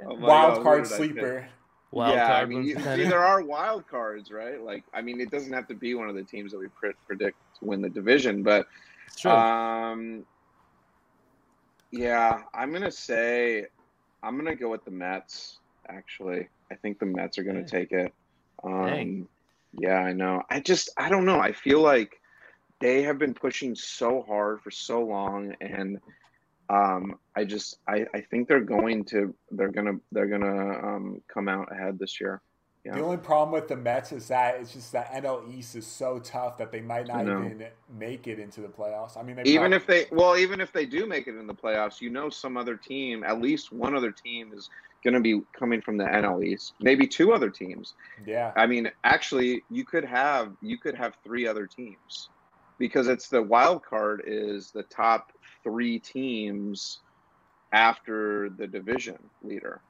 oh 0.05 0.15
Wild 0.17 0.55
God, 0.57 0.63
card 0.65 0.87
sleeper. 0.89 1.49
Wild 1.93 2.15
yeah, 2.15 2.35
I 2.35 2.47
mean, 2.47 2.65
you, 2.65 2.77
see, 2.77 3.05
there 3.05 3.25
are 3.25 3.43
wild 3.43 3.87
cards, 3.89 4.31
right? 4.31 4.63
Like, 4.63 4.85
I 4.95 5.03
mean, 5.03 5.21
it 5.21 5.31
doesn't 5.31 5.53
have 5.53 5.67
to 5.69 5.75
be 5.75 5.95
one 5.95 6.09
of 6.09 6.15
the 6.15 6.23
teams 6.23 6.53
that 6.53 6.59
we 6.59 6.69
predict 7.07 7.37
to 7.59 7.65
win 7.65 7.83
the 7.83 7.89
division, 7.89 8.45
but 8.45 8.69
um, 9.25 10.25
yeah, 11.91 12.43
I'm 12.55 12.73
gonna 12.73 12.91
say 12.91 13.67
I'm 14.23 14.37
gonna 14.37 14.55
go 14.55 14.69
with 14.69 14.85
the 14.85 14.91
Mets. 14.91 15.59
Actually, 15.89 16.49
I 16.71 16.77
think 16.77 17.01
the 17.01 17.07
Mets 17.07 17.39
are 17.39 17.43
gonna 17.43 17.67
take 17.67 17.93
it. 17.93 18.13
Um, 18.63 19.29
yeah, 19.79 19.99
I 19.99 20.13
know. 20.13 20.43
I 20.51 20.61
just, 20.61 20.91
I 20.97 21.09
don't 21.09 21.25
know. 21.25 21.41
I 21.41 21.53
feel 21.53 21.81
like 21.81 22.21
they 22.81 23.03
have 23.03 23.19
been 23.19 23.35
pushing 23.35 23.75
so 23.75 24.23
hard 24.23 24.61
for 24.63 24.71
so 24.71 25.03
long, 25.05 25.55
and 25.61 25.99
um, 26.71 27.19
I 27.35 27.45
just 27.45 27.79
I, 27.89 28.07
I 28.15 28.21
think 28.21 28.49
they're 28.49 28.61
going 28.61 29.05
to 29.07 29.35
they're 29.51 29.73
gonna 29.73 29.95
they're 30.13 30.29
gonna 30.29 30.79
um, 30.87 31.21
come 31.33 31.49
out 31.49 31.71
ahead 31.73 31.99
this 31.99 32.21
year. 32.21 32.41
Yeah. 32.85 32.95
The 32.95 33.03
only 33.03 33.19
problem 33.19 33.53
with 33.53 33.69
the 33.69 33.77
Mets 33.77 34.11
is 34.11 34.29
that 34.29 34.59
it's 34.59 34.73
just 34.73 34.93
that 34.93 35.13
NL 35.13 35.53
East 35.53 35.77
is 35.77 35.87
so 35.87 36.19
tough 36.19 36.57
that 36.57 36.73
they 36.73 36.81
might 36.81 37.09
not 37.09 37.27
even 37.27 37.67
make 37.99 38.27
it 38.27 38.39
into 38.39 38.63
the 38.63 38.69
playoffs. 38.69 39.19
I 39.19 39.23
mean, 39.23 39.39
even 39.45 39.73
probably... 39.73 39.77
if 39.77 39.87
they 39.87 40.07
well, 40.17 40.39
even 40.39 40.61
if 40.63 40.73
they 40.73 40.87
do 40.87 41.07
make 41.07 41.27
it 41.27 41.37
in 41.37 41.47
the 41.47 41.55
playoffs, 41.55 42.01
you 42.01 42.09
know, 42.09 42.31
some 42.31 42.57
other 42.57 42.77
team, 42.77 43.23
at 43.23 43.41
least 43.41 43.71
one 43.71 43.95
other 43.95 44.13
team, 44.13 44.53
is 44.55 44.71
going 45.05 45.13
to 45.15 45.21
be 45.21 45.43
coming 45.53 45.83
from 45.83 45.99
the 45.99 46.05
NL 46.05 46.43
East. 46.43 46.75
Maybe 46.81 47.07
two 47.07 47.33
other 47.33 47.51
teams. 47.51 47.95
Yeah. 48.27 48.53
I 48.57 48.67
mean, 48.67 48.91
actually, 49.05 49.63
you 49.71 49.85
could 49.85 50.05
have 50.05 50.53
you 50.63 50.79
could 50.79 50.95
have 50.95 51.15
three 51.23 51.47
other 51.47 51.67
teams 51.67 52.31
because 52.79 53.09
it's 53.09 53.29
the 53.29 53.43
wild 53.43 53.85
card 53.85 54.23
is 54.27 54.71
the 54.71 54.85
top 54.85 55.33
three 55.63 55.99
teams 55.99 57.01
after 57.73 58.51
the 58.51 58.67
division 58.67 59.19
leader, 59.43 59.81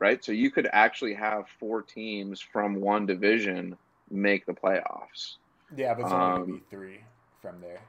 right? 0.00 0.24
So 0.24 0.32
you 0.32 0.50
could 0.50 0.68
actually 0.72 1.14
have 1.14 1.46
four 1.58 1.82
teams 1.82 2.40
from 2.40 2.80
one 2.80 3.06
division 3.06 3.76
make 4.10 4.46
the 4.46 4.52
playoffs. 4.52 5.36
Yeah, 5.76 5.94
but 5.94 6.02
it's 6.02 6.12
only 6.12 6.24
um, 6.26 6.40
gonna 6.40 6.46
be 6.58 6.62
three 6.70 7.00
from 7.42 7.60
there. 7.60 7.80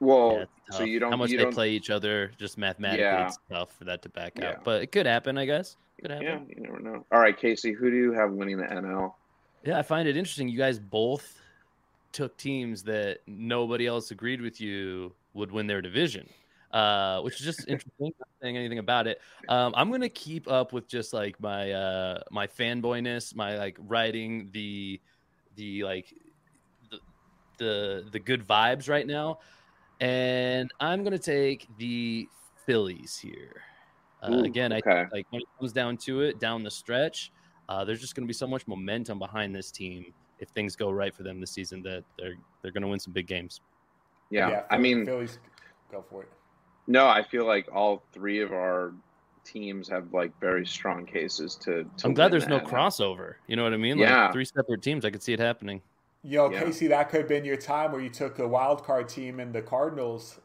Well, 0.00 0.38
Yeah, 0.38 0.44
so 0.70 0.84
you 0.84 0.98
don't 0.98 1.10
how 1.10 1.16
much 1.16 1.30
you 1.30 1.36
they 1.38 1.44
don't 1.44 1.52
play 1.54 1.70
each 1.70 1.90
other 1.90 2.32
just 2.38 2.56
mathematically 2.56 3.02
Yeah. 3.02 3.26
it's 3.26 3.38
tough 3.50 3.76
for 3.76 3.84
that 3.84 4.02
to 4.02 4.08
back 4.08 4.38
Yeah. 4.38 4.50
out. 4.50 4.64
But 4.64 4.82
it 4.82 4.92
could 4.92 5.06
happen, 5.06 5.36
I 5.36 5.44
guess. 5.44 5.76
Could 6.00 6.10
happen. 6.10 6.26
Yeah, 6.26 6.40
you 6.56 6.62
never 6.62 6.80
know. 6.80 7.04
All 7.12 7.20
right, 7.20 7.36
Casey, 7.36 7.72
who 7.72 7.90
do 7.90 7.96
you 7.96 8.12
have 8.12 8.32
winning 8.32 8.56
the 8.56 8.64
NL? 8.64 9.12
Yeah, 9.64 9.78
I 9.78 9.82
find 9.82 10.08
it 10.08 10.16
interesting. 10.16 10.48
You 10.48 10.56
guys 10.56 10.78
both 10.78 11.38
took 12.12 12.36
teams 12.38 12.82
that 12.84 13.18
nobody 13.26 13.86
else 13.86 14.10
agreed 14.10 14.40
with 14.40 14.60
you 14.60 15.14
would 15.34 15.52
win 15.52 15.66
their 15.66 15.82
division, 15.82 16.28
uh, 16.72 17.20
which 17.20 17.34
is 17.34 17.40
just 17.40 17.60
interesting. 17.68 18.12
Not 18.18 18.28
saying 18.42 18.56
anything 18.56 18.78
about 18.78 19.06
it. 19.06 19.20
Um, 19.48 19.72
I'm 19.76 19.90
gonna 19.90 20.08
keep 20.08 20.50
up 20.50 20.72
with 20.72 20.88
just 20.88 21.12
like 21.12 21.40
my 21.40 21.72
uh, 21.72 22.20
my 22.30 22.46
fanboyness, 22.46 23.34
my 23.34 23.58
like 23.58 23.76
writing 23.80 24.50
the 24.52 25.00
the 25.56 25.84
like 25.84 26.14
the 26.90 26.98
the, 27.58 28.04
the 28.12 28.20
good 28.20 28.46
vibes 28.46 28.88
right 28.88 29.06
now, 29.06 29.38
and 30.00 30.70
I'm 30.80 31.04
gonna 31.04 31.18
take 31.18 31.66
the 31.78 32.28
Phillies 32.66 33.18
here. 33.18 33.62
Uh, 34.22 34.32
Ooh, 34.32 34.44
again, 34.44 34.72
I 34.72 34.78
okay. 34.78 35.06
like 35.12 35.26
when 35.30 35.40
it 35.42 35.48
comes 35.58 35.72
down 35.72 35.96
to 35.98 36.20
it, 36.22 36.38
down 36.38 36.62
the 36.62 36.70
stretch, 36.70 37.32
uh, 37.68 37.84
there's 37.84 38.00
just 38.00 38.14
going 38.14 38.24
to 38.24 38.28
be 38.28 38.34
so 38.34 38.46
much 38.46 38.66
momentum 38.66 39.18
behind 39.18 39.54
this 39.54 39.70
team 39.70 40.12
if 40.38 40.48
things 40.50 40.76
go 40.76 40.90
right 40.90 41.14
for 41.14 41.22
them 41.22 41.40
this 41.40 41.50
season 41.50 41.82
that 41.82 42.04
they're 42.18 42.36
they're 42.62 42.72
going 42.72 42.82
to 42.82 42.88
win 42.88 42.98
some 42.98 43.12
big 43.12 43.26
games. 43.26 43.60
Yeah, 44.30 44.62
I 44.70 44.78
mean, 44.78 45.04
Phillies, 45.04 45.38
go 45.90 46.04
for 46.08 46.22
it. 46.22 46.28
No, 46.86 47.06
I 47.08 47.22
feel 47.22 47.46
like 47.46 47.68
all 47.72 48.02
three 48.12 48.40
of 48.40 48.52
our 48.52 48.92
teams 49.44 49.88
have 49.88 50.12
like 50.12 50.38
very 50.40 50.66
strong 50.66 51.06
cases 51.06 51.56
to. 51.56 51.84
to 51.96 52.06
I'm 52.06 52.14
glad 52.14 52.32
there's 52.32 52.44
the 52.44 52.50
no 52.50 52.60
crossover. 52.60 53.34
You 53.46 53.56
know 53.56 53.64
what 53.64 53.72
I 53.74 53.76
mean? 53.78 53.98
Yeah. 53.98 54.24
Like 54.24 54.32
three 54.32 54.44
separate 54.44 54.82
teams, 54.82 55.04
I 55.04 55.10
could 55.10 55.22
see 55.22 55.32
it 55.32 55.40
happening. 55.40 55.80
Yo, 56.22 56.50
Yeah. 56.50 56.64
Casey, 56.64 56.86
that 56.88 57.08
could 57.08 57.20
have 57.20 57.28
been 57.28 57.44
your 57.44 57.56
time 57.56 57.92
where 57.92 58.00
you 58.00 58.10
took 58.10 58.38
a 58.38 58.46
wild 58.46 58.84
card 58.84 59.08
team 59.08 59.40
and 59.40 59.52
the 59.52 59.62
Cardinals 59.62 60.40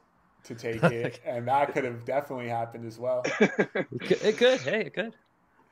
to 0.45 0.55
take 0.55 0.81
it, 0.83 1.19
and 1.25 1.47
that 1.47 1.73
could 1.73 1.83
have 1.83 2.05
definitely 2.05 2.47
happened 2.47 2.85
as 2.85 2.97
well. 2.99 3.23
It 3.41 3.99
could. 3.99 4.21
It 4.23 4.37
could. 4.37 4.61
Hey, 4.61 4.81
it 4.81 4.93
could. 4.93 5.13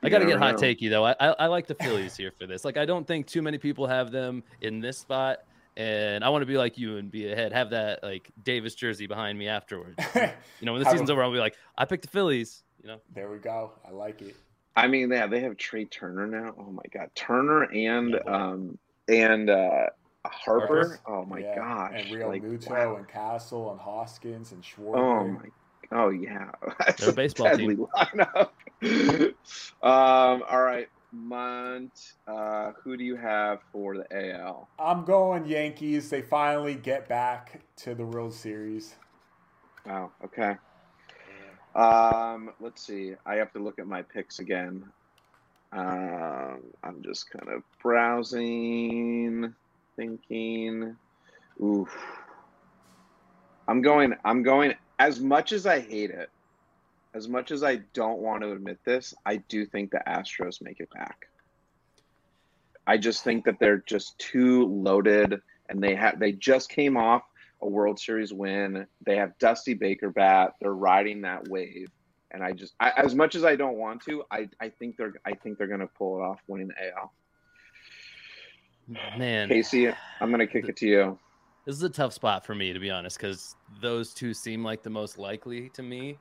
I 0.02 0.10
got 0.10 0.18
to 0.18 0.26
get 0.26 0.38
never 0.38 0.52
hot 0.52 0.56
takey 0.56 0.90
though. 0.90 1.06
I, 1.06 1.14
I 1.18 1.28
I 1.28 1.46
like 1.46 1.66
the 1.66 1.74
Phillies 1.76 2.14
here 2.14 2.30
for 2.30 2.46
this. 2.46 2.64
Like 2.64 2.76
I 2.76 2.84
don't 2.84 3.06
think 3.06 3.26
too 3.26 3.40
many 3.40 3.56
people 3.56 3.86
have 3.86 4.10
them 4.10 4.42
in 4.60 4.80
this 4.80 4.98
spot, 4.98 5.38
and 5.76 6.24
I 6.24 6.28
want 6.28 6.42
to 6.42 6.46
be 6.46 6.56
like 6.56 6.78
you 6.78 6.96
and 6.98 7.10
be 7.10 7.30
ahead. 7.30 7.52
Have 7.52 7.70
that 7.70 8.02
like 8.02 8.30
Davis 8.42 8.74
jersey 8.74 9.06
behind 9.06 9.38
me 9.38 9.48
afterwards. 9.48 10.02
You 10.60 10.66
know, 10.66 10.72
when 10.72 10.80
the 10.80 10.86
Have 10.86 10.92
season's 10.94 11.10
a- 11.10 11.12
over, 11.12 11.22
I'll 11.22 11.32
be 11.32 11.38
like, 11.38 11.56
I 11.76 11.84
picked 11.84 12.02
the 12.02 12.08
Phillies. 12.08 12.62
You 12.80 12.88
know, 12.88 12.98
there 13.14 13.30
we 13.30 13.38
go. 13.38 13.72
I 13.86 13.90
like 13.90 14.22
it. 14.22 14.36
I 14.76 14.86
mean, 14.88 15.10
yeah, 15.10 15.26
they 15.26 15.40
have 15.40 15.56
Trey 15.56 15.84
Turner 15.84 16.26
now. 16.26 16.54
Oh 16.58 16.70
my 16.70 16.82
God, 16.92 17.10
Turner 17.14 17.64
and 17.64 18.14
Yeah, 18.14 18.34
um 18.34 18.78
and 19.08 19.50
uh 19.50 19.86
Harper. 20.26 21.00
Harper? 21.00 21.00
Oh 21.06 21.24
my 21.24 21.42
Yeah, 21.42 21.56
gosh, 21.56 21.92
And 21.96 22.12
Real 22.12 22.28
like, 22.28 22.42
Muto 22.42 22.70
wow. 22.70 22.96
and 22.96 23.08
Castle 23.08 23.72
and 23.72 23.80
Hoskins 23.80 24.52
and 24.52 24.62
Schwarber. 24.62 24.98
Oh 24.98 25.28
my. 25.28 25.48
Oh 25.92 26.08
yeah, 26.10 26.50
that's 26.78 27.00
They're 27.02 27.10
a 27.10 27.12
baseball 27.12 27.48
deadly 27.48 27.76
lineup. 27.76 28.50
um. 29.82 30.42
All 30.48 30.62
right, 30.62 30.88
Munt. 31.14 32.14
Uh, 32.26 32.72
who 32.82 32.96
do 32.96 33.04
you 33.04 33.16
have 33.16 33.60
for 33.72 33.96
the 33.96 34.32
AL? 34.34 34.68
I'm 34.78 35.04
going 35.04 35.46
Yankees. 35.46 36.10
They 36.10 36.22
finally 36.22 36.74
get 36.74 37.08
back 37.08 37.60
to 37.76 37.94
the 37.94 38.04
World 38.04 38.34
Series. 38.34 38.96
Wow. 39.86 40.12
Okay. 40.24 40.56
Um. 41.74 42.50
Let's 42.60 42.86
see. 42.86 43.14
I 43.26 43.36
have 43.36 43.52
to 43.52 43.58
look 43.58 43.78
at 43.78 43.86
my 43.86 44.02
picks 44.02 44.38
again. 44.38 44.84
Um. 45.72 46.60
I'm 46.82 47.02
just 47.02 47.30
kind 47.30 47.48
of 47.48 47.62
browsing, 47.82 49.54
thinking. 49.96 50.96
Oof. 51.62 51.96
I'm 53.68 53.82
going. 53.82 54.14
I'm 54.24 54.42
going. 54.42 54.74
As 54.98 55.20
much 55.20 55.52
as 55.52 55.66
I 55.66 55.80
hate 55.80 56.10
it, 56.10 56.30
as 57.14 57.28
much 57.28 57.52
as 57.52 57.62
I 57.62 57.76
don't 57.94 58.18
want 58.18 58.42
to 58.42 58.52
admit 58.52 58.78
this, 58.84 59.14
I 59.24 59.36
do 59.36 59.64
think 59.64 59.92
the 59.92 60.02
Astros 60.06 60.60
make 60.60 60.80
it 60.80 60.90
back. 60.92 61.28
I 62.86 62.98
just 62.98 63.24
think 63.24 63.44
that 63.44 63.58
they're 63.60 63.82
just 63.86 64.18
too 64.18 64.66
loaded, 64.66 65.40
and 65.68 65.82
they 65.82 65.94
have 65.94 66.18
they 66.18 66.32
just 66.32 66.68
came 66.68 66.96
off 66.96 67.22
a 67.62 67.68
World 67.68 67.98
Series 67.98 68.32
win. 68.32 68.86
They 69.06 69.16
have 69.16 69.38
Dusty 69.38 69.74
Baker 69.74 70.10
bat. 70.10 70.54
They're 70.60 70.74
riding 70.74 71.22
that 71.22 71.48
wave, 71.48 71.88
and 72.32 72.42
I 72.42 72.52
just 72.52 72.74
I, 72.80 72.92
as 72.96 73.14
much 73.14 73.36
as 73.36 73.44
I 73.44 73.56
don't 73.56 73.76
want 73.76 74.02
to, 74.02 74.24
I 74.30 74.48
I 74.60 74.68
think 74.68 74.96
they're 74.96 75.14
I 75.24 75.32
think 75.32 75.56
they're 75.56 75.68
gonna 75.68 75.86
pull 75.86 76.18
it 76.18 76.22
off, 76.22 76.40
winning 76.46 76.68
the 76.68 76.74
AL. 76.94 77.12
man, 79.16 79.48
Casey, 79.48 79.88
I'm 80.20 80.30
gonna 80.30 80.46
kick 80.46 80.68
it 80.68 80.76
to 80.78 80.86
you. 80.86 81.18
this 81.64 81.76
is 81.76 81.82
a 81.84 81.88
tough 81.88 82.12
spot 82.12 82.44
for 82.44 82.54
me 82.54 82.72
to 82.74 82.80
be 82.80 82.90
honest, 82.90 83.16
because 83.16 83.56
those 83.80 84.12
two 84.12 84.34
seem 84.34 84.62
like 84.62 84.82
the 84.82 84.90
most 84.90 85.16
likely 85.16 85.70
to 85.70 85.82
me. 85.82 86.18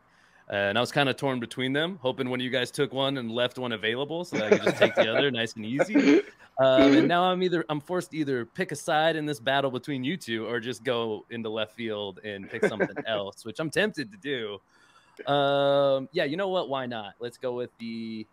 Uh, 0.49 0.55
and 0.55 0.77
I 0.77 0.81
was 0.81 0.91
kind 0.91 1.07
of 1.09 1.15
torn 1.15 1.39
between 1.39 1.71
them, 1.73 1.97
hoping 2.01 2.29
one 2.29 2.39
of 2.39 2.43
you 2.43 2.49
guys 2.49 2.69
took 2.69 2.91
one 2.93 3.17
and 3.17 3.31
left 3.31 3.57
one 3.57 3.71
available, 3.71 4.25
so 4.25 4.37
that 4.37 4.45
I 4.53 4.57
could 4.57 4.63
just 4.63 4.77
take 4.77 4.93
the 4.95 5.09
other, 5.11 5.31
nice 5.31 5.55
and 5.55 5.65
easy. 5.65 6.21
Um, 6.59 6.93
and 6.93 7.07
now 7.07 7.23
I'm 7.23 7.41
either 7.41 7.65
I'm 7.69 7.79
forced 7.79 8.11
to 8.11 8.17
either 8.17 8.45
pick 8.45 8.71
a 8.71 8.75
side 8.75 9.15
in 9.15 9.25
this 9.25 9.39
battle 9.39 9.71
between 9.71 10.03
you 10.03 10.17
two, 10.17 10.45
or 10.45 10.59
just 10.59 10.83
go 10.83 11.25
into 11.31 11.49
left 11.49 11.73
field 11.75 12.19
and 12.23 12.49
pick 12.49 12.65
something 12.65 12.95
else, 13.07 13.45
which 13.45 13.59
I'm 13.59 13.69
tempted 13.71 14.11
to 14.11 14.17
do. 14.17 15.31
Um, 15.31 16.09
yeah, 16.11 16.25
you 16.25 16.37
know 16.37 16.49
what? 16.49 16.69
Why 16.69 16.85
not? 16.85 17.13
Let's 17.19 17.37
go 17.37 17.53
with 17.53 17.71
the 17.79 18.27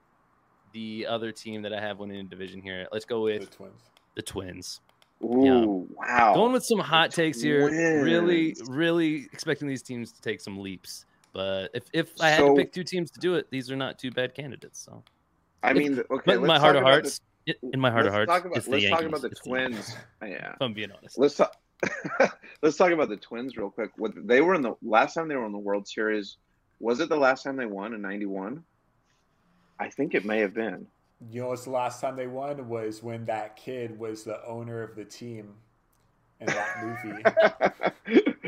the 0.72 1.06
other 1.08 1.32
team 1.32 1.62
that 1.62 1.72
I 1.72 1.80
have 1.80 1.98
winning 1.98 2.18
the 2.18 2.28
division 2.28 2.60
here. 2.60 2.86
Let's 2.92 3.04
go 3.04 3.22
with 3.22 3.48
The 3.48 3.56
Twins. 3.56 3.90
the 4.16 4.22
Twins. 4.22 4.80
Ooh, 5.22 5.86
wow! 5.96 6.34
Going 6.34 6.52
with 6.52 6.64
some 6.64 6.78
hot 6.78 7.10
takes 7.12 7.40
here. 7.40 7.66
Really, 8.02 8.56
really 8.66 9.26
expecting 9.32 9.68
these 9.68 9.82
teams 9.82 10.12
to 10.12 10.20
take 10.20 10.40
some 10.40 10.58
leaps. 10.58 11.04
But 11.32 11.70
if, 11.74 11.84
if 11.92 12.10
I 12.20 12.30
had 12.30 12.40
to 12.44 12.54
pick 12.54 12.72
two 12.72 12.84
teams 12.84 13.10
to 13.12 13.20
do 13.20 13.34
it, 13.34 13.50
these 13.50 13.70
are 13.70 13.76
not 13.76 13.98
two 13.98 14.10
bad 14.10 14.34
candidates. 14.34 14.80
So, 14.80 15.02
I 15.62 15.72
mean, 15.72 15.98
okay. 16.10 16.22
but 16.26 16.36
in 16.36 16.46
my 16.46 16.58
heart 16.58 16.76
of 16.76 16.82
hearts, 16.82 17.20
the- 17.46 17.54
in 17.72 17.80
my 17.80 17.90
heart 17.90 18.06
of 18.06 18.12
hearts, 18.12 18.28
talk 18.30 18.44
about, 18.44 18.56
it's 18.58 18.66
the 18.66 18.72
let's 18.72 18.82
Yankees. 18.84 18.98
talk 19.00 19.08
about 19.08 19.20
the 19.22 19.28
It's 19.28 19.40
the 19.40 19.48
Twins. 19.48 19.96
Yeah, 20.22 20.52
If 20.52 20.60
I'm 20.60 20.72
being 20.74 20.90
honest. 20.92 21.18
let's 21.18 21.36
talk. 21.36 21.54
let's 22.62 22.76
talk 22.76 22.90
about 22.92 23.08
the 23.08 23.16
Twins 23.16 23.56
real 23.56 23.70
quick. 23.70 23.90
What 23.96 24.12
they 24.26 24.40
were 24.42 24.54
in 24.54 24.62
the 24.62 24.74
last 24.82 25.14
time 25.14 25.28
they 25.28 25.36
were 25.36 25.46
in 25.46 25.52
the 25.52 25.58
World 25.58 25.88
Series. 25.88 26.36
Was 26.78 27.00
it 27.00 27.08
the 27.08 27.16
last 27.16 27.42
time 27.44 27.56
they 27.56 27.66
won 27.66 27.94
in 27.94 28.02
'91? 28.02 28.62
I 29.78 29.88
think 29.88 30.14
it 30.14 30.24
may 30.26 30.40
have 30.40 30.52
been. 30.52 30.86
You 31.30 31.42
know 31.42 31.52
it's 31.52 31.64
the 31.64 31.70
last 31.70 32.00
time 32.00 32.16
they 32.16 32.26
won 32.26 32.68
was 32.68 33.02
when 33.02 33.24
that 33.26 33.56
kid 33.56 33.98
was 33.98 34.24
the 34.24 34.44
owner 34.46 34.82
of 34.82 34.94
the 34.96 35.04
team 35.04 35.54
in 36.40 36.46
that 36.46 37.84
movie. 38.06 38.24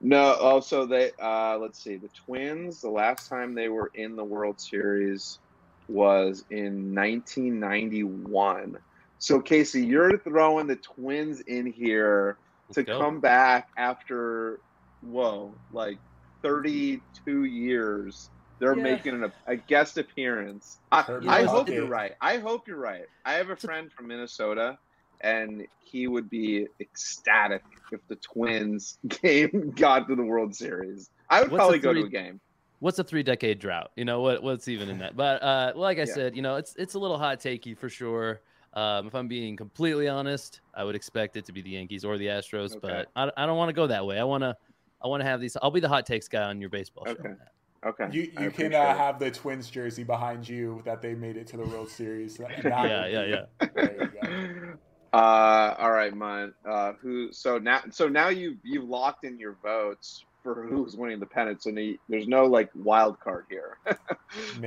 no, 0.00 0.34
also 0.34 0.86
they 0.86 1.12
uh 1.22 1.58
let's 1.58 1.82
see. 1.82 1.96
The 1.98 2.10
Twins, 2.26 2.80
the 2.80 2.90
last 2.90 3.28
time 3.28 3.54
they 3.54 3.68
were 3.68 3.90
in 3.94 4.16
the 4.16 4.24
World 4.24 4.60
Series 4.60 5.40
was 5.88 6.44
in 6.50 6.94
1991. 6.94 8.76
So 9.18 9.40
Casey, 9.40 9.86
you're 9.86 10.18
throwing 10.18 10.66
the 10.68 10.76
Twins 10.76 11.40
in 11.42 11.66
here 11.66 12.38
Let's 12.68 12.80
to 12.80 12.84
go. 12.84 13.08
come 13.08 13.20
back 13.20 13.68
after 13.78 14.60
whoa, 15.00 15.60
like 15.70 16.00
32 16.42 17.44
years. 17.44 18.30
They're 18.60 18.74
Yeah. 18.74 18.76
making 18.76 19.14
an, 19.24 19.32
a 19.46 19.56
guest 19.56 19.98
appearance. 19.98 20.80
I, 20.92 21.06
I 21.28 21.44
Puckett. 21.44 21.44
hope 21.44 21.74
you're 21.74 21.86
right. 21.86 22.12
I 22.20 22.38
hope 22.38 22.68
you're 22.68 22.78
right. 22.78 23.06
I 23.24 23.34
have 23.34 23.50
a 23.50 23.56
friend 23.56 23.92
from 23.92 24.08
Minnesota, 24.08 24.78
and 25.22 25.66
he 25.78 26.06
would 26.08 26.28
be 26.30 26.66
ecstatic 26.80 27.62
if 27.92 28.00
the 28.08 28.16
Twins 28.16 28.98
game 29.22 29.72
got 29.76 30.08
to 30.08 30.16
the 30.16 30.22
World 30.24 30.54
Series. 30.54 31.10
I 31.30 31.42
would 31.42 31.50
What's 31.50 31.60
probably 31.60 31.78
the 31.78 31.82
go 31.82 31.92
to 31.94 32.00
three- 32.00 32.08
a 32.08 32.10
game. 32.10 32.40
What's 32.80 32.98
a 32.98 33.04
three 33.04 33.22
decade 33.22 33.60
drought? 33.60 33.92
You 33.96 34.04
know 34.04 34.20
what? 34.22 34.42
What's 34.42 34.66
even 34.66 34.88
in 34.88 34.98
that? 34.98 35.14
But 35.16 35.40
uh, 35.40 35.72
like 35.76 35.98
I 35.98 36.00
Yeah. 36.00 36.06
said, 36.14 36.34
you 36.36 36.42
know, 36.42 36.56
it's 36.56 36.74
it's 36.76 36.94
a 36.94 36.98
little 36.98 37.16
hot 37.18 37.38
takey 37.38 37.78
for 37.78 37.88
sure. 37.88 38.40
Um, 38.74 39.06
if 39.06 39.14
I'm 39.14 39.28
being 39.28 39.54
completely 39.56 40.08
honest, 40.08 40.60
I 40.74 40.82
would 40.82 40.96
expect 40.96 41.36
it 41.36 41.44
to 41.44 41.52
be 41.52 41.62
the 41.62 41.70
Yankees 41.70 42.04
or 42.04 42.18
the 42.18 42.26
Astros, 42.26 42.74
Okay. 42.76 42.80
but 42.82 43.08
I, 43.14 43.30
I 43.36 43.46
don't 43.46 43.56
want 43.56 43.68
to 43.68 43.72
go 43.74 43.86
that 43.86 44.04
way. 44.04 44.18
I 44.18 44.24
want 44.24 44.42
to 44.42 44.56
I 45.00 45.06
want 45.06 45.20
to 45.20 45.26
have 45.26 45.40
these. 45.40 45.56
I'll 45.62 45.70
be 45.70 45.78
the 45.78 45.88
hot 45.88 46.06
takes 46.06 46.26
guy 46.26 46.42
on 46.42 46.60
your 46.60 46.70
baseball 46.70 47.04
show. 47.04 47.12
Okay. 47.12 47.28
Matt. 47.28 47.52
Okay. 47.84 48.08
You 48.10 48.32
I 48.36 48.44
you 48.44 48.50
can 48.50 48.74
uh, 48.74 48.96
have 48.96 49.20
the 49.20 49.30
Twins 49.30 49.70
jersey 49.70 50.02
behind 50.02 50.48
you 50.48 50.82
that 50.84 51.00
they 51.02 51.14
made 51.14 51.36
it 51.36 51.46
to 51.48 51.56
the 51.58 51.64
World 51.64 51.88
Series. 51.88 52.36
That 52.38 52.64
Yeah, 52.64 53.02
would 53.02 53.12
yeah, 53.12 53.44
be- 53.60 53.66
yeah. 53.76 54.72
There 55.12 55.20
you 55.20 55.26
go. 55.26 55.28
Uh, 55.28 55.76
all 55.78 55.92
right, 55.92 56.14
man. 56.14 56.54
Uh, 56.64 56.92
who? 57.00 57.32
So 57.32 57.58
now, 57.58 57.82
so 57.90 58.08
now 58.08 58.28
you've 58.28 58.58
you've 58.62 58.88
locked 58.88 59.24
in 59.24 59.38
your 59.38 59.56
votes 59.62 60.24
for 60.42 60.66
who's 60.66 60.96
winning 60.96 61.20
the 61.20 61.26
pennant. 61.26 61.62
So 61.62 61.70
ne- 61.70 61.98
there's 62.08 62.28
no 62.28 62.46
like 62.46 62.70
wild 62.74 63.20
card 63.20 63.46
here. 63.48 63.78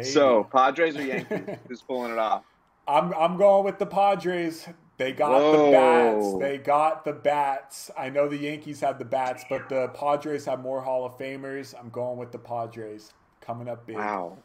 So 0.03 0.43
Padres 0.51 0.95
or 0.95 1.03
Yankees? 1.03 1.57
who's 1.67 1.81
pulling 1.81 2.11
it 2.11 2.19
off? 2.19 2.43
I'm 2.87 3.13
I'm 3.15 3.37
going 3.37 3.65
with 3.65 3.79
the 3.79 3.85
Padres. 3.87 4.67
They 4.97 5.11
got 5.11 5.31
Whoa. 5.31 5.65
the 5.65 5.71
bats. 5.71 6.39
They 6.39 6.57
got 6.59 7.03
the 7.03 7.13
bats. 7.13 7.91
I 7.97 8.09
know 8.09 8.29
the 8.29 8.37
Yankees 8.37 8.79
had 8.79 8.99
the 8.99 9.05
bats, 9.05 9.43
but 9.49 9.67
the 9.67 9.89
Padres 9.89 10.45
have 10.45 10.61
more 10.61 10.81
Hall 10.81 11.05
of 11.05 11.17
Famers. 11.17 11.73
I'm 11.77 11.89
going 11.89 12.17
with 12.17 12.31
the 12.31 12.37
Padres. 12.37 13.11
Coming 13.41 13.67
up 13.67 13.85
big. 13.85 13.97
Wow. 13.97 14.37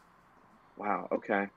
Wow. 0.76 1.08
Okay. 1.12 1.48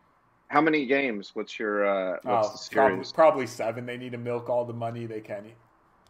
How 0.49 0.61
many 0.61 0.85
games? 0.85 1.31
What's 1.33 1.57
your 1.59 1.85
uh 1.85 2.17
what's 2.23 2.25
Oh, 2.25 2.51
the 2.69 2.75
probably, 2.75 2.95
series? 2.95 3.11
probably 3.11 3.47
seven. 3.47 3.85
They 3.85 3.97
need 3.97 4.11
to 4.11 4.17
milk 4.17 4.49
all 4.49 4.65
the 4.65 4.73
money 4.73 5.05
they 5.05 5.21
can. 5.21 5.45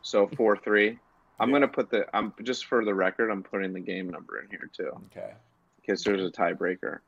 So 0.02 0.28
four 0.38 0.58
three. 0.58 1.00
I'm 1.40 1.50
Yeah. 1.50 1.56
gonna 1.56 1.68
put 1.68 1.90
the. 1.90 2.06
I'm 2.16 2.34
just 2.44 2.66
for 2.66 2.84
the 2.86 2.94
record. 2.94 3.30
I'm 3.32 3.44
putting 3.44 3.74
the 3.74 3.80
game 3.80 4.10
number 4.10 4.40
in 4.40 4.50
here 4.50 4.70
too, 4.72 4.92
Okay. 5.08 5.32
in 5.32 5.94
case 5.94 6.04
there's 6.04 6.22
a 6.26 6.32
tiebreaker. 6.32 7.00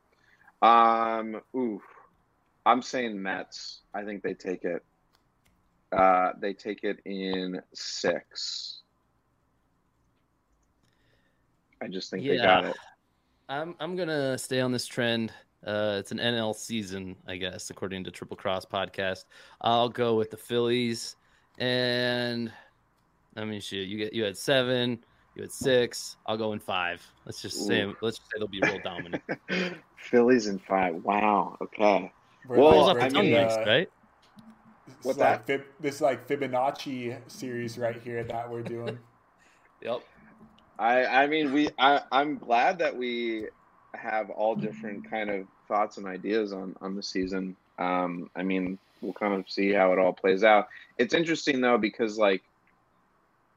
Um, 0.62 1.40
ooh, 1.54 1.80
I'm 2.64 2.82
saying 2.82 3.20
Mets. 3.22 3.80
I 3.94 4.02
think 4.04 4.22
they 4.22 4.34
take 4.34 4.64
it. 4.64 4.82
Uh, 5.92 6.32
they 6.40 6.52
take 6.52 6.82
it 6.82 6.98
in 7.04 7.60
six. 7.72 8.80
I 11.82 11.88
just 11.88 12.10
think 12.10 12.24
yeah. 12.24 12.32
they 12.32 12.38
got 12.38 12.64
it. 12.64 12.76
I'm 13.48 13.76
I'm 13.78 13.94
gonna 13.94 14.36
stay 14.38 14.60
on 14.60 14.72
this 14.72 14.86
trend. 14.86 15.32
Uh, 15.66 15.96
it's 15.98 16.12
an 16.12 16.18
NL 16.18 16.54
season, 16.54 17.16
I 17.26 17.36
guess, 17.36 17.70
according 17.70 18.04
to 18.04 18.10
Triple 18.12 18.36
Cross 18.36 18.66
podcast. 18.66 19.24
I'll 19.60 19.88
go 19.88 20.14
with 20.14 20.30
the 20.30 20.36
Phillies, 20.36 21.16
and 21.58 22.52
I 23.36 23.44
mean, 23.44 23.60
shit, 23.60 23.88
you 23.88 23.98
get 23.98 24.12
you 24.12 24.22
had 24.22 24.36
seven, 24.38 25.04
you 25.34 25.42
had 25.42 25.50
six. 25.52 26.16
I'll 26.24 26.36
go 26.36 26.52
in 26.52 26.60
five. 26.60 27.04
Let's 27.24 27.42
just 27.42 27.66
say 27.66 27.82
Ooh. 27.82 27.96
let's 28.00 28.18
just 28.18 28.30
say 28.30 28.38
they'll 28.38 28.46
be 28.46 28.60
real 28.62 28.78
dominant. 28.82 29.22
Phillies 29.96 30.46
in 30.46 30.58
five. 30.60 31.02
Wow. 31.04 31.56
Okay. 31.60 32.12
We're 32.46 32.58
Well, 32.58 32.72
Rolls 32.72 32.86
like 32.94 33.04
off 33.04 33.12
the 33.12 33.22
next, 33.22 33.56
uh, 33.56 33.64
right? 33.66 33.90
this 34.86 34.96
What's 35.02 35.18
like 35.18 35.46
Fib- 35.46 35.64
this 35.80 36.00
like 36.00 36.28
Fibonacci 36.28 37.18
series 37.26 37.76
right 37.76 38.00
here 38.00 38.22
that 38.24 38.50
we're 38.50 38.62
doing. 38.62 38.98
Yep. 39.82 40.00
I 40.78 41.04
I 41.04 41.26
mean 41.26 41.52
we 41.52 41.68
I 41.78 42.00
I'm 42.10 42.38
glad 42.38 42.78
that 42.78 42.96
we 42.96 43.46
have 43.94 44.30
all 44.30 44.56
different 44.56 45.08
kind 45.08 45.28
of 45.28 45.46
thoughts 45.68 45.96
and 45.98 46.06
ideas 46.06 46.52
on 46.52 46.76
on 46.80 46.94
the 46.94 47.02
season. 47.02 47.56
Um, 47.78 48.30
I 48.34 48.42
mean 48.42 48.78
we'll 49.02 49.12
kind 49.12 49.34
of 49.34 49.48
see 49.50 49.72
how 49.72 49.92
it 49.92 49.98
all 49.98 50.12
plays 50.12 50.42
out. 50.42 50.68
It's 50.98 51.14
interesting 51.14 51.60
though 51.60 51.78
because 51.78 52.18
like 52.18 52.42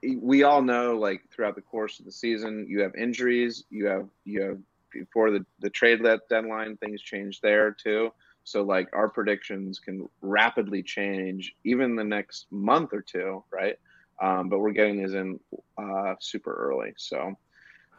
we 0.04 0.43
all 0.43 0.62
know 0.62 0.98
like 0.98 1.22
throughout 1.30 1.56
the 1.56 1.62
course 1.62 2.00
of 2.00 2.06
the 2.06 2.12
season 2.12 2.65
you 2.69 2.82
have 2.82 2.95
injuries, 2.95 3.63
you 3.69 3.86
have 3.88 4.08
you 4.26 4.41
have 4.41 4.58
before 4.91 5.32
the 5.32 5.45
the 5.60 5.69
trade 5.69 6.02
deadline 6.30 6.78
things 6.78 7.02
change 7.02 7.41
there 7.41 7.72
too. 7.72 8.12
So 8.43 8.63
like 8.63 8.89
our 8.93 9.10
predictions 9.10 9.80
can 9.80 10.10
rapidly 10.22 10.82
change 10.82 11.54
even 11.63 11.95
the 11.95 12.04
next 12.04 12.48
month 12.52 12.93
or 12.93 13.02
two, 13.02 13.43
right? 13.52 13.78
Um, 14.22 14.50
but 14.50 14.60
we're 14.60 14.72
getting 14.72 14.98
these 15.02 15.13
in 15.13 15.39
uh, 15.78 16.15
super 16.19 16.54
early. 16.54 16.93
So, 16.98 17.38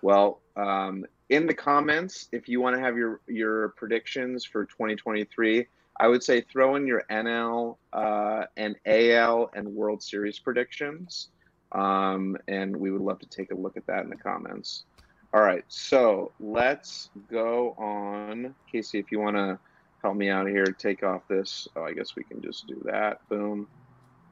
well, 0.03 0.41
um, 0.57 1.07
in 1.31 1.47
the 1.47 1.55
comments, 1.55 2.29
if 2.33 2.49
you 2.49 2.61
want 2.61 2.77
to 2.77 2.83
have 2.83 2.97
your 2.97 3.21
your 3.27 3.71
predictions 3.71 4.45
for 4.45 4.65
2023, 4.67 5.67
I 5.99 6.09
would 6.09 6.23
say 6.23 6.41
throw 6.41 6.75
in 6.75 6.87
your 6.87 7.05
NL 7.09 7.77
uh, 7.93 8.45
and 8.57 8.77
AL 8.85 9.51
and 9.55 9.69
World 9.69 10.03
Series 10.03 10.39
predictions, 10.39 11.29
um, 11.73 12.37
and 12.49 12.77
we 12.77 12.91
would 12.91 13.01
love 13.01 13.21
to 13.21 13.27
take 13.27 13.53
a 13.53 13.55
look 13.55 13.77
at 13.77 13.87
that 13.87 14.03
in 14.03 14.11
the 14.11 14.17
comments. 14.17 14.85
All 15.33 15.41
right, 15.41 15.65
so 15.69 16.33
let's 16.41 17.11
go 17.31 17.77
on, 17.79 18.53
Casey. 18.71 18.99
If 18.99 19.13
you 19.13 19.21
want 19.21 19.37
to 19.37 19.57
help 20.03 20.17
me 20.17 20.31
out 20.31 20.49
here, 20.49 20.67
take 20.67 21.05
off 21.05 21.23
this. 21.29 21.69
Oh, 21.77 21.85
I 21.85 21.93
guess 21.93 22.17
we 22.17 22.25
can 22.25 22.43
just 22.43 22.67
do 22.67 22.83
that. 22.87 23.27
Boom, 23.29 23.69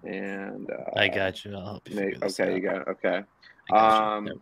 and 0.03 0.69
uh, 0.69 0.99
I 0.99 1.07
got 1.07 1.45
you. 1.45 1.55
I'll 1.55 1.65
help 1.65 1.89
you. 1.89 1.95
Make, 1.95 2.25
okay, 2.25 2.57
you 2.57 2.61
got 2.61 2.83
it. 2.83 2.89
Okay. 2.89 3.23
Um. 3.71 4.41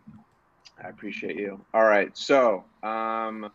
I 0.83 0.89
appreciate 0.89 1.37
you. 1.37 1.63
All 1.73 1.85
right. 1.85 2.15
So, 2.17 2.63
um, 2.83 3.51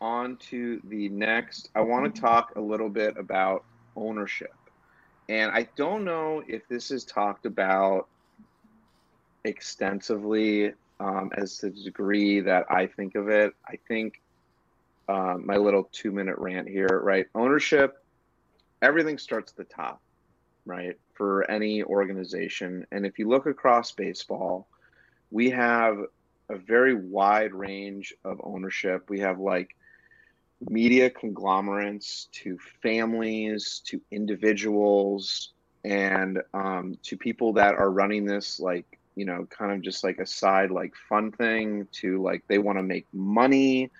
on 0.00 0.36
to 0.36 0.80
the 0.84 1.08
next. 1.08 1.70
I 1.74 1.80
want 1.80 2.14
to 2.14 2.20
talk 2.20 2.56
a 2.56 2.60
little 2.60 2.88
bit 2.88 3.16
about 3.16 3.64
ownership. 3.96 4.54
And 5.28 5.50
I 5.52 5.68
don't 5.76 6.04
know 6.04 6.42
if 6.46 6.68
this 6.68 6.90
is 6.90 7.04
talked 7.04 7.46
about 7.46 8.08
extensively 9.44 10.72
um, 11.00 11.30
as 11.36 11.58
to 11.58 11.70
the 11.70 11.82
degree 11.82 12.40
that 12.40 12.66
I 12.70 12.86
think 12.86 13.14
of 13.14 13.28
it. 13.28 13.54
I 13.66 13.78
think 13.88 14.20
um, 15.08 15.46
my 15.46 15.56
little 15.56 15.88
two 15.92 16.12
minute 16.12 16.36
rant 16.38 16.68
here, 16.68 17.00
right? 17.02 17.26
Ownership, 17.34 18.04
everything 18.82 19.18
starts 19.18 19.52
at 19.52 19.56
the 19.56 19.64
top, 19.64 20.00
right? 20.66 20.98
For 21.14 21.50
any 21.50 21.82
organization. 21.82 22.86
And 22.92 23.06
if 23.06 23.18
you 23.18 23.28
look 23.28 23.46
across 23.46 23.92
baseball, 23.92 24.66
we 25.30 25.50
have 25.50 25.98
a 26.48 26.56
very 26.56 26.94
wide 26.94 27.54
range 27.54 28.14
of 28.24 28.40
ownership. 28.44 29.08
We 29.08 29.20
have 29.20 29.38
like 29.38 29.76
media 30.68 31.10
conglomerates 31.10 32.28
to 32.32 32.58
families 32.82 33.82
to 33.86 34.00
individuals 34.10 35.52
and 35.84 36.40
um, 36.54 36.98
to 37.02 37.16
people 37.16 37.52
that 37.54 37.74
are 37.74 37.90
running 37.90 38.24
this 38.24 38.58
like 38.58 38.98
you 39.16 39.24
know 39.24 39.46
kind 39.50 39.72
of 39.72 39.82
just 39.82 40.02
like 40.02 40.18
a 40.18 40.26
side 40.26 40.70
like 40.70 40.92
fun 41.08 41.30
thing 41.32 41.86
to 41.92 42.22
like 42.22 42.42
they 42.48 42.58
want 42.58 42.78
to 42.78 42.82
make 42.82 43.06
money 43.12 43.90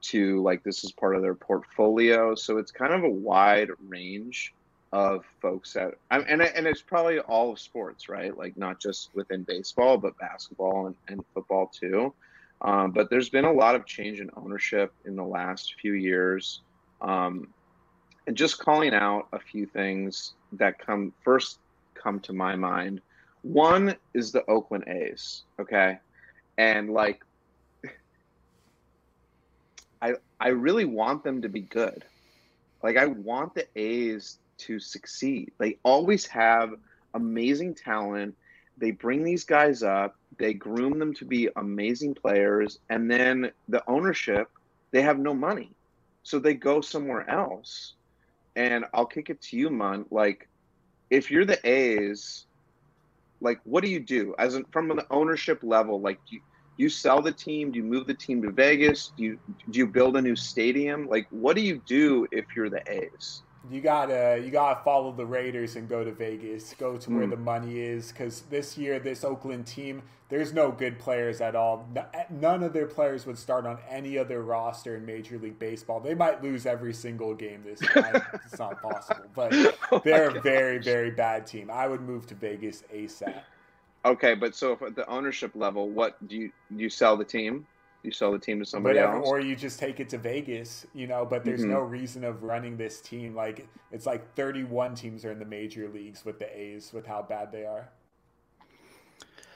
to 0.00 0.42
like 0.42 0.62
this 0.64 0.84
is 0.84 0.92
part 0.92 1.14
of 1.14 1.22
their 1.22 1.34
portfolio 1.34 2.34
so 2.34 2.58
it's 2.58 2.70
kind 2.70 2.92
of 2.92 3.04
a 3.04 3.10
wide 3.10 3.68
range 3.86 4.54
of 4.94 5.24
folks 5.42 5.72
that 5.72 5.94
and 6.10 6.40
and 6.40 6.66
it's 6.66 6.80
probably 6.80 7.18
all 7.18 7.52
of 7.52 7.58
sports 7.58 8.08
right 8.08 8.38
like 8.38 8.56
not 8.56 8.78
just 8.78 9.10
within 9.14 9.42
baseball 9.42 9.98
but 9.98 10.16
basketball 10.18 10.86
and, 10.86 10.94
and 11.08 11.24
football 11.34 11.66
too 11.66 12.14
um, 12.64 12.92
but 12.92 13.10
there's 13.10 13.28
been 13.28 13.44
a 13.44 13.52
lot 13.52 13.74
of 13.74 13.84
change 13.84 14.20
in 14.20 14.30
ownership 14.36 14.92
in 15.04 15.16
the 15.16 15.24
last 15.24 15.74
few 15.80 15.92
years. 15.92 16.62
Um, 17.00 17.48
and 18.26 18.34
just 18.34 18.58
calling 18.58 18.94
out 18.94 19.28
a 19.32 19.38
few 19.38 19.66
things 19.66 20.32
that 20.52 20.78
come 20.78 21.12
first 21.22 21.58
come 21.94 22.20
to 22.20 22.32
my 22.32 22.56
mind. 22.56 23.02
One 23.42 23.96
is 24.14 24.32
the 24.32 24.46
Oakland 24.46 24.84
A's, 24.88 25.42
okay? 25.60 25.98
And 26.56 26.90
like 26.90 27.22
I 30.00 30.14
I 30.40 30.48
really 30.48 30.86
want 30.86 31.22
them 31.22 31.42
to 31.42 31.50
be 31.50 31.60
good. 31.60 32.02
Like 32.82 32.96
I 32.96 33.06
want 33.06 33.54
the 33.54 33.66
A's 33.76 34.38
to 34.58 34.78
succeed. 34.78 35.52
They 35.58 35.78
always 35.82 36.26
have 36.26 36.74
amazing 37.14 37.74
talent. 37.74 38.34
They 38.76 38.90
bring 38.90 39.22
these 39.22 39.44
guys 39.44 39.82
up, 39.82 40.16
they 40.38 40.52
groom 40.52 40.98
them 40.98 41.14
to 41.14 41.24
be 41.24 41.48
amazing 41.56 42.14
players, 42.14 42.80
and 42.90 43.10
then 43.10 43.52
the 43.68 43.82
ownership, 43.88 44.48
they 44.90 45.02
have 45.02 45.18
no 45.18 45.32
money. 45.32 45.70
So 46.22 46.38
they 46.38 46.54
go 46.54 46.80
somewhere 46.80 47.28
else. 47.28 47.94
And 48.56 48.84
I'll 48.94 49.06
kick 49.06 49.30
it 49.30 49.40
to 49.42 49.56
you, 49.56 49.70
Mun. 49.70 50.06
Like, 50.10 50.48
if 51.10 51.30
you're 51.30 51.44
the 51.44 51.60
A's, 51.68 52.46
like, 53.40 53.60
what 53.64 53.84
do 53.84 53.90
you 53.90 54.00
do 54.00 54.34
as 54.38 54.58
from 54.72 54.90
an 54.90 55.00
ownership 55.10 55.60
level? 55.62 56.00
Like, 56.00 56.18
do 56.28 56.36
you, 56.36 56.42
you 56.76 56.88
sell 56.88 57.20
the 57.20 57.32
team? 57.32 57.70
Do 57.70 57.78
you 57.78 57.84
move 57.84 58.06
the 58.06 58.14
team 58.14 58.42
to 58.42 58.50
Vegas? 58.50 59.12
Do 59.16 59.22
you 59.22 59.38
do 59.70 59.78
you 59.78 59.86
build 59.86 60.16
a 60.16 60.22
new 60.22 60.34
stadium? 60.34 61.06
Like, 61.06 61.26
what 61.30 61.54
do 61.54 61.62
you 61.62 61.80
do 61.86 62.26
if 62.32 62.46
you're 62.56 62.70
the 62.70 62.82
A's? 62.90 63.42
You 63.70 63.80
gotta 63.80 64.40
you 64.44 64.50
gotta 64.50 64.80
follow 64.84 65.10
the 65.12 65.24
Raiders 65.24 65.76
and 65.76 65.88
go 65.88 66.04
to 66.04 66.12
Vegas. 66.12 66.74
Go 66.78 66.96
to 66.98 67.10
where 67.10 67.24
Hmm. 67.24 67.30
the 67.30 67.36
money 67.36 67.80
is, 67.80 68.12
because 68.12 68.42
this 68.50 68.76
year 68.76 68.98
this 68.98 69.24
Oakland 69.24 69.66
team, 69.66 70.02
there's 70.28 70.52
no 70.52 70.70
good 70.70 70.98
players 70.98 71.40
at 71.40 71.56
all. 71.56 71.88
N- 71.96 72.04
None 72.28 72.62
of 72.62 72.72
their 72.74 72.86
players 72.86 73.24
would 73.24 73.38
start 73.38 73.64
on 73.66 73.78
any 73.88 74.18
other 74.18 74.42
roster 74.42 74.96
in 74.96 75.06
Major 75.06 75.38
League 75.38 75.58
Baseball. 75.58 75.98
They 76.00 76.14
might 76.14 76.42
lose 76.42 76.66
every 76.66 76.92
single 76.92 77.34
game 77.34 77.62
this 77.64 77.80
year. 77.80 78.22
it's 78.44 78.58
not 78.58 78.82
possible, 78.82 79.24
but 79.34 79.52
Oh 79.92 80.00
they're 80.04 80.30
my 80.30 80.36
a 80.38 80.40
very 80.42 80.78
very 80.78 81.10
bad 81.10 81.46
team. 81.46 81.70
I 81.70 81.88
would 81.88 82.02
move 82.02 82.26
to 82.28 82.34
Vegas 82.34 82.82
ASAP. 82.92 83.34
Okay, 84.04 84.34
but 84.34 84.54
so 84.54 84.72
if 84.72 84.82
at 84.82 84.94
the 84.94 85.08
ownership 85.08 85.52
level, 85.54 85.88
what 85.88 86.16
do 86.28 86.36
you 86.36 86.52
do 86.76 86.82
you 86.82 86.90
sell 86.90 87.16
the 87.16 87.24
team? 87.24 87.66
You 88.04 88.12
sell 88.12 88.30
the 88.32 88.38
team 88.38 88.58
to 88.58 88.66
somebody 88.66 88.98
Whatever, 88.98 89.16
else? 89.16 89.28
or 89.28 89.40
you 89.40 89.56
just 89.56 89.78
take 89.78 89.98
it 89.98 90.10
to 90.10 90.18
Vegas, 90.18 90.86
you 90.94 91.06
know. 91.06 91.24
But 91.24 91.42
there's 91.42 91.64
Mhm. 91.64 91.70
no 91.70 91.80
reason 91.80 92.22
of 92.22 92.42
running 92.42 92.76
this 92.76 93.00
team. 93.00 93.34
Like 93.34 93.66
it's 93.90 94.04
like 94.04 94.34
31 94.34 94.94
teams 94.94 95.24
are 95.24 95.32
in 95.32 95.38
the 95.38 95.46
major 95.46 95.88
leagues 95.88 96.22
with 96.22 96.38
the 96.38 96.54
A's 96.56 96.92
with 96.92 97.06
how 97.06 97.22
bad 97.22 97.50
they 97.50 97.64
are. 97.64 97.88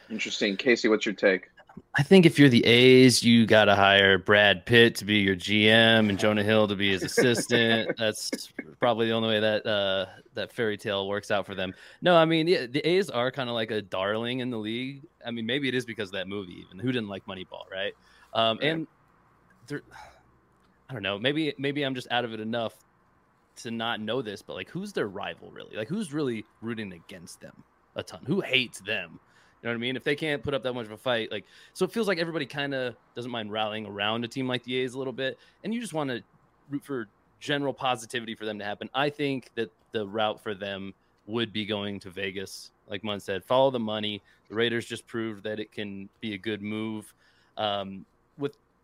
Interesting. 0.09 0.57
Casey, 0.57 0.89
what's 0.89 1.05
your 1.05 1.15
take? 1.15 1.51
I 1.95 2.03
think 2.03 2.25
if 2.25 2.39
you're 2.39 2.49
the 2.49 2.65
A's, 2.65 3.23
you 3.23 3.45
got 3.47 3.67
to 3.67 3.77
hire 3.77 4.17
Brad 4.19 4.65
Pitt 4.65 4.95
to 4.97 5.05
be 5.05 5.19
your 5.19 5.37
GM 5.37 6.09
and 6.09 6.19
Jonah 6.19 6.43
Hill 6.43 6.67
to 6.69 6.75
be 6.75 6.91
his 6.91 7.03
assistant. 7.05 7.91
That's 7.99 8.31
probably 8.81 9.07
the 9.09 9.13
only 9.13 9.29
way 9.29 9.41
that 9.41 9.67
uh, 9.67 10.07
that 10.33 10.51
fairy 10.53 10.79
tale 10.79 11.07
works 11.07 11.31
out 11.31 11.45
for 11.45 11.55
them. 11.55 11.75
No, 12.01 12.17
I 12.17 12.25
mean 12.25 12.49
yeah, 12.49 12.65
the 12.67 12.81
A's 12.81 13.11
are 13.11 13.31
kind 13.31 13.51
of 13.51 13.55
like 13.55 13.71
a 13.71 13.83
darling 13.83 14.41
in 14.41 14.49
the 14.49 14.57
league. 14.57 15.03
I 15.25 15.31
mean, 15.31 15.45
maybe 15.45 15.69
it 15.69 15.75
is 15.75 15.85
because 15.85 16.09
of 16.09 16.15
that 16.15 16.27
movie. 16.29 16.65
Even 16.67 16.79
who 16.79 16.91
didn't 16.91 17.09
like 17.11 17.27
Moneyball, 17.27 17.71
right? 17.71 17.93
Um. 18.35 18.59
And 18.63 18.87
they're, 19.67 19.83
I 20.89 20.93
don't 20.93 21.03
know. 21.03 21.19
Maybe 21.19 21.55
maybe 21.59 21.83
I'm 21.83 21.95
just 21.95 22.09
out 22.11 22.25
of 22.25 22.33
it 22.33 22.41
enough 22.41 22.75
to 23.57 23.71
not 23.71 24.01
know 24.01 24.23
this, 24.23 24.43
but 24.43 24.55
like, 24.55 24.69
who's 24.69 24.93
their 24.93 25.09
rival 25.09 25.51
really? 25.51 25.77
Like, 25.77 25.89
who's 25.89 26.13
really 26.13 26.45
rooting 26.63 26.93
against 26.93 27.41
them 27.41 27.65
a 27.97 28.03
ton? 28.03 28.21
Who 28.27 28.41
hates 28.41 28.81
them? 28.81 29.21
You 29.63 29.67
know 29.67 29.71
what 29.71 29.75
I 29.75 29.79
mean? 29.79 29.97
If 29.97 30.05
they 30.05 30.15
can't 30.15 30.43
put 30.43 30.55
up 30.55 30.63
that 30.63 30.73
much 30.73 30.87
of 30.87 30.93
a 30.93 30.97
fight, 30.97 31.33
like, 31.33 31.45
so 31.73 31.85
it 31.85 31.91
feels 31.91 32.07
like 32.07 32.19
everybody 32.19 32.47
kind 32.47 32.73
of 32.73 32.95
doesn't 33.17 33.31
mind 33.31 33.51
rallying 33.51 33.87
around 33.87 34.25
a 34.25 34.29
team 34.29 34.47
like 34.47 34.63
the 34.63 34.77
A's 34.77 34.95
a 34.95 34.99
little 34.99 35.13
bit, 35.13 35.37
and 35.65 35.75
you 35.75 35.81
just 35.81 35.93
want 35.93 36.11
to 36.11 36.23
root 36.71 36.85
for 36.85 37.09
general 37.41 37.75
positivity 37.75 38.37
for 38.37 38.45
them 38.45 38.59
to 38.61 38.65
happen. 38.65 38.89
I 38.95 39.11
think 39.11 39.51
that 39.57 39.73
the 39.91 40.07
route 40.07 40.41
for 40.41 40.55
them 40.55 40.95
would 41.27 41.53
be 41.53 41.67
going 41.67 41.99
to 42.01 42.11
Vegas 42.11 42.71
like 42.91 43.05
Munn 43.05 43.21
said, 43.21 43.45
follow 43.45 43.71
the 43.71 43.79
money. 43.79 44.23
The 44.49 44.55
Raiders 44.55 44.87
just 44.87 45.07
proved 45.07 45.45
that 45.45 45.61
it 45.61 45.73
can 45.73 46.09
be 46.21 46.35
a 46.35 46.39
good 46.39 46.63
move. 46.63 47.13
Um, 47.57 48.05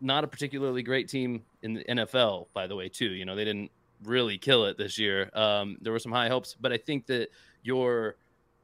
not 0.01 0.23
a 0.23 0.27
particularly 0.27 0.83
great 0.83 1.07
team 1.07 1.43
in 1.61 1.73
the 1.73 1.83
NFL, 1.85 2.47
by 2.53 2.67
the 2.67 2.75
way, 2.75 2.89
too. 2.89 3.09
You 3.09 3.25
know, 3.25 3.35
they 3.35 3.45
didn't 3.45 3.71
really 4.03 4.37
kill 4.37 4.65
it 4.65 4.77
this 4.77 4.97
year. 4.97 5.29
Um, 5.33 5.77
there 5.81 5.93
were 5.93 5.99
some 5.99 6.11
high 6.11 6.27
hopes, 6.27 6.55
but 6.59 6.71
I 6.71 6.77
think 6.77 7.05
that 7.07 7.29
your 7.63 8.15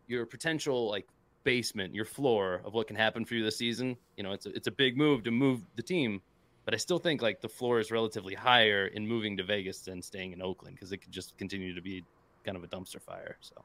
your 0.08 0.26
potential 0.26 0.90
like 0.90 1.08
basement, 1.44 1.96
your 1.96 2.06
floor 2.06 2.62
of 2.66 2.74
what 2.74 2.88
can 2.88 2.96
happen 2.96 3.26
for 3.26 3.36
you 3.36 3.44
this 3.44 3.58
season, 3.58 3.96
you 4.18 4.24
know, 4.24 4.34
it's 4.34 4.46
a, 4.46 4.50
it's 4.56 4.68
a 4.68 4.72
big 4.72 4.98
move 4.98 5.24
to 5.24 5.32
move 5.32 5.62
the 5.76 5.82
team, 5.82 6.22
but 6.66 6.74
I 6.74 6.78
still 6.78 7.00
think 7.00 7.22
like 7.22 7.42
the 7.42 7.50
floor 7.50 7.80
is 7.80 7.92
relatively 7.92 8.36
higher 8.36 8.88
in 8.88 9.08
moving 9.08 9.38
to 9.38 9.44
Vegas 9.44 9.80
than 9.80 10.02
staying 10.02 10.34
in 10.34 10.42
Oakland 10.42 10.76
because 10.76 10.92
it 10.92 10.98
could 10.98 11.12
just 11.12 11.38
continue 11.38 11.74
to 11.74 11.82
be 11.82 12.04
kind 12.46 12.58
of 12.58 12.64
a 12.64 12.68
dumpster 12.68 13.02
fire. 13.02 13.38
So, 13.42 13.56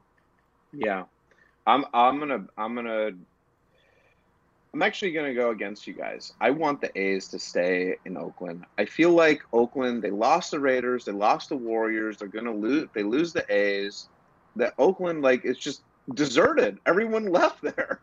yeah, 0.72 1.04
I'm 1.66 1.84
I'm 1.92 2.18
gonna 2.18 2.46
I'm 2.56 2.74
gonna 2.74 3.10
I'm 4.74 4.82
actually 4.82 5.12
gonna 5.12 5.34
go 5.34 5.50
against 5.50 5.86
you 5.86 5.94
guys. 5.94 6.34
I 6.40 6.50
want 6.50 6.80
the 6.80 6.96
A's 6.98 7.28
to 7.28 7.38
stay 7.38 7.96
in 8.04 8.16
Oakland. 8.16 8.64
I 8.76 8.84
feel 8.84 9.10
like 9.10 9.42
Oakland 9.52 10.02
they 10.02 10.10
lost 10.10 10.50
the 10.50 10.60
Raiders, 10.60 11.04
they 11.04 11.12
lost 11.12 11.48
the 11.48 11.56
Warriors. 11.56 12.18
They're 12.18 12.28
gonna 12.28 12.52
lose. 12.52 12.88
They 12.94 13.02
lose 13.02 13.32
the 13.32 13.50
A's. 13.52 14.08
That 14.56 14.74
Oakland 14.78 15.22
like 15.22 15.44
it's 15.44 15.58
just 15.58 15.82
deserted. 16.14 16.78
Everyone 16.86 17.26
left 17.32 17.62
there. 17.62 18.00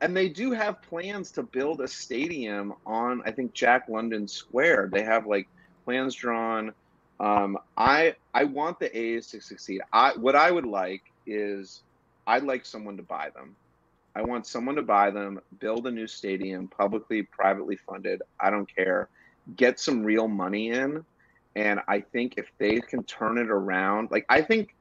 And 0.00 0.16
they 0.16 0.28
do 0.28 0.50
have 0.50 0.82
plans 0.82 1.30
to 1.32 1.44
build 1.44 1.80
a 1.80 1.86
stadium 1.86 2.74
on, 2.84 3.22
I 3.24 3.30
think, 3.30 3.52
Jack 3.54 3.88
London 3.88 4.26
Square. 4.26 4.90
They 4.92 5.04
have 5.04 5.26
like 5.26 5.48
plans 5.84 6.14
drawn. 6.14 6.74
Um, 7.20 7.56
I 7.76 8.16
I 8.34 8.44
want 8.44 8.80
the 8.80 8.96
A's 8.96 9.28
to 9.28 9.40
succeed. 9.40 9.80
I 9.92 10.12
what 10.16 10.34
I 10.34 10.50
would 10.50 10.66
like 10.66 11.02
is 11.26 11.82
I'd 12.26 12.42
like 12.44 12.66
someone 12.66 12.96
to 12.96 13.02
buy 13.02 13.30
them. 13.34 13.54
I 14.14 14.22
want 14.22 14.46
someone 14.46 14.74
to 14.76 14.82
buy 14.82 15.10
them, 15.10 15.40
build 15.58 15.86
a 15.86 15.90
new 15.90 16.06
stadium, 16.06 16.68
publicly, 16.68 17.22
privately 17.22 17.76
funded. 17.76 18.22
I 18.38 18.50
don't 18.50 18.72
care. 18.72 19.08
Get 19.56 19.80
some 19.80 20.02
real 20.02 20.28
money 20.28 20.70
in. 20.70 21.04
And 21.56 21.80
I 21.88 22.00
think 22.00 22.34
if 22.36 22.50
they 22.58 22.80
can 22.80 23.04
turn 23.04 23.38
it 23.38 23.50
around, 23.50 24.10
like 24.10 24.26
I 24.28 24.42
think 24.42 24.74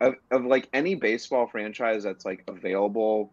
of, 0.00 0.14
of 0.30 0.44
like 0.44 0.68
any 0.72 0.94
baseball 0.94 1.46
franchise 1.46 2.02
that's 2.04 2.24
like 2.24 2.44
available 2.48 3.30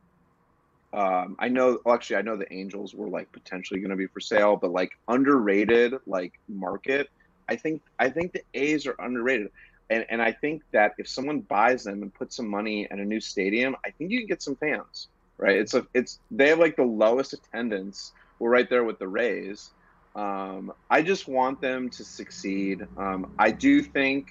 um, 0.95 1.35
I 1.39 1.49
know, 1.49 1.79
actually, 1.85 2.15
I 2.15 2.21
know 2.21 2.37
the 2.37 2.51
Angels 2.53 2.93
were 2.93 3.09
like 3.09 3.29
potentially 3.33 3.81
going 3.81 3.89
to 3.89 3.97
be 3.97 4.07
for 4.07 4.21
sale, 4.21 4.55
but 4.55 4.71
like 4.71 4.91
underrated, 5.09 5.95
like 6.07 6.39
market. 6.47 7.09
I 7.49 7.57
think 7.57 7.81
I 7.99 8.09
think 8.09 8.31
the 8.31 8.43
A's 8.53 8.87
are 8.87 8.95
underrated, 8.97 9.51
and 9.89 10.05
and 10.09 10.21
I 10.21 10.31
think 10.31 10.63
that 10.71 10.93
if 10.97 11.07
someone 11.09 11.41
buys 11.41 11.83
them 11.83 12.01
and 12.01 12.13
puts 12.13 12.37
some 12.37 12.47
money 12.47 12.87
in 12.89 13.01
a 13.01 13.05
new 13.05 13.19
stadium, 13.19 13.75
I 13.85 13.91
think 13.91 14.09
you 14.09 14.19
can 14.19 14.27
get 14.27 14.41
some 14.41 14.55
fans. 14.55 15.09
Right? 15.37 15.57
It's 15.57 15.73
a 15.73 15.85
it's 15.93 16.19
they 16.31 16.49
have 16.49 16.59
like 16.59 16.75
the 16.75 16.83
lowest 16.83 17.33
attendance. 17.33 18.11
We're 18.39 18.49
right 18.49 18.69
there 18.69 18.83
with 18.83 18.99
the 18.99 19.07
Rays. 19.07 19.71
Um, 20.15 20.71
I 20.89 21.01
just 21.01 21.27
want 21.27 21.61
them 21.61 21.89
to 21.89 22.05
succeed. 22.05 22.81
Um, 22.97 23.27
I 23.37 23.51
do 23.51 23.81
think 23.81 24.27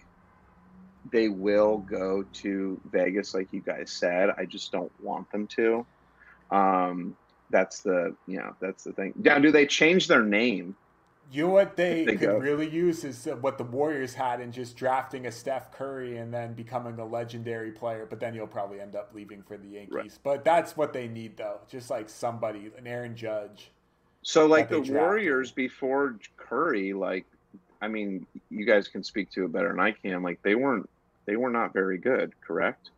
they 1.12 1.28
will 1.28 1.78
go 1.78 2.24
to 2.42 2.80
Vegas, 2.90 3.34
like 3.34 3.48
you 3.52 3.60
guys 3.60 3.92
said. 3.92 4.30
I 4.38 4.46
just 4.46 4.72
don't 4.72 4.92
want 4.98 5.30
them 5.30 5.46
to. 5.56 5.86
Um, 6.50 7.16
that's 7.50 7.82
the 7.82 8.16
you 8.26 8.38
know 8.38 8.54
that's 8.60 8.84
the 8.84 8.92
thing. 8.92 9.12
Now, 9.16 9.38
do 9.38 9.52
they 9.52 9.66
change 9.66 10.08
their 10.08 10.22
name? 10.22 10.76
You 11.34 11.46
know 11.46 11.52
what 11.52 11.76
they, 11.76 12.04
they 12.04 12.16
could 12.16 12.20
go? 12.20 12.38
really 12.38 12.68
use 12.68 13.04
is 13.04 13.26
uh, 13.26 13.36
what 13.36 13.58
the 13.58 13.64
Warriors 13.64 14.14
had 14.14 14.40
in 14.40 14.52
just 14.52 14.76
drafting 14.76 15.26
a 15.26 15.32
Steph 15.32 15.72
Curry 15.72 16.18
and 16.18 16.32
then 16.32 16.54
becoming 16.54 16.98
a 16.98 17.04
legendary 17.04 17.72
player. 17.72 18.06
But 18.08 18.20
then 18.20 18.34
you'll 18.34 18.46
probably 18.46 18.80
end 18.80 18.94
up 18.94 19.10
leaving 19.14 19.42
for 19.42 19.56
the 19.56 19.66
Yankees. 19.66 19.92
Right. 19.92 20.18
But 20.22 20.44
that's 20.44 20.76
what 20.76 20.92
they 20.92 21.08
need, 21.08 21.36
though. 21.36 21.60
Just 21.68 21.90
like 21.90 22.08
somebody, 22.08 22.70
an 22.78 22.86
Aaron 22.86 23.16
Judge. 23.16 23.70
So, 24.22 24.46
like 24.46 24.68
the 24.68 24.80
Warriors 24.80 25.50
before 25.50 26.16
Curry, 26.36 26.92
like 26.92 27.26
I 27.82 27.88
mean, 27.88 28.26
you 28.48 28.64
guys 28.64 28.88
can 28.88 29.04
speak 29.04 29.30
to 29.32 29.44
it 29.44 29.52
better 29.52 29.68
than 29.68 29.80
I 29.80 29.90
can. 29.90 30.22
Like 30.22 30.40
they 30.42 30.54
weren't, 30.54 30.88
they 31.26 31.36
were 31.36 31.50
not 31.50 31.74
very 31.74 31.98
good, 31.98 32.32
correct? 32.40 32.90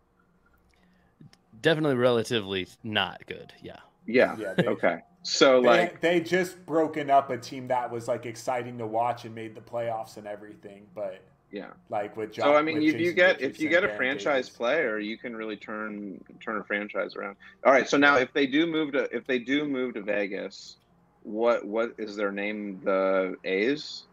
definitely 1.66 1.96
relatively 1.96 2.68
not 2.84 3.26
good. 3.26 3.52
Yeah. 3.60 3.80
Yeah. 4.06 4.36
yeah 4.38 4.54
they, 4.54 4.66
okay. 4.66 5.00
So 5.28 5.60
they, 5.60 5.66
like 5.66 6.00
they 6.00 6.20
just 6.20 6.64
broken 6.66 7.10
up 7.10 7.30
a 7.30 7.36
team 7.36 7.66
that 7.66 7.90
was 7.90 8.06
like 8.06 8.26
exciting 8.26 8.78
to 8.78 8.86
watch 8.86 9.24
and 9.24 9.34
made 9.34 9.56
the 9.56 9.60
playoffs 9.60 10.18
and 10.18 10.26
everything, 10.26 10.86
but 10.94 11.20
yeah, 11.50 11.70
like 11.90 12.16
with 12.16 12.32
John, 12.32 12.44
so 12.44 12.54
I 12.54 12.62
mean, 12.62 12.80
if 12.80 13.00
you 13.00 13.12
get 13.12 13.40
if 13.40 13.58
you 13.58 13.68
get 13.68 13.82
a 13.82 13.88
franchise 13.96 14.46
Davis. 14.46 14.56
player, 14.56 14.98
you 15.00 15.18
can 15.18 15.34
really 15.34 15.56
turn 15.56 16.22
turn 16.40 16.58
a 16.58 16.64
franchise 16.64 17.16
around. 17.16 17.36
All 17.64 17.72
right, 17.72 17.88
so 17.88 17.96
now 17.96 18.18
if 18.18 18.32
they 18.34 18.46
do 18.46 18.68
move 18.68 18.92
to 18.92 19.08
if 19.14 19.26
they 19.26 19.40
do 19.40 19.66
move 19.66 19.94
to 19.94 20.02
Vegas, 20.02 20.76
what 21.24 21.66
what 21.66 21.92
is 21.98 22.14
their 22.14 22.30
name? 22.30 22.80
The 22.84 23.34
A's? 23.42 24.04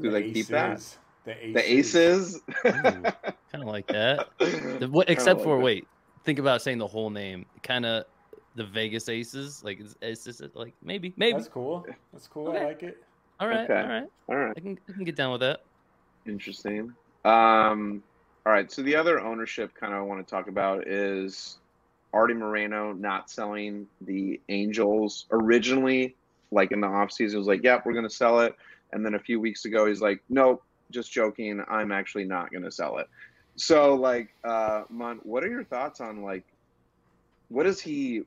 Do 0.00 0.10
the 0.10 0.18
they 0.18 0.24
Aces. 0.24 0.34
keep 0.34 0.46
that? 0.48 0.96
The 1.24 1.46
Aces. 1.46 2.40
The 2.64 2.68
Aces. 2.72 3.12
kind 3.52 3.62
of 3.62 3.68
like 3.68 3.86
that. 3.86 4.30
The, 4.80 4.88
what, 4.90 5.08
except 5.08 5.38
like 5.38 5.44
for 5.44 5.58
that. 5.58 5.64
wait, 5.64 5.86
think 6.24 6.40
about 6.40 6.60
saying 6.60 6.78
the 6.78 6.88
whole 6.88 7.10
name. 7.10 7.46
Kind 7.62 7.86
of 7.86 8.04
the 8.56 8.64
Vegas 8.64 9.08
Aces. 9.08 9.62
Like, 9.62 9.80
it's, 10.00 10.24
just 10.24 10.42
like 10.54 10.74
maybe, 10.82 11.12
maybe. 11.16 11.36
That's 11.36 11.48
cool. 11.48 11.86
That's 12.12 12.26
cool. 12.26 12.48
Okay. 12.48 12.60
I 12.60 12.64
like 12.64 12.82
it. 12.82 13.02
All 13.38 13.48
right. 13.48 13.70
Okay. 13.70 13.80
All 13.80 13.88
right. 13.88 14.08
All 14.28 14.36
right. 14.36 14.54
I 14.56 14.60
can, 14.60 14.78
I 14.88 14.92
can 14.92 15.04
get 15.04 15.16
down 15.16 15.32
with 15.32 15.40
that. 15.42 15.60
Interesting. 16.26 16.92
Um, 17.24 18.02
all 18.44 18.52
right. 18.52 18.70
So 18.70 18.82
the 18.82 18.96
other 18.96 19.20
ownership 19.20 19.74
kind 19.74 19.92
of 19.92 20.00
I 20.00 20.02
want 20.02 20.26
to 20.26 20.30
talk 20.30 20.48
about 20.48 20.88
is 20.88 21.58
Artie 22.12 22.34
Moreno 22.34 22.92
not 22.92 23.30
selling 23.30 23.86
the 24.00 24.40
Angels 24.48 25.26
originally. 25.30 26.16
Like 26.52 26.72
in 26.72 26.80
the 26.80 26.86
offseason, 26.86 27.36
was 27.36 27.48
like, 27.48 27.62
"Yep, 27.62 27.78
yeah, 27.78 27.82
we're 27.84 27.92
going 27.92 28.08
to 28.08 28.14
sell 28.14 28.40
it." 28.40 28.54
And 28.92 29.04
then 29.04 29.14
a 29.14 29.18
few 29.18 29.40
weeks 29.40 29.64
ago, 29.64 29.86
he's 29.86 30.00
like, 30.00 30.22
"Nope, 30.28 30.62
just 30.92 31.12
joking. 31.12 31.62
I'm 31.68 31.90
actually 31.90 32.24
not 32.24 32.52
going 32.52 32.62
to 32.62 32.70
sell 32.70 32.98
it." 32.98 33.08
So 33.56 33.94
like, 33.94 34.28
uh, 34.44 34.82
Mon, 34.88 35.18
what 35.24 35.42
are 35.42 35.48
your 35.48 35.64
thoughts 35.64 36.00
on 36.00 36.22
like, 36.22 36.44
what 37.48 37.66
is 37.66 37.80
he? 37.80 38.22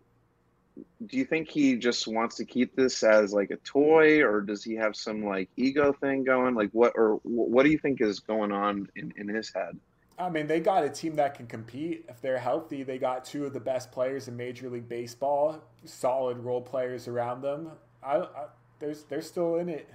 Do 1.06 1.18
you 1.18 1.26
think 1.26 1.50
he 1.50 1.76
just 1.76 2.08
wants 2.08 2.36
to 2.38 2.46
keep 2.46 2.76
this 2.76 3.04
as 3.04 3.34
like 3.34 3.52
a 3.52 3.58
toy, 3.58 4.24
or 4.24 4.42
does 4.42 4.64
he 4.64 4.76
have 4.76 4.96
some 4.96 5.24
like 5.26 5.50
ego 5.56 5.94
thing 5.94 6.24
going? 6.24 6.56
Like, 6.56 6.70
what 6.72 6.94
or 6.96 7.20
what 7.24 7.64
do 7.64 7.70
you 7.70 7.78
think 7.78 8.02
is 8.02 8.20
going 8.20 8.52
on 8.52 8.90
in 8.96 9.14
in 9.18 9.28
his 9.28 9.52
head? 9.54 9.80
I 10.18 10.30
mean, 10.30 10.48
they 10.48 10.60
got 10.60 10.84
a 10.84 10.90
team 10.90 11.16
that 11.16 11.36
can 11.36 11.48
compete 11.48 12.06
if 12.10 12.20
they're 12.22 12.38
healthy. 12.38 12.84
They 12.84 12.98
got 12.98 13.24
two 13.24 13.46
of 13.46 13.54
the 13.54 13.60
best 13.60 13.90
players 13.92 14.28
in 14.28 14.36
Major 14.36 14.70
League 14.70 14.90
Baseball, 14.90 15.64
solid 15.86 16.40
role 16.40 16.62
players 16.62 17.08
around 17.08 17.42
them. 17.42 17.72
I, 18.04 18.18
I 18.18 18.46
there's 18.80 19.04
they're 19.04 19.22
still 19.22 19.56
in 19.56 19.70
it. 19.70 19.88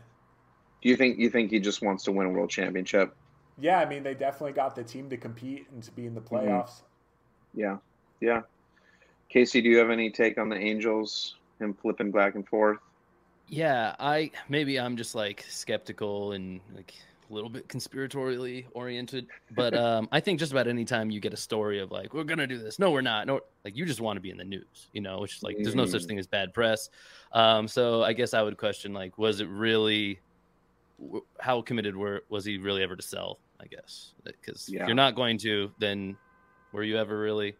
Do 0.82 0.88
you 0.88 0.96
think 0.96 1.18
you 1.18 1.30
think 1.30 1.50
he 1.50 1.60
just 1.60 1.82
wants 1.82 2.04
to 2.04 2.12
win 2.12 2.26
a 2.26 2.30
world 2.30 2.50
championship? 2.50 3.14
Yeah, 3.58 3.78
I 3.78 3.84
mean 3.84 4.02
they 4.02 4.14
definitely 4.14 4.52
got 4.52 4.74
the 4.74 4.84
team 4.84 5.10
to 5.10 5.16
compete 5.16 5.66
and 5.70 5.82
to 5.82 5.90
be 5.90 6.06
in 6.06 6.14
the 6.14 6.20
mm-hmm. 6.20 6.34
playoffs. 6.34 6.82
Mm-hmm. 7.54 7.60
Yeah, 7.60 7.76
yeah. 8.20 8.40
Casey, 9.28 9.60
do 9.60 9.68
you 9.68 9.78
have 9.78 9.90
any 9.90 10.10
take 10.10 10.38
on 10.38 10.48
the 10.48 10.56
Angels? 10.56 11.36
Him 11.60 11.74
flipping 11.74 12.10
back 12.10 12.34
and 12.34 12.46
forth. 12.46 12.78
Yeah, 13.48 13.94
I 13.98 14.30
maybe 14.48 14.78
I'm 14.80 14.96
just 14.96 15.14
like 15.14 15.44
skeptical 15.48 16.32
and 16.32 16.60
like 16.74 16.94
a 17.30 17.34
little 17.34 17.50
bit 17.50 17.68
conspiratorially 17.68 18.66
oriented, 18.72 19.26
but 19.54 19.74
um, 19.78 20.08
I 20.12 20.20
think 20.20 20.38
just 20.38 20.52
about 20.52 20.66
any 20.66 20.84
time 20.84 21.10
you 21.10 21.20
get 21.20 21.32
a 21.32 21.38
story 21.38 21.80
of 21.80 21.90
like 21.90 22.14
we're 22.14 22.24
gonna 22.24 22.46
do 22.46 22.58
this, 22.58 22.78
no, 22.78 22.90
we're 22.90 23.02
not, 23.02 23.26
no, 23.26 23.40
like 23.64 23.76
you 23.76 23.84
just 23.86 24.00
want 24.00 24.16
to 24.16 24.20
be 24.20 24.30
in 24.30 24.36
the 24.36 24.44
news, 24.44 24.88
you 24.92 25.00
know, 25.00 25.20
which 25.20 25.36
is 25.36 25.42
like 25.42 25.56
there's 25.60 25.74
no 25.74 25.86
such 25.86 26.02
mm. 26.02 26.08
thing 26.08 26.18
as 26.18 26.26
bad 26.26 26.54
press. 26.54 26.90
Um, 27.32 27.68
so 27.68 28.02
I 28.02 28.12
guess 28.12 28.34
I 28.34 28.42
would 28.42 28.56
question 28.56 28.92
like, 28.92 29.18
was 29.18 29.40
it 29.40 29.48
really? 29.48 30.20
How 31.40 31.60
committed 31.60 31.96
were 31.96 32.22
was 32.28 32.44
he 32.44 32.58
really 32.58 32.82
ever 32.82 32.96
to 32.96 33.02
sell? 33.02 33.38
I 33.60 33.66
guess 33.66 34.12
because 34.24 34.68
yeah. 34.68 34.82
if 34.82 34.88
you're 34.88 34.94
not 34.94 35.14
going 35.14 35.38
to, 35.38 35.70
then 35.78 36.16
were 36.72 36.82
you 36.82 36.98
ever 36.98 37.18
really? 37.18 37.56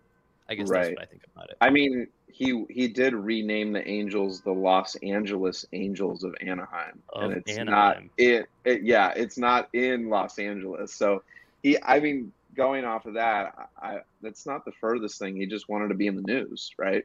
I 0.48 0.54
guess 0.54 0.68
right. 0.68 0.82
that's 0.82 0.94
what 0.96 1.02
I 1.02 1.06
think 1.06 1.22
about 1.34 1.50
it. 1.50 1.56
I 1.60 1.70
mean, 1.70 2.06
he 2.26 2.64
he 2.68 2.88
did 2.88 3.14
rename 3.14 3.72
the 3.72 3.86
Angels 3.86 4.40
the 4.40 4.52
Los 4.52 4.96
Angeles 4.96 5.64
Angels 5.72 6.24
of 6.24 6.34
Anaheim, 6.40 7.02
of 7.10 7.22
and 7.22 7.32
it's 7.34 7.56
Anaheim. 7.56 8.10
not 8.16 8.24
it, 8.24 8.46
it. 8.64 8.82
Yeah, 8.82 9.12
it's 9.16 9.38
not 9.38 9.68
in 9.72 10.08
Los 10.08 10.38
Angeles. 10.38 10.92
So 10.92 11.22
he, 11.62 11.78
I 11.82 12.00
mean, 12.00 12.32
going 12.54 12.84
off 12.84 13.06
of 13.06 13.14
that, 13.14 13.70
I 13.80 14.00
that's 14.20 14.46
not 14.46 14.64
the 14.64 14.72
furthest 14.72 15.18
thing. 15.18 15.36
He 15.36 15.46
just 15.46 15.68
wanted 15.68 15.88
to 15.88 15.94
be 15.94 16.06
in 16.06 16.16
the 16.16 16.22
news, 16.22 16.72
right? 16.78 17.04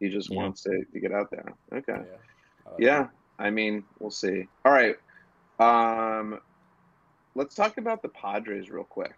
He 0.00 0.08
just 0.08 0.30
yeah. 0.30 0.38
wants 0.38 0.62
to, 0.62 0.84
to 0.92 1.00
get 1.00 1.12
out 1.12 1.30
there. 1.30 1.52
Okay. 1.72 1.92
Yeah. 1.92 2.16
I 2.66 2.70
like 2.70 2.80
yeah. 2.80 3.06
I 3.38 3.50
mean, 3.50 3.84
we'll 3.98 4.10
see. 4.10 4.48
All 4.64 4.72
right. 4.72 4.96
Um, 5.58 6.40
let's 7.34 7.54
talk 7.54 7.78
about 7.78 8.02
the 8.02 8.08
Padres 8.08 8.70
real 8.70 8.84
quick, 8.84 9.14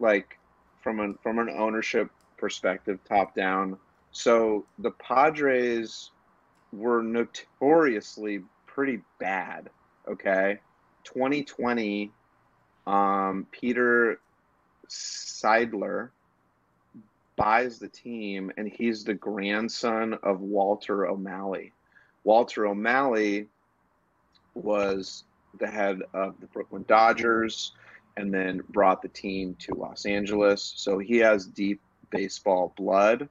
like 0.00 0.38
from 0.82 1.00
an 1.00 1.18
from 1.22 1.38
an 1.38 1.48
ownership 1.50 2.10
perspective, 2.44 2.98
top 3.08 3.34
down. 3.34 3.74
So 4.10 4.66
the 4.78 4.90
Padres 4.90 6.10
were 6.74 7.02
notoriously 7.02 8.42
pretty 8.66 9.00
bad. 9.18 9.70
Okay, 10.06 10.58
2020, 11.04 12.12
um, 12.86 13.46
Peter 13.50 14.20
Seidler 14.90 16.10
buys 17.36 17.78
the 17.78 17.88
team, 17.88 18.52
and 18.58 18.68
he's 18.68 19.04
the 19.04 19.14
grandson 19.14 20.12
of 20.22 20.42
Walter 20.42 21.06
O'Malley. 21.06 21.72
Walter 22.24 22.66
O'Malley 22.66 23.48
was 24.52 25.24
the 25.58 25.66
head 25.66 26.00
of 26.12 26.38
the 26.40 26.46
Brooklyn 26.48 26.84
Dodgers 26.86 27.72
and 28.18 28.32
then 28.34 28.62
brought 28.68 29.00
the 29.00 29.08
team 29.08 29.56
to 29.60 29.74
Los 29.74 30.04
Angeles. 30.04 30.74
So 30.76 30.98
he 30.98 31.16
has 31.18 31.46
deep 31.46 31.80
baseball 32.14 32.72
blood. 32.76 33.28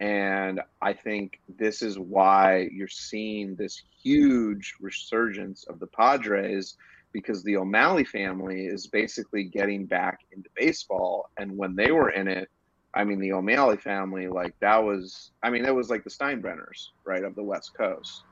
And 0.00 0.60
I 0.82 0.92
think 0.92 1.40
this 1.58 1.82
is 1.82 1.98
why 1.98 2.68
you're 2.72 2.88
seeing 2.88 3.54
this 3.54 3.82
huge 4.02 4.74
resurgence 4.80 5.64
of 5.64 5.78
the 5.78 5.86
Padres 5.86 6.76
because 7.12 7.44
the 7.44 7.56
O'Malley 7.56 8.04
family 8.04 8.66
is 8.66 8.88
basically 8.88 9.44
getting 9.44 9.86
back 9.86 10.20
into 10.32 10.50
baseball. 10.56 11.30
And 11.38 11.56
when 11.56 11.76
they 11.76 11.92
were 11.92 12.10
in 12.10 12.26
it, 12.26 12.50
I 12.92 13.04
mean, 13.04 13.20
the 13.20 13.32
O'Malley 13.32 13.76
family, 13.76 14.26
like 14.26 14.58
that 14.60 14.82
was, 14.82 15.30
I 15.42 15.50
mean, 15.50 15.64
it 15.64 15.74
was 15.74 15.90
like 15.90 16.04
the 16.04 16.10
Steinbrenners, 16.10 16.88
right, 17.04 17.24
of 17.24 17.34
the 17.34 17.42
West 17.42 17.72
Coast. 17.76 18.22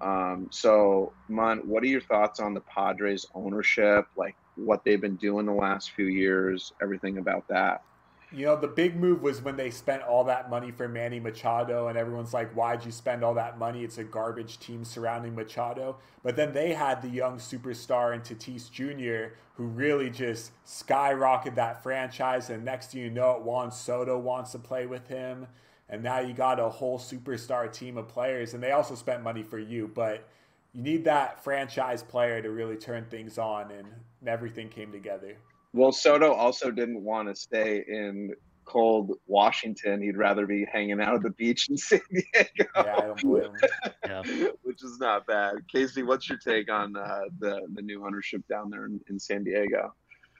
Um, 0.00 0.48
so, 0.50 1.12
Mon, 1.28 1.58
what 1.58 1.82
are 1.82 1.86
your 1.86 2.00
thoughts 2.00 2.38
on 2.38 2.54
the 2.54 2.60
Padres 2.60 3.26
ownership? 3.34 4.06
Like 4.16 4.36
what 4.54 4.84
they've 4.84 5.00
been 5.00 5.16
doing 5.16 5.46
the 5.46 5.52
last 5.52 5.92
few 5.92 6.06
years, 6.06 6.72
everything 6.80 7.18
about 7.18 7.48
that? 7.48 7.82
You 8.30 8.44
know, 8.44 8.56
the 8.56 8.68
big 8.68 8.94
move 8.94 9.22
was 9.22 9.40
when 9.40 9.56
they 9.56 9.70
spent 9.70 10.02
all 10.02 10.24
that 10.24 10.50
money 10.50 10.70
for 10.70 10.86
Manny 10.86 11.18
Machado, 11.18 11.88
and 11.88 11.96
everyone's 11.96 12.34
like, 12.34 12.52
why'd 12.52 12.84
you 12.84 12.92
spend 12.92 13.24
all 13.24 13.32
that 13.34 13.58
money? 13.58 13.84
It's 13.84 13.96
a 13.96 14.04
garbage 14.04 14.58
team 14.58 14.84
surrounding 14.84 15.34
Machado. 15.34 15.96
But 16.22 16.36
then 16.36 16.52
they 16.52 16.74
had 16.74 17.00
the 17.00 17.08
young 17.08 17.38
superstar 17.38 18.14
in 18.14 18.20
Tatis 18.20 18.70
Jr., 18.70 19.34
who 19.54 19.64
really 19.64 20.10
just 20.10 20.52
skyrocketed 20.66 21.54
that 21.54 21.82
franchise. 21.82 22.50
And 22.50 22.64
next 22.64 22.92
thing 22.92 23.00
you 23.00 23.10
know, 23.10 23.36
it, 23.36 23.42
Juan 23.42 23.72
Soto 23.72 24.18
wants 24.18 24.52
to 24.52 24.58
play 24.58 24.86
with 24.86 25.08
him. 25.08 25.46
And 25.88 26.02
now 26.02 26.20
you 26.20 26.34
got 26.34 26.60
a 26.60 26.68
whole 26.68 26.98
superstar 26.98 27.72
team 27.72 27.96
of 27.96 28.08
players. 28.08 28.52
And 28.52 28.62
they 28.62 28.72
also 28.72 28.94
spent 28.94 29.22
money 29.22 29.42
for 29.42 29.58
you. 29.58 29.88
But 29.88 30.28
you 30.74 30.82
need 30.82 31.04
that 31.04 31.42
franchise 31.42 32.02
player 32.02 32.42
to 32.42 32.50
really 32.50 32.76
turn 32.76 33.06
things 33.06 33.38
on, 33.38 33.70
and 33.70 33.88
everything 34.26 34.68
came 34.68 34.92
together. 34.92 35.38
Well, 35.72 35.92
Soto 35.92 36.32
also 36.32 36.70
didn't 36.70 37.02
want 37.02 37.28
to 37.28 37.34
stay 37.34 37.84
in 37.86 38.34
cold 38.68 39.18
Washington. 39.26 40.02
He'd 40.02 40.16
rather 40.16 40.46
be 40.46 40.64
hanging 40.70 41.00
out 41.00 41.14
at 41.14 41.22
the 41.22 41.30
beach 41.30 41.68
in 41.68 41.76
San 41.76 42.00
Diego. 42.10 42.70
Yeah, 42.76 42.96
I 42.96 43.00
don't 43.00 43.20
blame 43.22 43.44
him. 43.44 43.56
Yeah. 44.04 44.22
Which 44.62 44.82
is 44.84 44.98
not 44.98 45.26
bad. 45.26 45.54
Casey, 45.72 46.02
what's 46.02 46.28
your 46.28 46.38
take 46.38 46.70
on 46.70 46.96
uh, 46.96 47.20
the 47.38 47.66
the 47.74 47.82
new 47.82 48.06
ownership 48.06 48.42
down 48.48 48.70
there 48.70 48.86
in, 48.86 49.00
in 49.08 49.18
San 49.18 49.44
Diego? 49.44 49.94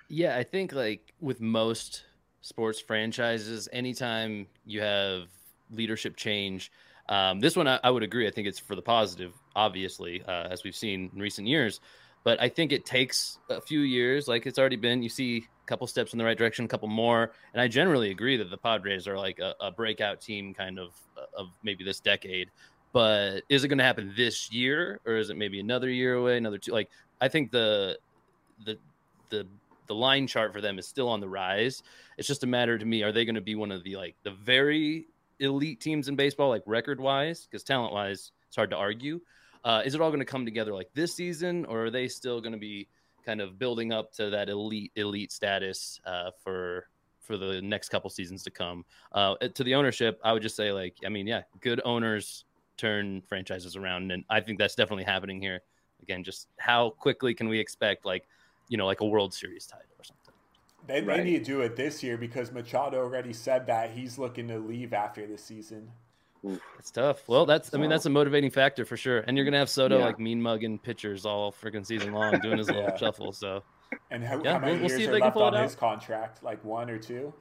Yeah, 0.08 0.36
I 0.36 0.42
think 0.42 0.72
like 0.72 1.12
with 1.20 1.40
most 1.40 2.04
sports 2.42 2.80
franchises, 2.80 3.68
anytime 3.72 4.46
you 4.64 4.80
have 4.80 5.24
leadership 5.70 6.16
change, 6.16 6.70
um, 7.08 7.40
this 7.40 7.56
one 7.56 7.66
I, 7.66 7.80
I, 7.82 7.90
would 7.90 8.02
agree. 8.02 8.26
I 8.26 8.30
think 8.30 8.46
it's 8.46 8.58
for 8.58 8.74
the 8.74 8.82
positive, 8.82 9.32
obviously, 9.56 10.22
uh, 10.22 10.48
as 10.50 10.64
we've 10.64 10.76
seen 10.76 11.10
in 11.14 11.20
recent 11.20 11.46
years. 11.46 11.80
But 12.28 12.42
I 12.42 12.50
think 12.50 12.72
it 12.72 12.84
takes 12.84 13.38
a 13.48 13.58
few 13.58 13.80
years, 13.80 14.28
like 14.28 14.44
it's 14.44 14.58
already 14.58 14.76
been. 14.76 15.02
You 15.02 15.08
see 15.08 15.38
a 15.38 15.66
couple 15.66 15.86
steps 15.86 16.12
in 16.12 16.18
the 16.18 16.26
right 16.26 16.36
direction, 16.36 16.66
a 16.66 16.68
couple 16.68 16.86
more, 16.86 17.32
and 17.54 17.62
I 17.62 17.68
generally 17.68 18.10
agree 18.10 18.36
that 18.36 18.50
the 18.50 18.58
Padres 18.58 19.08
are 19.08 19.16
like 19.16 19.38
a, 19.38 19.54
a 19.62 19.70
breakout 19.70 20.20
team, 20.20 20.52
kind 20.52 20.78
of 20.78 20.92
of 21.34 21.46
maybe 21.62 21.84
this 21.84 22.00
decade. 22.00 22.50
But 22.92 23.44
is 23.48 23.64
it 23.64 23.68
going 23.68 23.78
to 23.78 23.84
happen 23.84 24.12
this 24.14 24.52
year, 24.52 25.00
or 25.06 25.16
is 25.16 25.30
it 25.30 25.38
maybe 25.38 25.58
another 25.58 25.88
year 25.88 26.16
away, 26.16 26.36
another 26.36 26.58
two? 26.58 26.70
Like 26.70 26.90
I 27.18 27.28
think 27.28 27.50
the 27.50 27.98
the 28.66 28.76
the 29.30 29.46
the 29.86 29.94
line 29.94 30.26
chart 30.26 30.52
for 30.52 30.60
them 30.60 30.78
is 30.78 30.86
still 30.86 31.08
on 31.08 31.20
the 31.20 31.28
rise. 31.30 31.82
It's 32.18 32.28
just 32.28 32.44
a 32.44 32.46
matter 32.46 32.76
to 32.76 32.84
me: 32.84 33.02
are 33.04 33.10
they 33.10 33.24
going 33.24 33.36
to 33.36 33.40
be 33.40 33.54
one 33.54 33.72
of 33.72 33.84
the 33.84 33.96
like 33.96 34.16
the 34.22 34.32
very 34.32 35.06
elite 35.40 35.80
teams 35.80 36.08
in 36.08 36.14
baseball, 36.14 36.50
like 36.50 36.62
record 36.66 37.00
wise? 37.00 37.48
Because 37.50 37.64
talent 37.64 37.94
wise, 37.94 38.32
it's 38.48 38.56
hard 38.56 38.68
to 38.68 38.76
argue. 38.76 39.18
Uh, 39.68 39.82
is 39.84 39.94
it 39.94 40.00
all 40.00 40.08
going 40.08 40.18
to 40.18 40.24
come 40.24 40.46
together 40.46 40.72
like 40.72 40.88
this 40.94 41.14
season, 41.14 41.66
or 41.66 41.84
are 41.84 41.90
they 41.90 42.08
still 42.08 42.40
going 42.40 42.54
to 42.54 42.58
be 42.58 42.88
kind 43.26 43.38
of 43.38 43.58
building 43.58 43.92
up 43.92 44.10
to 44.10 44.30
that 44.30 44.48
elite 44.48 44.90
elite 44.96 45.30
status 45.30 46.00
uh, 46.06 46.30
for 46.42 46.88
for 47.20 47.36
the 47.36 47.60
next 47.60 47.90
couple 47.90 48.08
seasons 48.08 48.42
to 48.42 48.50
come? 48.50 48.82
Uh, 49.12 49.34
to 49.36 49.62
the 49.62 49.74
ownership, 49.74 50.18
I 50.24 50.32
would 50.32 50.40
just 50.40 50.56
say 50.56 50.72
like, 50.72 50.96
I 51.04 51.10
mean, 51.10 51.26
yeah, 51.26 51.42
good 51.60 51.82
owners 51.84 52.46
turn 52.78 53.20
franchises 53.28 53.76
around, 53.76 54.10
and 54.10 54.24
I 54.30 54.40
think 54.40 54.58
that's 54.58 54.74
definitely 54.74 55.04
happening 55.04 55.38
here. 55.38 55.60
Again, 56.00 56.24
just 56.24 56.48
how 56.56 56.88
quickly 56.88 57.34
can 57.34 57.46
we 57.50 57.58
expect 57.58 58.06
like, 58.06 58.26
you 58.70 58.78
know, 58.78 58.86
like 58.86 59.02
a 59.02 59.06
World 59.06 59.34
Series 59.34 59.66
title 59.66 59.84
or 59.98 60.04
something? 60.04 60.34
They, 60.86 61.02
right. 61.02 61.18
they 61.18 61.24
need 61.24 61.44
to 61.44 61.44
do 61.44 61.60
it 61.60 61.76
this 61.76 62.02
year 62.02 62.16
because 62.16 62.52
Machado 62.52 62.96
already 63.00 63.34
said 63.34 63.66
that 63.66 63.90
he's 63.90 64.16
looking 64.16 64.48
to 64.48 64.58
leave 64.58 64.94
after 64.94 65.26
the 65.26 65.36
season. 65.36 65.90
It's 66.78 66.90
tough. 66.90 67.28
Well, 67.28 67.46
that's 67.46 67.74
I 67.74 67.78
mean 67.78 67.90
that's 67.90 68.06
a 68.06 68.10
motivating 68.10 68.50
factor 68.50 68.84
for 68.84 68.96
sure. 68.96 69.20
And 69.20 69.36
you're 69.36 69.44
gonna 69.44 69.58
have 69.58 69.70
Soto 69.70 69.98
yeah. 69.98 70.04
like 70.04 70.18
mean 70.18 70.40
mugging 70.40 70.78
pitchers 70.78 71.26
all 71.26 71.52
freaking 71.52 71.84
season 71.84 72.12
long, 72.12 72.38
doing 72.40 72.58
his 72.58 72.68
little 72.68 72.96
shuffle. 72.96 73.32
So. 73.32 73.62
And 74.10 74.22
how, 74.22 74.42
yeah, 74.42 74.54
how 74.54 74.58
many 74.58 74.80
we'll, 74.80 74.90
years 74.90 75.08
we'll 75.08 75.16
are 75.16 75.20
left 75.20 75.36
on 75.36 75.62
his 75.62 75.74
contract? 75.74 76.42
Like 76.42 76.62
one 76.64 76.90
or 76.90 76.98
two 76.98 77.32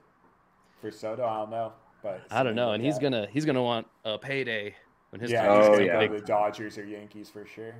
for 0.81 0.91
Soto? 0.91 1.25
I 1.25 1.37
don't 1.39 1.51
know, 1.51 1.73
but 2.01 2.25
I 2.31 2.41
don't 2.41 2.55
know. 2.55 2.71
And 2.71 2.83
he's 2.83 2.97
gonna 2.97 3.27
he's 3.31 3.45
gonna 3.45 3.63
want 3.63 3.87
a 4.05 4.17
payday 4.17 4.75
when 5.09 5.21
his 5.21 5.31
yeah, 5.31 5.41
he's 5.41 5.67
gonna 5.67 5.83
oh, 5.83 5.99
go 5.99 6.07
to 6.07 6.19
the 6.19 6.25
Dodgers 6.25 6.77
or 6.77 6.85
Yankees 6.85 7.29
for 7.29 7.45
sure. 7.45 7.75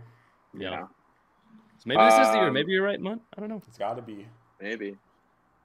Yeah. 0.54 0.70
yeah. 0.72 0.86
So 1.78 1.84
maybe 1.86 2.02
this 2.02 2.14
um, 2.14 2.22
is 2.22 2.28
the 2.28 2.34
year. 2.36 2.48
Um, 2.48 2.54
maybe 2.54 2.72
you're 2.72 2.84
right, 2.84 3.00
Mon. 3.00 3.22
I 3.36 3.40
don't 3.40 3.50
know. 3.50 3.62
It's 3.68 3.78
got 3.78 3.96
to 3.96 4.02
be. 4.02 4.28
Maybe. 4.62 4.98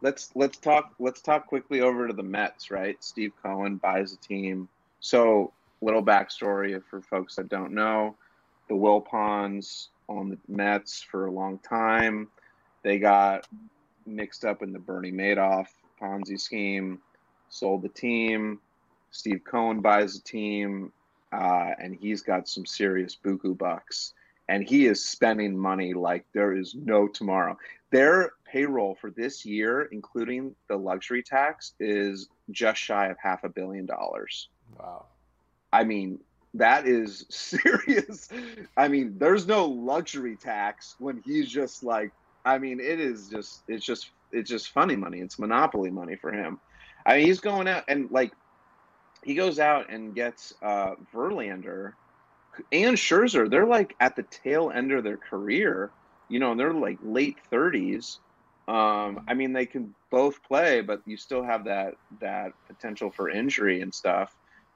Let's 0.00 0.30
let's 0.34 0.58
talk 0.58 0.94
let's 0.98 1.20
talk 1.22 1.46
quickly 1.46 1.80
over 1.80 2.06
to 2.06 2.12
the 2.12 2.22
Mets. 2.22 2.70
Right, 2.70 3.02
Steve 3.02 3.32
Cohen 3.42 3.76
buys 3.76 4.12
a 4.12 4.16
team 4.16 4.68
so, 5.02 5.52
little 5.80 6.02
backstory 6.02 6.80
for 6.88 7.02
folks 7.02 7.34
that 7.34 7.48
don't 7.48 7.72
know: 7.72 8.16
the 8.68 8.74
Wilpons 8.74 9.88
on 10.08 10.30
the 10.30 10.38
Mets 10.48 11.02
for 11.02 11.26
a 11.26 11.30
long 11.30 11.58
time. 11.58 12.28
They 12.82 12.98
got 12.98 13.46
mixed 14.06 14.44
up 14.44 14.62
in 14.62 14.72
the 14.72 14.78
Bernie 14.78 15.12
Madoff 15.12 15.66
Ponzi 16.00 16.40
scheme, 16.40 17.00
sold 17.48 17.82
the 17.82 17.88
team. 17.88 18.60
Steve 19.10 19.42
Cohen 19.44 19.80
buys 19.80 20.14
the 20.14 20.22
team, 20.22 20.92
uh, 21.32 21.70
and 21.78 21.94
he's 21.94 22.22
got 22.22 22.48
some 22.48 22.64
serious 22.64 23.16
buku 23.22 23.58
bucks. 23.58 24.14
And 24.48 24.62
he 24.62 24.86
is 24.86 25.04
spending 25.04 25.56
money 25.56 25.94
like 25.94 26.24
there 26.32 26.56
is 26.56 26.74
no 26.74 27.08
tomorrow. 27.08 27.58
Their 27.90 28.32
payroll 28.44 28.94
for 28.94 29.10
this 29.10 29.44
year, 29.44 29.88
including 29.92 30.54
the 30.68 30.76
luxury 30.76 31.22
tax, 31.22 31.74
is 31.80 32.28
just 32.50 32.80
shy 32.80 33.06
of 33.06 33.16
half 33.18 33.44
a 33.44 33.48
billion 33.48 33.86
dollars. 33.86 34.48
Wow. 34.78 35.06
I 35.72 35.84
mean, 35.84 36.20
that 36.54 36.86
is 36.86 37.26
serious. 37.30 38.28
I 38.76 38.88
mean, 38.88 39.16
there's 39.18 39.46
no 39.46 39.66
luxury 39.66 40.36
tax 40.36 40.94
when 40.98 41.22
he's 41.24 41.48
just 41.48 41.82
like, 41.82 42.12
I 42.44 42.58
mean, 42.58 42.80
it 42.80 43.00
is 43.00 43.28
just, 43.28 43.64
it's 43.68 43.84
just, 43.84 44.10
it's 44.32 44.50
just 44.50 44.70
funny 44.70 44.96
money. 44.96 45.20
It's 45.20 45.38
monopoly 45.38 45.90
money 45.90 46.16
for 46.16 46.32
him. 46.32 46.60
I 47.06 47.18
mean, 47.18 47.26
he's 47.26 47.40
going 47.40 47.68
out 47.68 47.84
and 47.88 48.10
like, 48.10 48.32
he 49.24 49.34
goes 49.34 49.58
out 49.58 49.90
and 49.90 50.14
gets 50.14 50.52
uh, 50.62 50.92
Verlander 51.14 51.92
and 52.72 52.96
Scherzer. 52.96 53.48
They're 53.48 53.66
like 53.66 53.94
at 54.00 54.16
the 54.16 54.24
tail 54.24 54.70
end 54.74 54.92
of 54.92 55.04
their 55.04 55.18
career, 55.18 55.92
you 56.28 56.40
know, 56.40 56.52
and 56.52 56.60
they're 56.60 56.74
like 56.74 56.98
late 57.02 57.38
30s. 57.52 58.18
Um, 58.68 59.20
I 59.28 59.34
mean, 59.34 59.52
they 59.52 59.66
can 59.66 59.94
both 60.10 60.42
play, 60.42 60.80
but 60.82 61.00
you 61.06 61.16
still 61.16 61.42
have 61.44 61.64
that 61.64 61.94
that 62.20 62.52
potential 62.68 63.10
for 63.10 63.28
injury 63.28 63.80
and 63.80 63.94
stuff. 63.94 64.32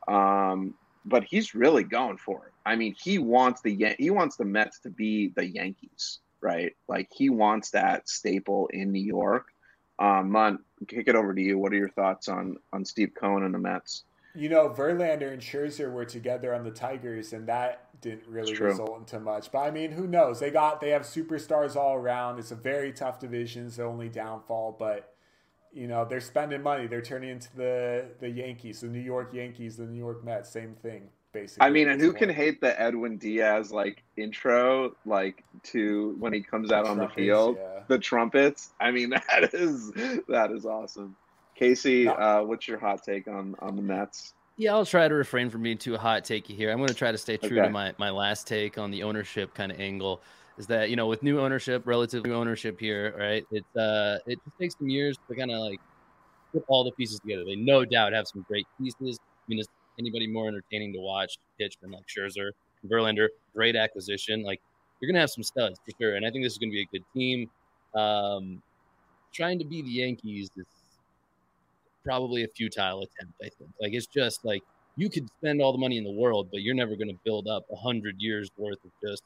Um, 0.09 0.75
but 1.05 1.25
he's 1.25 1.55
really 1.55 1.85
going 1.85 2.19
for 2.19 2.47
it. 2.47 2.53
I 2.65 2.75
mean, 2.77 2.95
he 3.01 3.19
wants 3.19 3.63
the 3.63 3.95
he 3.99 4.11
wants 4.11 4.37
the 4.37 4.45
Mets 4.45 4.81
to 4.81 4.91
be 4.91 5.33
the 5.37 5.47
Yankees, 5.47 6.19
right? 6.41 6.75
Like 6.89 7.09
he 7.13 7.31
wants 7.31 7.71
that 7.71 8.09
staple 8.09 8.69
in 8.73 8.93
New 8.93 9.03
York. 9.03 9.47
Um, 9.99 10.31
Mon, 10.31 10.59
kick 10.89 11.09
it 11.09 11.15
over 11.15 11.33
to 11.33 11.41
you. 11.41 11.59
What 11.59 11.73
are 11.73 11.77
your 11.77 11.91
thoughts 11.91 12.29
on 12.29 12.57
on 12.73 12.85
Steve 12.85 13.13
Cohen 13.19 13.45
and 13.45 13.55
the 13.55 13.59
Mets? 13.59 14.03
You 14.35 14.51
know, 14.51 14.69
Verlander 14.69 15.33
and 15.33 15.41
Scherzer 15.41 15.91
were 15.91 16.05
together 16.05 16.53
on 16.53 16.63
the 16.63 16.71
Tigers, 16.71 17.33
and 17.33 17.47
that 17.47 17.87
didn't 18.03 18.27
really 18.29 18.55
result 18.55 18.99
into 18.99 19.19
much. 19.21 19.51
But 19.51 19.61
I 19.61 19.71
mean, 19.71 19.93
who 19.93 20.07
knows? 20.07 20.41
They 20.41 20.51
got 20.51 20.81
they 20.81 20.91
have 20.91 21.03
superstars 21.03 21.77
all 21.77 21.95
around. 21.95 22.39
It's 22.39 22.51
a 22.51 22.57
very 22.57 22.93
tough 22.93 23.19
division. 23.21 23.67
It's 23.67 23.77
the 23.77 23.85
only 23.85 24.09
downfall, 24.09 24.77
but 24.79 25.16
you 25.73 25.87
know 25.87 26.05
they're 26.05 26.21
spending 26.21 26.63
money. 26.63 26.87
They're 26.87 27.03
turning 27.03 27.31
into 27.31 27.55
the 27.57 28.07
the 28.21 28.29
Yankees, 28.29 28.81
the 28.81 28.89
New 28.89 29.01
York 29.01 29.33
Yankees, 29.33 29.77
the 29.77 29.85
New 29.85 29.99
York 29.99 30.25
Mets. 30.25 30.51
Same 30.51 30.75
thing, 30.75 31.09
basically. 31.33 31.67
I 31.67 31.71
mean, 31.71 31.89
and 31.89 32.01
who 32.01 32.13
can 32.13 32.29
hate 32.29 32.61
the 32.61 32.81
Edwin 32.81 33.19
Diaz 33.19 33.73
like 33.73 34.03
intro, 34.17 34.97
like 35.05 35.45
to 35.65 36.17
when 36.19 36.33
he 36.33 36.43
comes 36.43 36.73
out 36.73 36.85
the 36.85 36.91
on 36.91 36.97
trumpets, 36.97 37.17
the 37.17 37.23
field, 37.23 37.57
yeah. 37.59 37.81
the 37.89 37.99
trumpets. 37.99 38.73
I 38.81 38.91
mean, 38.91 39.11
that 39.31 39.55
is 39.55 39.93
that 40.29 40.51
is 40.51 40.67
awesome. 40.67 41.17
Casey, 41.55 42.07
uh, 42.07 42.43
what's 42.43 42.69
your 42.69 42.79
hot 42.79 43.03
take 43.03 43.29
on 43.29 43.55
on 43.61 43.77
the 43.77 43.83
Mets? 43.83 44.35
Yeah, 44.59 44.73
I'll 44.73 44.87
try 44.87 45.07
to 45.07 45.15
refrain 45.15 45.51
from 45.51 45.63
being 45.63 45.77
too 45.77 45.97
hot 45.97 46.25
takey 46.25 46.57
here. 46.57 46.71
I'm 46.71 46.79
going 46.79 46.89
to 46.89 46.95
try 46.95 47.13
to 47.13 47.19
stay 47.19 47.37
true 47.37 47.59
okay. 47.59 47.67
to 47.67 47.71
my 47.71 47.95
my 47.99 48.11
last 48.11 48.47
take 48.47 48.79
on 48.79 48.91
the 48.91 49.03
ownership 49.03 49.55
kind 49.55 49.71
of 49.71 49.81
angle 49.81 50.23
is 50.59 50.67
that 50.69 50.91
you 50.91 50.97
know 50.97 51.07
with 51.07 51.23
new 51.23 51.41
ownership, 51.41 51.87
relative 51.87 52.25
new 52.25 52.35
ownership 52.35 52.81
here, 52.81 53.15
right? 53.19 53.45
It's 53.51 53.77
uh 53.77 54.19
it 54.27 54.39
just 54.45 54.59
takes 54.59 54.77
some 54.79 54.89
years 54.89 55.17
to 55.29 55.37
kind 55.37 55.51
of 55.51 55.59
like 55.61 55.81
put 56.53 56.65
all 56.69 56.85
the 56.85 56.93
pieces 56.93 57.21
together. 57.21 57.45
They 57.45 57.57
no 57.57 57.85
doubt 57.85 58.13
have 58.13 58.27
some 58.27 58.45
great 58.49 58.67
pieces. 58.81 59.19
I 59.21 59.45
mean, 59.49 59.61
is 59.61 59.69
anybody 59.99 60.27
more 60.27 60.49
entertaining 60.49 60.93
to 60.95 61.01
watch 61.01 61.39
pitch 61.59 61.77
than 61.81 61.91
like 61.91 62.05
Scherzer, 62.07 62.51
Verlander? 62.87 63.29
Great 63.55 63.77
acquisition. 63.77 64.43
Like 64.43 64.61
you're 65.01 65.11
gonna 65.11 65.21
have 65.21 65.31
some 65.31 65.45
studs 65.45 65.79
for 65.85 65.93
sure, 66.01 66.17
and 66.17 66.27
I 66.27 66.31
think 66.31 66.45
this 66.45 66.53
is 66.53 66.59
gonna 66.59 66.73
be 66.73 66.83
a 66.83 66.89
good 66.93 67.05
team. 67.15 67.51
Um, 67.95 68.63
trying 69.33 69.59
to 69.59 69.65
be 69.65 69.83
the 69.83 69.91
Yankees 69.91 70.51
is 70.57 70.65
probably 72.05 72.45
a 72.45 72.49
futile 72.49 73.03
attempt. 73.03 73.35
I 73.43 73.51
think. 73.59 73.71
Like 73.81 73.93
it's 73.93 74.07
just 74.07 74.45
like 74.45 74.63
you 74.97 75.11
could 75.11 75.29
spend 75.39 75.61
all 75.61 75.73
the 75.73 75.79
money 75.79 75.99
in 75.99 76.05
the 76.05 76.11
world, 76.11 76.49
but 76.51 76.63
you're 76.63 76.75
never 76.75 76.97
going 76.97 77.09
to 77.09 77.19
build 77.25 77.47
up 77.47 77.67
a 77.71 77.77
hundred 77.77 78.17
years 78.19 78.51
worth 78.57 78.79
of 78.85 78.91
just 79.07 79.23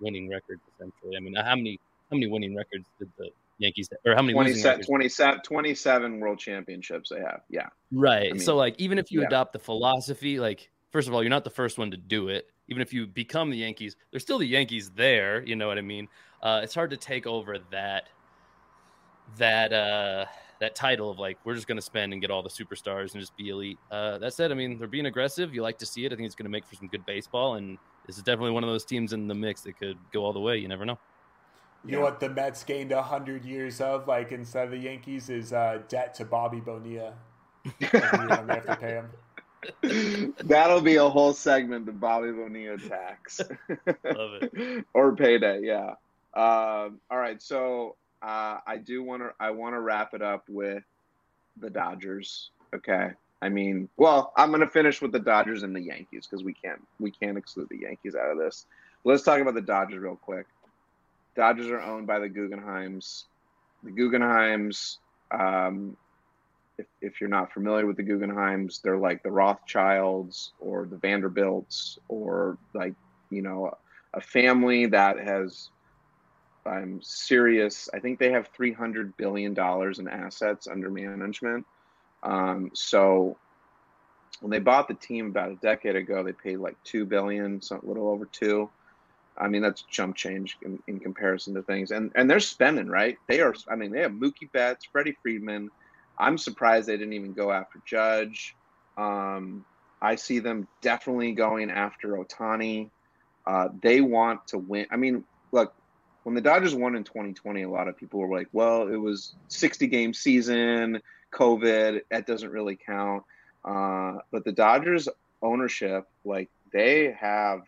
winning 0.00 0.28
records. 0.28 0.60
Essentially, 0.74 1.16
I 1.16 1.20
mean, 1.20 1.34
how 1.34 1.56
many 1.56 1.78
how 2.10 2.16
many 2.16 2.26
winning 2.26 2.54
records 2.54 2.86
did 2.98 3.10
the 3.18 3.28
Yankees 3.58 3.88
or 4.06 4.14
how 4.14 4.22
many 4.22 4.32
27, 4.32 4.84
27, 4.84 5.40
27 5.42 6.20
world 6.20 6.38
championships 6.38 7.10
they 7.10 7.20
have? 7.20 7.40
Yeah, 7.48 7.66
right. 7.92 8.30
I 8.30 8.32
mean, 8.32 8.40
so 8.40 8.56
like, 8.56 8.74
even 8.78 8.98
if 8.98 9.10
you 9.10 9.20
yeah. 9.20 9.26
adopt 9.26 9.52
the 9.52 9.58
philosophy, 9.58 10.38
like 10.38 10.70
first 10.90 11.08
of 11.08 11.14
all, 11.14 11.22
you're 11.22 11.30
not 11.30 11.44
the 11.44 11.50
first 11.50 11.78
one 11.78 11.90
to 11.90 11.96
do 11.96 12.28
it. 12.28 12.50
Even 12.68 12.82
if 12.82 12.92
you 12.92 13.06
become 13.06 13.50
the 13.50 13.56
Yankees, 13.56 13.96
there's 14.10 14.22
still 14.22 14.38
the 14.38 14.46
Yankees 14.46 14.90
there. 14.90 15.42
You 15.42 15.56
know 15.56 15.68
what 15.68 15.78
I 15.78 15.82
mean? 15.82 16.08
Uh, 16.42 16.60
it's 16.62 16.74
hard 16.74 16.90
to 16.90 16.96
take 16.96 17.26
over 17.26 17.58
that 17.70 18.08
that 19.36 19.74
uh 19.74 20.24
that 20.60 20.74
title 20.74 21.10
of 21.10 21.18
like 21.18 21.38
we're 21.44 21.54
just 21.54 21.66
going 21.66 21.76
to 21.76 21.82
spend 21.82 22.12
and 22.12 22.20
get 22.22 22.30
all 22.30 22.42
the 22.42 22.48
superstars 22.48 23.12
and 23.12 23.20
just 23.20 23.36
be 23.36 23.48
elite. 23.50 23.78
Uh, 23.90 24.18
that 24.18 24.34
said, 24.34 24.50
I 24.50 24.54
mean 24.54 24.78
they're 24.78 24.88
being 24.88 25.06
aggressive. 25.06 25.54
You 25.54 25.62
like 25.62 25.78
to 25.78 25.86
see 25.86 26.04
it. 26.04 26.12
I 26.12 26.16
think 26.16 26.26
it's 26.26 26.34
going 26.34 26.46
to 26.46 26.50
make 26.50 26.66
for 26.66 26.74
some 26.74 26.88
good 26.88 27.04
baseball, 27.06 27.54
and 27.54 27.78
this 28.08 28.16
is 28.16 28.22
definitely 28.22 28.52
one 28.52 28.64
of 28.64 28.70
those 28.70 28.86
teams 28.86 29.12
in 29.12 29.28
the 29.28 29.34
mix 29.34 29.60
that 29.60 29.78
could 29.78 29.98
go 30.12 30.24
all 30.24 30.32
the 30.32 30.40
way. 30.40 30.56
You 30.56 30.66
never 30.66 30.86
know. 30.86 30.98
You 31.84 31.92
know 31.92 32.00
what 32.00 32.18
the 32.18 32.28
Mets 32.28 32.64
gained 32.64 32.90
hundred 32.90 33.44
years 33.44 33.80
of, 33.80 34.08
like 34.08 34.32
instead 34.32 34.64
of 34.64 34.70
the 34.72 34.78
Yankees, 34.78 35.28
is 35.28 35.52
uh, 35.52 35.82
debt 35.88 36.14
to 36.14 36.24
Bobby 36.24 36.58
Bonilla. 36.58 37.12
they 37.78 37.86
have 37.88 38.66
to 38.66 38.76
pay 38.80 39.00
him. 39.82 40.34
That'll 40.44 40.80
be 40.80 40.96
a 40.96 41.08
whole 41.08 41.32
segment, 41.32 41.86
the 41.86 41.92
Bobby 41.92 42.32
Bonilla 42.32 42.78
tax. 42.78 43.40
Love 43.68 44.42
it. 44.42 44.84
or 44.94 45.14
payday, 45.14 45.60
yeah. 45.62 45.90
Um, 46.34 47.00
all 47.10 47.18
right, 47.18 47.40
so 47.40 47.96
uh, 48.22 48.58
I 48.66 48.78
do 48.78 49.02
want 49.02 49.22
to 49.22 49.32
I 49.38 49.50
want 49.50 49.74
to 49.74 49.80
wrap 49.80 50.14
it 50.14 50.22
up 50.22 50.44
with 50.48 50.82
the 51.58 51.70
Dodgers. 51.70 52.50
Okay. 52.74 53.10
I 53.40 53.48
mean, 53.48 53.88
well, 53.96 54.32
I'm 54.36 54.50
going 54.50 54.60
to 54.60 54.68
finish 54.68 55.00
with 55.00 55.12
the 55.12 55.18
Dodgers 55.18 55.62
and 55.62 55.74
the 55.74 55.80
Yankees 55.80 56.26
because 56.26 56.44
we 56.44 56.52
can't 56.52 56.82
we 56.98 57.10
can't 57.10 57.38
exclude 57.38 57.68
the 57.68 57.78
Yankees 57.78 58.14
out 58.14 58.30
of 58.30 58.38
this. 58.38 58.66
Let's 59.04 59.22
talk 59.22 59.40
about 59.40 59.54
the 59.54 59.60
Dodgers 59.60 59.98
real 59.98 60.16
quick. 60.16 60.46
Dodgers 61.36 61.68
are 61.68 61.80
owned 61.80 62.06
by 62.06 62.18
the 62.18 62.28
Guggenheims. 62.28 63.24
The 63.84 63.92
Guggenheims, 63.92 64.96
um, 65.30 65.96
if, 66.78 66.86
if 67.00 67.20
you're 67.20 67.30
not 67.30 67.52
familiar 67.52 67.86
with 67.86 67.96
the 67.96 68.02
Guggenheims, 68.02 68.82
they're 68.82 68.98
like 68.98 69.22
the 69.22 69.30
Rothschilds 69.30 70.52
or 70.58 70.86
the 70.86 70.96
Vanderbilts 70.96 71.98
or 72.08 72.58
like 72.74 72.94
you 73.30 73.42
know 73.42 73.72
a 74.14 74.20
family 74.20 74.86
that 74.86 75.18
has 75.20 75.70
I'm 76.66 77.00
serious. 77.02 77.88
I 77.94 77.98
think 77.98 78.18
they 78.18 78.30
have 78.32 78.48
three 78.48 78.72
hundred 78.72 79.16
billion 79.16 79.54
dollars 79.54 79.98
in 79.98 80.08
assets 80.08 80.66
under 80.66 80.90
management. 80.90 81.66
Um, 82.22 82.70
so 82.74 83.36
when 84.40 84.50
they 84.50 84.58
bought 84.58 84.88
the 84.88 84.94
team 84.94 85.26
about 85.26 85.50
a 85.50 85.56
decade 85.56 85.96
ago, 85.96 86.22
they 86.22 86.32
paid 86.32 86.58
like 86.58 86.76
two 86.84 87.04
billion, 87.04 87.60
so 87.60 87.80
a 87.82 87.86
little 87.86 88.08
over 88.08 88.26
two. 88.26 88.70
I 89.36 89.48
mean, 89.48 89.62
that's 89.62 89.82
jump 89.82 90.16
change 90.16 90.58
in, 90.62 90.82
in, 90.88 90.98
comparison 90.98 91.54
to 91.54 91.62
things, 91.62 91.92
and 91.92 92.10
and 92.16 92.28
they're 92.28 92.40
spending 92.40 92.88
right. 92.88 93.16
They 93.28 93.40
are. 93.40 93.54
I 93.68 93.76
mean, 93.76 93.92
they 93.92 94.00
have 94.00 94.12
Mookie 94.12 94.50
Betts, 94.52 94.86
Freddie 94.90 95.16
Freeman. 95.22 95.70
I'm 96.18 96.38
surprised 96.38 96.88
they 96.88 96.96
didn't 96.96 97.12
even 97.12 97.32
go 97.32 97.52
after 97.52 97.80
Judge. 97.86 98.56
Um, 98.96 99.64
I 100.02 100.16
see 100.16 100.40
them 100.40 100.66
definitely 100.80 101.32
going 101.32 101.70
after 101.70 102.16
Ohtani. 102.16 102.90
Uh, 103.46 103.68
they 103.80 104.00
want 104.00 104.46
to 104.48 104.58
win. 104.58 104.86
I 104.90 104.96
mean, 104.96 105.24
look, 105.52 105.72
when 106.24 106.34
the 106.34 106.40
Dodgers 106.40 106.74
won 106.74 106.96
in 106.96 107.04
2020, 107.04 107.62
a 107.62 107.70
lot 107.70 107.88
of 107.88 107.96
people 107.96 108.20
were 108.20 108.36
like, 108.36 108.48
well, 108.52 108.88
it 108.88 108.96
was 108.96 109.34
60 109.48 109.86
game 109.86 110.12
season, 110.12 111.00
COVID, 111.32 112.00
that 112.10 112.26
doesn't 112.26 112.50
really 112.50 112.76
count. 112.76 113.24
Uh, 113.64 114.18
but 114.30 114.44
the 114.44 114.52
Dodgers 114.52 115.08
ownership, 115.42 116.08
like 116.24 116.48
they 116.72 117.16
have 117.18 117.62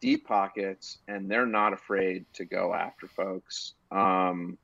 deep 0.00 0.26
pockets 0.26 0.98
and 1.08 1.30
they're 1.30 1.46
not 1.46 1.72
afraid 1.72 2.24
to 2.34 2.44
go 2.44 2.74
after 2.74 3.06
folks. 3.08 3.74
Um, 3.90 4.58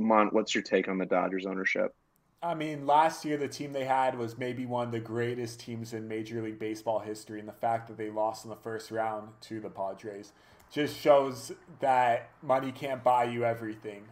Munt, 0.00 0.32
what's 0.32 0.54
your 0.54 0.62
take 0.62 0.88
on 0.88 0.98
the 0.98 1.06
Dodgers 1.06 1.46
ownership? 1.46 1.94
I 2.42 2.54
mean, 2.54 2.86
last 2.86 3.24
year 3.24 3.36
the 3.36 3.46
team 3.46 3.72
they 3.72 3.84
had 3.84 4.18
was 4.18 4.36
maybe 4.36 4.66
one 4.66 4.86
of 4.86 4.92
the 4.92 4.98
greatest 4.98 5.60
teams 5.60 5.92
in 5.92 6.08
Major 6.08 6.42
League 6.42 6.58
Baseball 6.58 6.98
history, 6.98 7.38
and 7.38 7.48
the 7.48 7.52
fact 7.52 7.86
that 7.86 7.96
they 7.96 8.10
lost 8.10 8.44
in 8.44 8.50
the 8.50 8.56
first 8.56 8.90
round 8.90 9.28
to 9.42 9.60
the 9.60 9.70
Padres 9.70 10.32
just 10.72 10.98
shows 10.98 11.52
that 11.78 12.30
money 12.42 12.72
can't 12.72 13.04
buy 13.04 13.24
you 13.24 13.44
everything, 13.44 14.02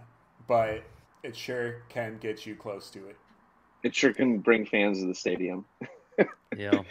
but 0.47 0.85
it 1.23 1.37
sure 1.37 1.83
can 1.89 2.19
get 2.19 2.47
you 2.47 2.55
close 2.55 2.91
to 2.91 3.07
it. 3.09 3.17
It 3.83 3.95
sure 3.95 4.13
can 4.13 4.39
bring 4.39 4.67
fans 4.67 5.01
to 5.01 5.07
the 5.07 5.15
stadium. 5.15 5.65
yeah. 6.57 6.83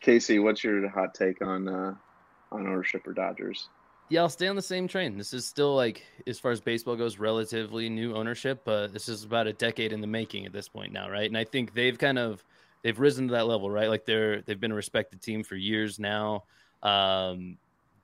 Casey, 0.00 0.38
what's 0.38 0.64
your 0.64 0.88
hot 0.88 1.14
take 1.14 1.42
on 1.42 1.68
uh, 1.68 1.94
on 2.52 2.66
ownership 2.66 3.04
for 3.04 3.12
Dodgers? 3.12 3.68
Yeah, 4.08 4.22
I'll 4.22 4.28
stay 4.28 4.48
on 4.48 4.56
the 4.56 4.62
same 4.62 4.88
train. 4.88 5.16
This 5.16 5.32
is 5.32 5.46
still 5.46 5.76
like, 5.76 6.02
as 6.26 6.38
far 6.38 6.50
as 6.50 6.60
baseball 6.60 6.96
goes, 6.96 7.18
relatively 7.18 7.88
new 7.88 8.16
ownership, 8.16 8.62
but 8.64 8.92
this 8.92 9.08
is 9.08 9.22
about 9.22 9.46
a 9.46 9.52
decade 9.52 9.92
in 9.92 10.00
the 10.00 10.06
making 10.08 10.46
at 10.46 10.52
this 10.52 10.68
point 10.68 10.92
now, 10.92 11.08
right? 11.08 11.30
And 11.30 11.38
I 11.38 11.44
think 11.44 11.74
they've 11.74 11.96
kind 11.96 12.18
of 12.18 12.44
they've 12.82 12.98
risen 12.98 13.28
to 13.28 13.32
that 13.34 13.46
level, 13.46 13.70
right? 13.70 13.88
Like 13.88 14.04
they're 14.04 14.42
they've 14.42 14.58
been 14.58 14.72
a 14.72 14.76
respected 14.76 15.22
team 15.22 15.44
for 15.44 15.54
years 15.54 16.00
now. 16.00 16.44
Um, 16.82 17.58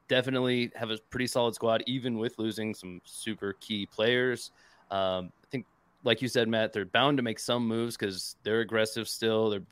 definitely 0.08 0.70
have 0.76 0.90
a 0.90 0.98
pretty 1.10 1.26
solid 1.26 1.54
squad, 1.54 1.82
even 1.86 2.18
with 2.18 2.38
losing 2.38 2.74
some 2.74 3.00
super 3.04 3.54
key 3.54 3.86
players. 3.86 4.52
Um, 4.90 5.32
I 5.42 5.45
think, 5.45 5.45
like 6.07 6.22
you 6.22 6.28
said, 6.28 6.48
Matt, 6.48 6.72
they're 6.72 6.86
bound 6.86 7.18
to 7.18 7.22
make 7.22 7.38
some 7.38 7.66
moves 7.66 7.96
because 7.96 8.36
they're 8.44 8.61
aggressive 8.61 9.09
still. 9.09 9.50
They're 9.50 9.62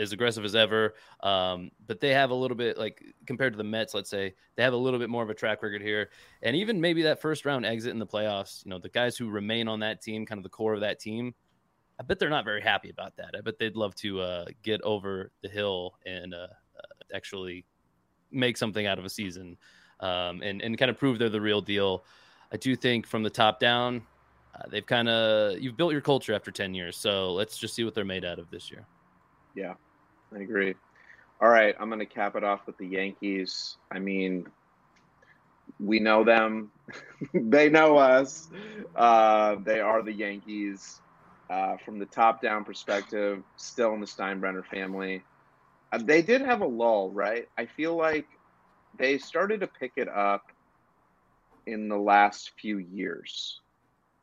as 0.00 0.12
aggressive 0.12 0.44
as 0.44 0.56
ever. 0.56 0.94
Um, 1.22 1.70
but 1.86 2.00
they 2.00 2.10
have 2.10 2.30
a 2.30 2.34
little 2.34 2.56
bit 2.56 2.76
like 2.76 3.04
compared 3.24 3.52
to 3.52 3.56
the 3.56 3.64
Mets, 3.64 3.94
let's 3.94 4.10
say 4.10 4.34
they 4.56 4.64
have 4.64 4.72
a 4.72 4.76
little 4.76 4.98
bit 4.98 5.08
more 5.08 5.22
of 5.22 5.30
a 5.30 5.34
track 5.34 5.62
record 5.62 5.80
here, 5.80 6.10
and 6.42 6.56
even 6.56 6.80
maybe 6.80 7.02
that 7.02 7.20
first 7.20 7.44
round 7.44 7.64
exit 7.64 7.92
in 7.92 7.98
the 7.98 8.06
playoffs. 8.06 8.64
You 8.64 8.70
know, 8.70 8.78
the 8.78 8.88
guys 8.88 9.16
who 9.16 9.30
remain 9.30 9.68
on 9.68 9.80
that 9.80 10.02
team, 10.02 10.26
kind 10.26 10.38
of 10.38 10.42
the 10.42 10.50
core 10.50 10.74
of 10.74 10.80
that 10.80 10.98
team. 10.98 11.34
I 11.98 12.02
bet 12.02 12.18
they're 12.18 12.30
not 12.30 12.46
very 12.46 12.62
happy 12.62 12.90
about 12.90 13.16
that. 13.16 13.34
I 13.36 13.42
bet 13.42 13.58
they'd 13.58 13.76
love 13.76 13.94
to 13.96 14.20
uh, 14.20 14.44
get 14.62 14.80
over 14.82 15.30
the 15.42 15.48
hill 15.48 15.94
and 16.06 16.32
uh, 16.32 16.46
uh, 16.78 17.14
actually 17.14 17.66
make 18.30 18.56
something 18.56 18.86
out 18.86 18.98
of 18.98 19.04
a 19.04 19.10
season 19.10 19.58
um, 20.00 20.40
and, 20.40 20.62
and 20.62 20.78
kind 20.78 20.90
of 20.90 20.98
prove 20.98 21.18
they're 21.18 21.28
the 21.28 21.40
real 21.40 21.60
deal. 21.60 22.04
I 22.52 22.56
do 22.56 22.74
think 22.74 23.06
from 23.06 23.22
the 23.22 23.28
top 23.28 23.60
down, 23.60 24.02
uh, 24.60 24.68
they've 24.70 24.86
kind 24.86 25.08
of 25.08 25.58
you've 25.58 25.76
built 25.76 25.92
your 25.92 26.00
culture 26.00 26.34
after 26.34 26.50
10 26.50 26.74
years. 26.74 26.96
So 26.96 27.32
let's 27.32 27.56
just 27.56 27.74
see 27.74 27.84
what 27.84 27.94
they're 27.94 28.04
made 28.04 28.24
out 28.24 28.38
of 28.38 28.50
this 28.50 28.70
year. 28.70 28.86
Yeah, 29.54 29.74
I 30.34 30.40
agree. 30.40 30.74
All 31.40 31.48
right, 31.48 31.74
I'm 31.80 31.88
going 31.88 32.00
to 32.00 32.06
cap 32.06 32.36
it 32.36 32.44
off 32.44 32.66
with 32.66 32.76
the 32.76 32.86
Yankees. 32.86 33.76
I 33.90 33.98
mean, 33.98 34.46
we 35.78 35.98
know 35.98 36.22
them, 36.22 36.70
they 37.34 37.70
know 37.70 37.96
us. 37.96 38.50
Uh, 38.94 39.56
they 39.64 39.80
are 39.80 40.02
the 40.02 40.12
Yankees. 40.12 41.00
Uh, 41.48 41.76
from 41.84 41.98
the 41.98 42.06
top 42.06 42.40
down 42.40 42.62
perspective, 42.62 43.42
still 43.56 43.92
in 43.94 44.00
the 44.00 44.06
Steinbrenner 44.06 44.64
family. 44.66 45.24
Uh, 45.90 45.98
they 45.98 46.22
did 46.22 46.42
have 46.42 46.60
a 46.60 46.66
lull, 46.66 47.10
right? 47.10 47.48
I 47.58 47.66
feel 47.66 47.96
like 47.96 48.26
they 48.96 49.18
started 49.18 49.60
to 49.60 49.66
pick 49.66 49.92
it 49.96 50.08
up 50.08 50.44
in 51.66 51.88
the 51.88 51.96
last 51.96 52.52
few 52.60 52.78
years. 52.78 53.60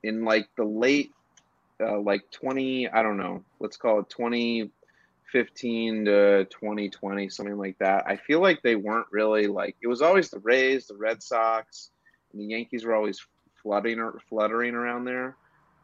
In 0.08 0.24
like 0.24 0.48
the 0.56 0.64
late, 0.64 1.12
uh, 1.82 2.00
like 2.00 2.32
20, 2.32 2.90
I 2.90 3.04
don't 3.04 3.18
know, 3.18 3.44
let's 3.60 3.76
call 3.76 4.00
it 4.00 4.10
2015 4.10 6.06
to 6.06 6.46
2020, 6.46 7.30
something 7.30 7.58
like 7.58 7.78
that. 7.80 8.06
I 8.08 8.16
feel 8.16 8.40
like 8.40 8.62
they 8.62 8.76
weren't 8.76 9.08
really 9.12 9.48
like, 9.48 9.76
it 9.82 9.88
was 9.88 10.02
always 10.02 10.30
the 10.30 10.40
Rays, 10.40 10.88
the 10.88 10.96
Red 10.96 11.22
Sox, 11.22 11.90
and 12.32 12.42
the 12.42 12.46
Yankees 12.46 12.86
were 12.86 12.96
always 12.96 13.20
flooding 13.62 14.00
or 14.00 14.20
fluttering 14.30 14.76
around 14.76 15.04
there. 15.04 15.36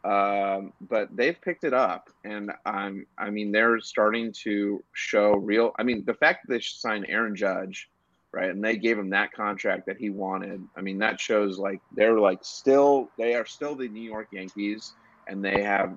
Um, 0.04 0.72
but 0.80 1.14
they've 1.14 1.40
picked 1.40 1.64
it 1.64 1.74
up, 1.74 2.08
and 2.24 2.52
I'm, 2.64 3.06
I 3.18 3.28
mean, 3.30 3.52
they're 3.52 3.80
starting 3.80 4.32
to 4.44 4.82
show 4.94 5.32
real. 5.32 5.72
I 5.78 5.82
mean, 5.82 6.04
the 6.04 6.14
fact 6.14 6.46
that 6.46 6.54
they 6.54 6.60
signed 6.60 7.06
Aaron 7.08 7.36
Judge, 7.36 7.90
right, 8.34 8.50
and 8.50 8.62
they 8.62 8.76
gave 8.76 8.98
him 8.98 9.10
that 9.10 9.32
contract 9.32 9.86
that 9.86 9.96
he 9.96 10.10
wanted. 10.10 10.66
I 10.76 10.80
mean, 10.80 10.98
that 10.98 11.20
shows 11.20 11.58
like 11.58 11.80
they're 11.92 12.18
like 12.18 12.40
still 12.42 13.10
they 13.18 13.34
are 13.34 13.46
still 13.46 13.74
the 13.74 13.88
New 13.88 14.02
York 14.02 14.28
Yankees, 14.32 14.92
and 15.28 15.44
they 15.44 15.62
have 15.62 15.96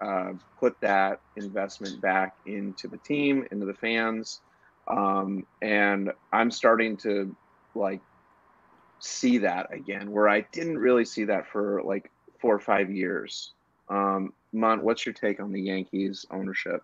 uh, 0.00 0.32
put 0.58 0.80
that 0.80 1.20
investment 1.36 2.00
back 2.00 2.34
into 2.46 2.88
the 2.88 2.98
team, 2.98 3.46
into 3.50 3.66
the 3.66 3.74
fans, 3.74 4.40
um, 4.86 5.46
and 5.62 6.12
I'm 6.32 6.50
starting 6.50 6.96
to 6.98 7.34
like 7.74 8.00
see 9.00 9.38
that 9.38 9.72
again, 9.72 10.10
where 10.10 10.28
I 10.28 10.42
didn't 10.52 10.78
really 10.78 11.04
see 11.04 11.24
that 11.24 11.46
for 11.46 11.82
like 11.82 12.10
four 12.40 12.54
or 12.54 12.60
five 12.60 12.90
years. 12.90 13.52
Um, 13.88 14.32
Munt, 14.54 14.82
what's 14.82 15.06
your 15.06 15.14
take 15.14 15.40
on 15.40 15.52
the 15.52 15.60
Yankees 15.60 16.26
ownership? 16.30 16.82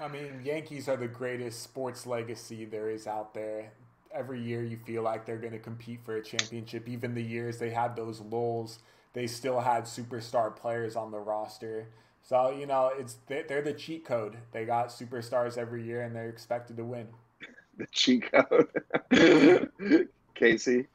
I 0.00 0.08
mean, 0.08 0.40
Yankees 0.44 0.88
are 0.88 0.96
the 0.96 1.08
greatest 1.08 1.62
sports 1.62 2.06
legacy 2.06 2.64
there 2.64 2.88
is 2.88 3.06
out 3.06 3.34
there. 3.34 3.72
Every 4.12 4.40
year 4.40 4.62
you 4.64 4.76
feel 4.76 5.02
like 5.02 5.26
they're 5.26 5.38
going 5.38 5.52
to 5.52 5.58
compete 5.58 6.00
for 6.04 6.16
a 6.16 6.22
championship. 6.22 6.88
Even 6.88 7.14
the 7.14 7.22
years 7.22 7.58
they 7.58 7.70
had 7.70 7.94
those 7.94 8.20
lulls, 8.20 8.80
they 9.12 9.26
still 9.26 9.60
had 9.60 9.84
superstar 9.84 10.54
players 10.54 10.96
on 10.96 11.10
the 11.10 11.18
roster. 11.18 11.88
So, 12.22 12.50
you 12.50 12.66
know, 12.66 12.90
it's 12.96 13.16
they're 13.26 13.62
the 13.62 13.72
cheat 13.72 14.04
code. 14.04 14.36
They 14.52 14.64
got 14.64 14.88
superstars 14.88 15.56
every 15.56 15.84
year 15.84 16.02
and 16.02 16.14
they're 16.14 16.28
expected 16.28 16.76
to 16.76 16.84
win. 16.84 17.08
The 17.78 17.86
cheat 17.92 18.24
code. 18.32 20.08
Casey. 20.34 20.88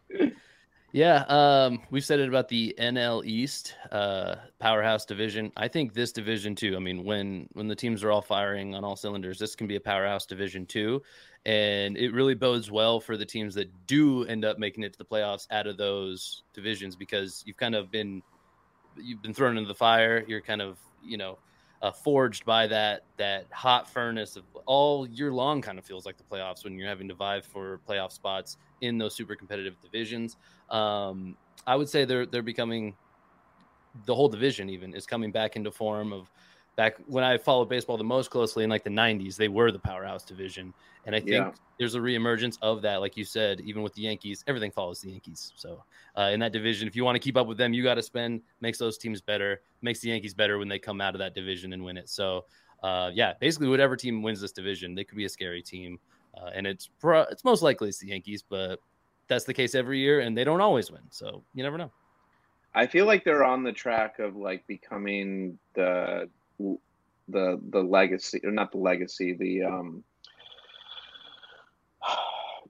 Yeah, 0.93 1.23
um, 1.27 1.81
we've 1.89 2.05
said 2.05 2.19
it 2.19 2.29
about 2.29 2.49
the 2.49 2.75
NL 2.77 3.25
East 3.25 3.75
uh, 3.91 4.35
powerhouse 4.59 5.05
division. 5.05 5.51
I 5.57 5.67
think 5.67 5.93
this 5.93 6.11
division 6.11 6.53
too. 6.53 6.75
I 6.75 6.79
mean, 6.79 7.03
when 7.03 7.47
when 7.53 7.67
the 7.67 7.75
teams 7.75 8.03
are 8.03 8.11
all 8.11 8.21
firing 8.21 8.75
on 8.75 8.83
all 8.83 8.95
cylinders, 8.95 9.39
this 9.39 9.55
can 9.55 9.65
be 9.65 9.75
a 9.75 9.79
powerhouse 9.79 10.27
division 10.27 10.67
too, 10.67 11.01
and 11.45 11.97
it 11.97 12.13
really 12.13 12.35
bodes 12.35 12.71
well 12.71 12.99
for 12.99 13.17
the 13.17 13.25
teams 13.25 13.55
that 13.55 13.69
do 13.85 14.23
end 14.25 14.45
up 14.45 14.57
making 14.57 14.83
it 14.83 14.93
to 14.93 14.97
the 14.97 15.05
playoffs 15.05 15.45
out 15.51 15.67
of 15.67 15.77
those 15.77 16.43
divisions 16.53 16.95
because 16.95 17.43
you've 17.45 17.57
kind 17.57 17.75
of 17.75 17.91
been 17.91 18.21
you've 18.97 19.21
been 19.21 19.33
thrown 19.33 19.57
into 19.57 19.67
the 19.67 19.75
fire. 19.75 20.23
You're 20.27 20.41
kind 20.41 20.61
of 20.61 20.77
you 21.03 21.17
know 21.17 21.37
uh, 21.81 21.91
forged 21.91 22.45
by 22.45 22.67
that 22.67 23.03
that 23.17 23.45
hot 23.51 23.89
furnace 23.89 24.37
of 24.37 24.43
all 24.65 25.07
year 25.07 25.31
long. 25.31 25.61
Kind 25.61 25.77
of 25.77 25.85
feels 25.85 26.05
like 26.05 26.17
the 26.17 26.23
playoffs 26.23 26.63
when 26.63 26.77
you're 26.77 26.87
having 26.87 27.09
to 27.09 27.13
vie 27.13 27.41
for 27.41 27.81
playoff 27.87 28.13
spots 28.13 28.57
in 28.81 28.97
those 28.97 29.13
super 29.13 29.35
competitive 29.35 29.75
divisions. 29.81 30.37
Um, 30.69 31.35
I 31.67 31.75
would 31.75 31.89
say 31.89 32.05
they're 32.05 32.25
they're 32.25 32.41
becoming 32.41 32.95
the 34.05 34.15
whole 34.15 34.29
division 34.29 34.69
even 34.69 34.93
is 34.95 35.05
coming 35.05 35.31
back 35.31 35.55
into 35.55 35.71
form 35.71 36.13
of 36.13 36.31
back 36.75 36.95
when 37.07 37.23
I 37.23 37.37
followed 37.37 37.69
baseball 37.69 37.97
the 37.97 38.03
most 38.03 38.29
closely 38.29 38.63
in 38.63 38.69
like 38.69 38.83
the 38.83 38.89
90s, 38.89 39.35
they 39.35 39.47
were 39.47 39.71
the 39.71 39.79
powerhouse 39.79 40.23
division. 40.23 40.73
And 41.05 41.15
I 41.15 41.19
think 41.19 41.31
yeah. 41.31 41.51
there's 41.77 41.95
a 41.95 41.99
reemergence 41.99 42.57
of 42.61 42.81
that. 42.83 42.97
Like 42.97 43.17
you 43.17 43.25
said, 43.25 43.61
even 43.61 43.83
with 43.83 43.93
the 43.93 44.01
Yankees, 44.01 44.43
everything 44.47 44.71
follows 44.71 45.01
the 45.01 45.11
Yankees. 45.11 45.51
So 45.55 45.83
uh, 46.17 46.29
in 46.33 46.39
that 46.39 46.51
division, 46.51 46.87
if 46.87 46.95
you 46.95 47.03
want 47.03 47.15
to 47.15 47.19
keep 47.19 47.37
up 47.37 47.47
with 47.47 47.57
them, 47.57 47.73
you 47.73 47.83
got 47.83 47.95
to 47.95 48.03
spend, 48.03 48.41
makes 48.61 48.77
those 48.77 48.97
teams 48.97 49.21
better, 49.21 49.61
makes 49.81 49.99
the 49.99 50.09
Yankees 50.09 50.33
better 50.33 50.57
when 50.57 50.67
they 50.67 50.79
come 50.79 51.01
out 51.01 51.13
of 51.13 51.19
that 51.19 51.35
division 51.35 51.73
and 51.73 51.83
win 51.83 51.97
it. 51.97 52.09
So 52.09 52.45
uh, 52.83 53.11
yeah, 53.13 53.33
basically 53.39 53.67
whatever 53.67 53.95
team 53.95 54.21
wins 54.21 54.41
this 54.41 54.51
division, 54.51 54.93
they 54.93 55.03
could 55.03 55.17
be 55.17 55.25
a 55.25 55.29
scary 55.29 55.61
team. 55.61 55.99
Uh, 56.35 56.49
and 56.53 56.65
it's 56.65 56.89
pro- 56.99 57.21
it's 57.23 57.43
most 57.43 57.61
likely 57.61 57.89
it's 57.89 57.99
the 57.99 58.07
Yankees, 58.07 58.43
but 58.47 58.79
that's 59.27 59.45
the 59.45 59.53
case 59.53 59.75
every 59.75 59.99
year, 59.99 60.21
and 60.21 60.37
they 60.37 60.43
don't 60.43 60.61
always 60.61 60.91
win. 60.91 61.01
So 61.09 61.43
you 61.53 61.63
never 61.63 61.77
know. 61.77 61.91
I 62.75 62.87
feel 62.87 63.05
like 63.05 63.23
they're 63.23 63.43
on 63.43 63.63
the 63.63 63.71
track 63.71 64.19
of 64.19 64.35
like 64.35 64.65
becoming 64.67 65.59
the 65.75 66.29
the 66.59 67.59
the 67.69 67.81
legacy, 67.81 68.41
or 68.43 68.51
not 68.51 68.71
the 68.71 68.77
legacy, 68.77 69.33
the 69.33 69.63
um, 69.63 70.03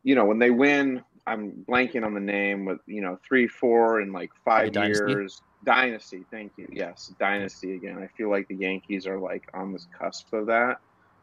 you 0.03 0.15
know, 0.15 0.25
when 0.25 0.39
they 0.39 0.51
win. 0.51 1.03
I'm 1.25 1.63
blanking 1.69 2.05
on 2.05 2.13
the 2.13 2.19
name 2.19 2.65
with 2.65 2.79
you 2.85 3.01
know 3.01 3.17
three, 3.25 3.47
four, 3.47 4.01
and 4.01 4.11
like 4.11 4.29
five 4.43 4.75
years. 4.75 5.41
Dynasty, 5.63 6.25
thank 6.29 6.51
you. 6.57 6.67
Yes, 6.69 7.13
dynasty 7.17 7.75
again. 7.75 7.97
I 8.03 8.07
feel 8.17 8.29
like 8.29 8.49
the 8.49 8.55
Yankees 8.55 9.07
are 9.07 9.17
like 9.17 9.45
on 9.53 9.71
this 9.71 9.87
cusp 9.97 10.33
of 10.33 10.47
that. 10.47 10.79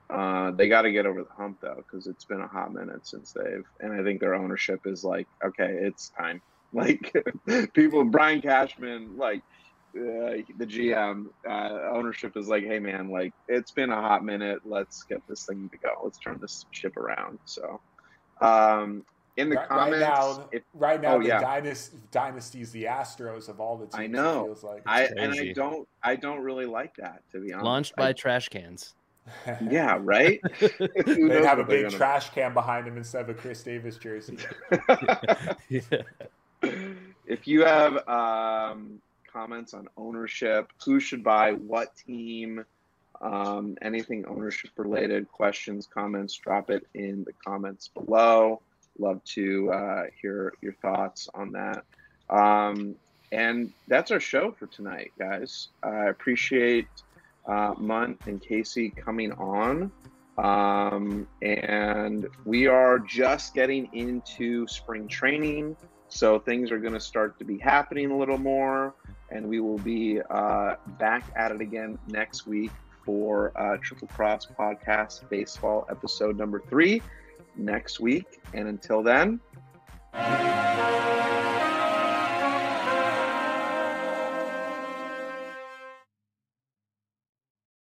Uh, 0.08 0.50
they 0.52 0.68
got 0.68 0.82
to 0.82 0.90
get 0.90 1.06
over 1.06 1.22
the 1.22 1.30
hump 1.36 1.58
though, 1.60 1.76
because 1.76 2.06
it's 2.06 2.24
been 2.24 2.40
a 2.40 2.48
hot 2.48 2.72
minute 2.72 3.06
since 3.06 3.32
they've, 3.32 3.64
and 3.80 3.92
I 3.92 4.02
think 4.02 4.20
their 4.20 4.34
ownership 4.34 4.80
is 4.86 5.04
like, 5.04 5.28
okay, 5.44 5.70
it's 5.82 6.10
time. 6.10 6.40
Like 6.72 7.12
people, 7.74 8.04
Brian 8.04 8.40
Cashman, 8.40 9.16
like 9.16 9.42
uh, 9.96 10.42
the 10.58 10.66
GM 10.66 11.26
uh, 11.48 11.90
ownership 11.92 12.36
is 12.36 12.48
like, 12.48 12.64
hey 12.64 12.78
man, 12.78 13.08
like 13.08 13.32
it's 13.48 13.70
been 13.70 13.90
a 13.90 14.00
hot 14.00 14.24
minute. 14.24 14.60
Let's 14.64 15.02
get 15.04 15.20
this 15.28 15.46
thing 15.46 15.68
to 15.70 15.76
go. 15.78 15.90
Let's 16.02 16.18
turn 16.18 16.38
this 16.40 16.66
ship 16.70 16.96
around. 16.96 17.38
So, 17.44 17.80
um, 18.40 19.04
in 19.36 19.48
the 19.48 19.56
right, 19.56 19.68
comments, 19.68 19.92
right 19.92 20.00
now, 20.00 20.48
if, 20.52 20.62
right 20.74 21.00
now, 21.00 21.14
oh, 21.14 21.20
the 21.20 21.28
yeah. 21.28 21.40
dynasty, 21.40 21.98
dynasties, 22.10 22.72
the 22.72 22.84
Astros 22.84 23.48
of 23.48 23.60
all 23.60 23.76
the 23.76 23.86
teams. 23.86 23.94
I 23.94 24.06
know. 24.06 24.56
Like. 24.62 24.82
I 24.86 25.04
and 25.04 25.32
I 25.32 25.52
don't, 25.52 25.88
I 26.02 26.16
don't 26.16 26.40
really 26.40 26.66
like 26.66 26.94
that 26.96 27.22
to 27.32 27.40
be 27.40 27.52
honest. 27.52 27.64
Launched 27.64 27.96
by 27.96 28.08
I, 28.08 28.12
trash 28.12 28.48
cans 28.48 28.94
yeah, 29.70 29.98
right. 30.00 30.40
they 31.06 31.44
have 31.44 31.58
a 31.58 31.64
big 31.64 31.84
gonna... 31.84 31.96
trash 31.96 32.30
can 32.30 32.54
behind 32.54 32.86
him 32.86 32.96
instead 32.96 33.22
of 33.22 33.28
a 33.28 33.34
Chris 33.34 33.62
Davis 33.62 33.96
jersey. 33.96 34.38
yeah. 35.68 35.80
If 37.26 37.46
you 37.46 37.64
have 37.64 38.08
um, 38.08 39.00
comments 39.32 39.74
on 39.74 39.88
ownership, 39.96 40.72
who 40.84 41.00
should 41.00 41.22
buy 41.22 41.52
what 41.52 41.94
team, 41.96 42.64
um, 43.20 43.76
anything 43.82 44.24
ownership 44.26 44.70
related, 44.76 45.30
questions, 45.30 45.86
comments, 45.86 46.34
drop 46.36 46.70
it 46.70 46.86
in 46.94 47.24
the 47.24 47.32
comments 47.44 47.88
below. 47.88 48.60
Love 48.98 49.22
to 49.24 49.70
uh, 49.72 50.02
hear 50.20 50.52
your 50.60 50.74
thoughts 50.74 51.28
on 51.34 51.52
that. 51.52 51.84
Um, 52.28 52.96
and 53.32 53.72
that's 53.88 54.10
our 54.10 54.20
show 54.20 54.52
for 54.52 54.66
tonight, 54.66 55.12
guys. 55.18 55.68
I 55.82 56.06
appreciate 56.06 56.88
uh, 57.46 57.74
Munt 57.74 58.26
and 58.26 58.42
Casey 58.42 58.90
coming 58.90 59.32
on. 59.32 59.92
Um, 60.38 61.26
and 61.42 62.26
we 62.44 62.66
are 62.66 62.98
just 62.98 63.54
getting 63.54 63.88
into 63.92 64.66
spring 64.66 65.06
training. 65.06 65.76
So 66.08 66.38
things 66.38 66.70
are 66.70 66.78
going 66.78 66.94
to 66.94 67.00
start 67.00 67.38
to 67.38 67.44
be 67.44 67.58
happening 67.58 68.10
a 68.10 68.16
little 68.16 68.38
more. 68.38 68.94
And 69.30 69.46
we 69.48 69.60
will 69.60 69.78
be 69.78 70.20
uh, 70.30 70.76
back 70.98 71.24
at 71.36 71.52
it 71.52 71.60
again 71.60 71.98
next 72.08 72.46
week 72.46 72.72
for 73.04 73.52
uh, 73.56 73.76
Triple 73.82 74.08
Cross 74.08 74.48
Podcast 74.58 75.28
Baseball 75.28 75.86
episode 75.90 76.36
number 76.36 76.62
three 76.68 77.00
next 77.56 78.00
week. 78.00 78.40
And 78.54 78.68
until 78.68 79.02
then, 79.02 79.40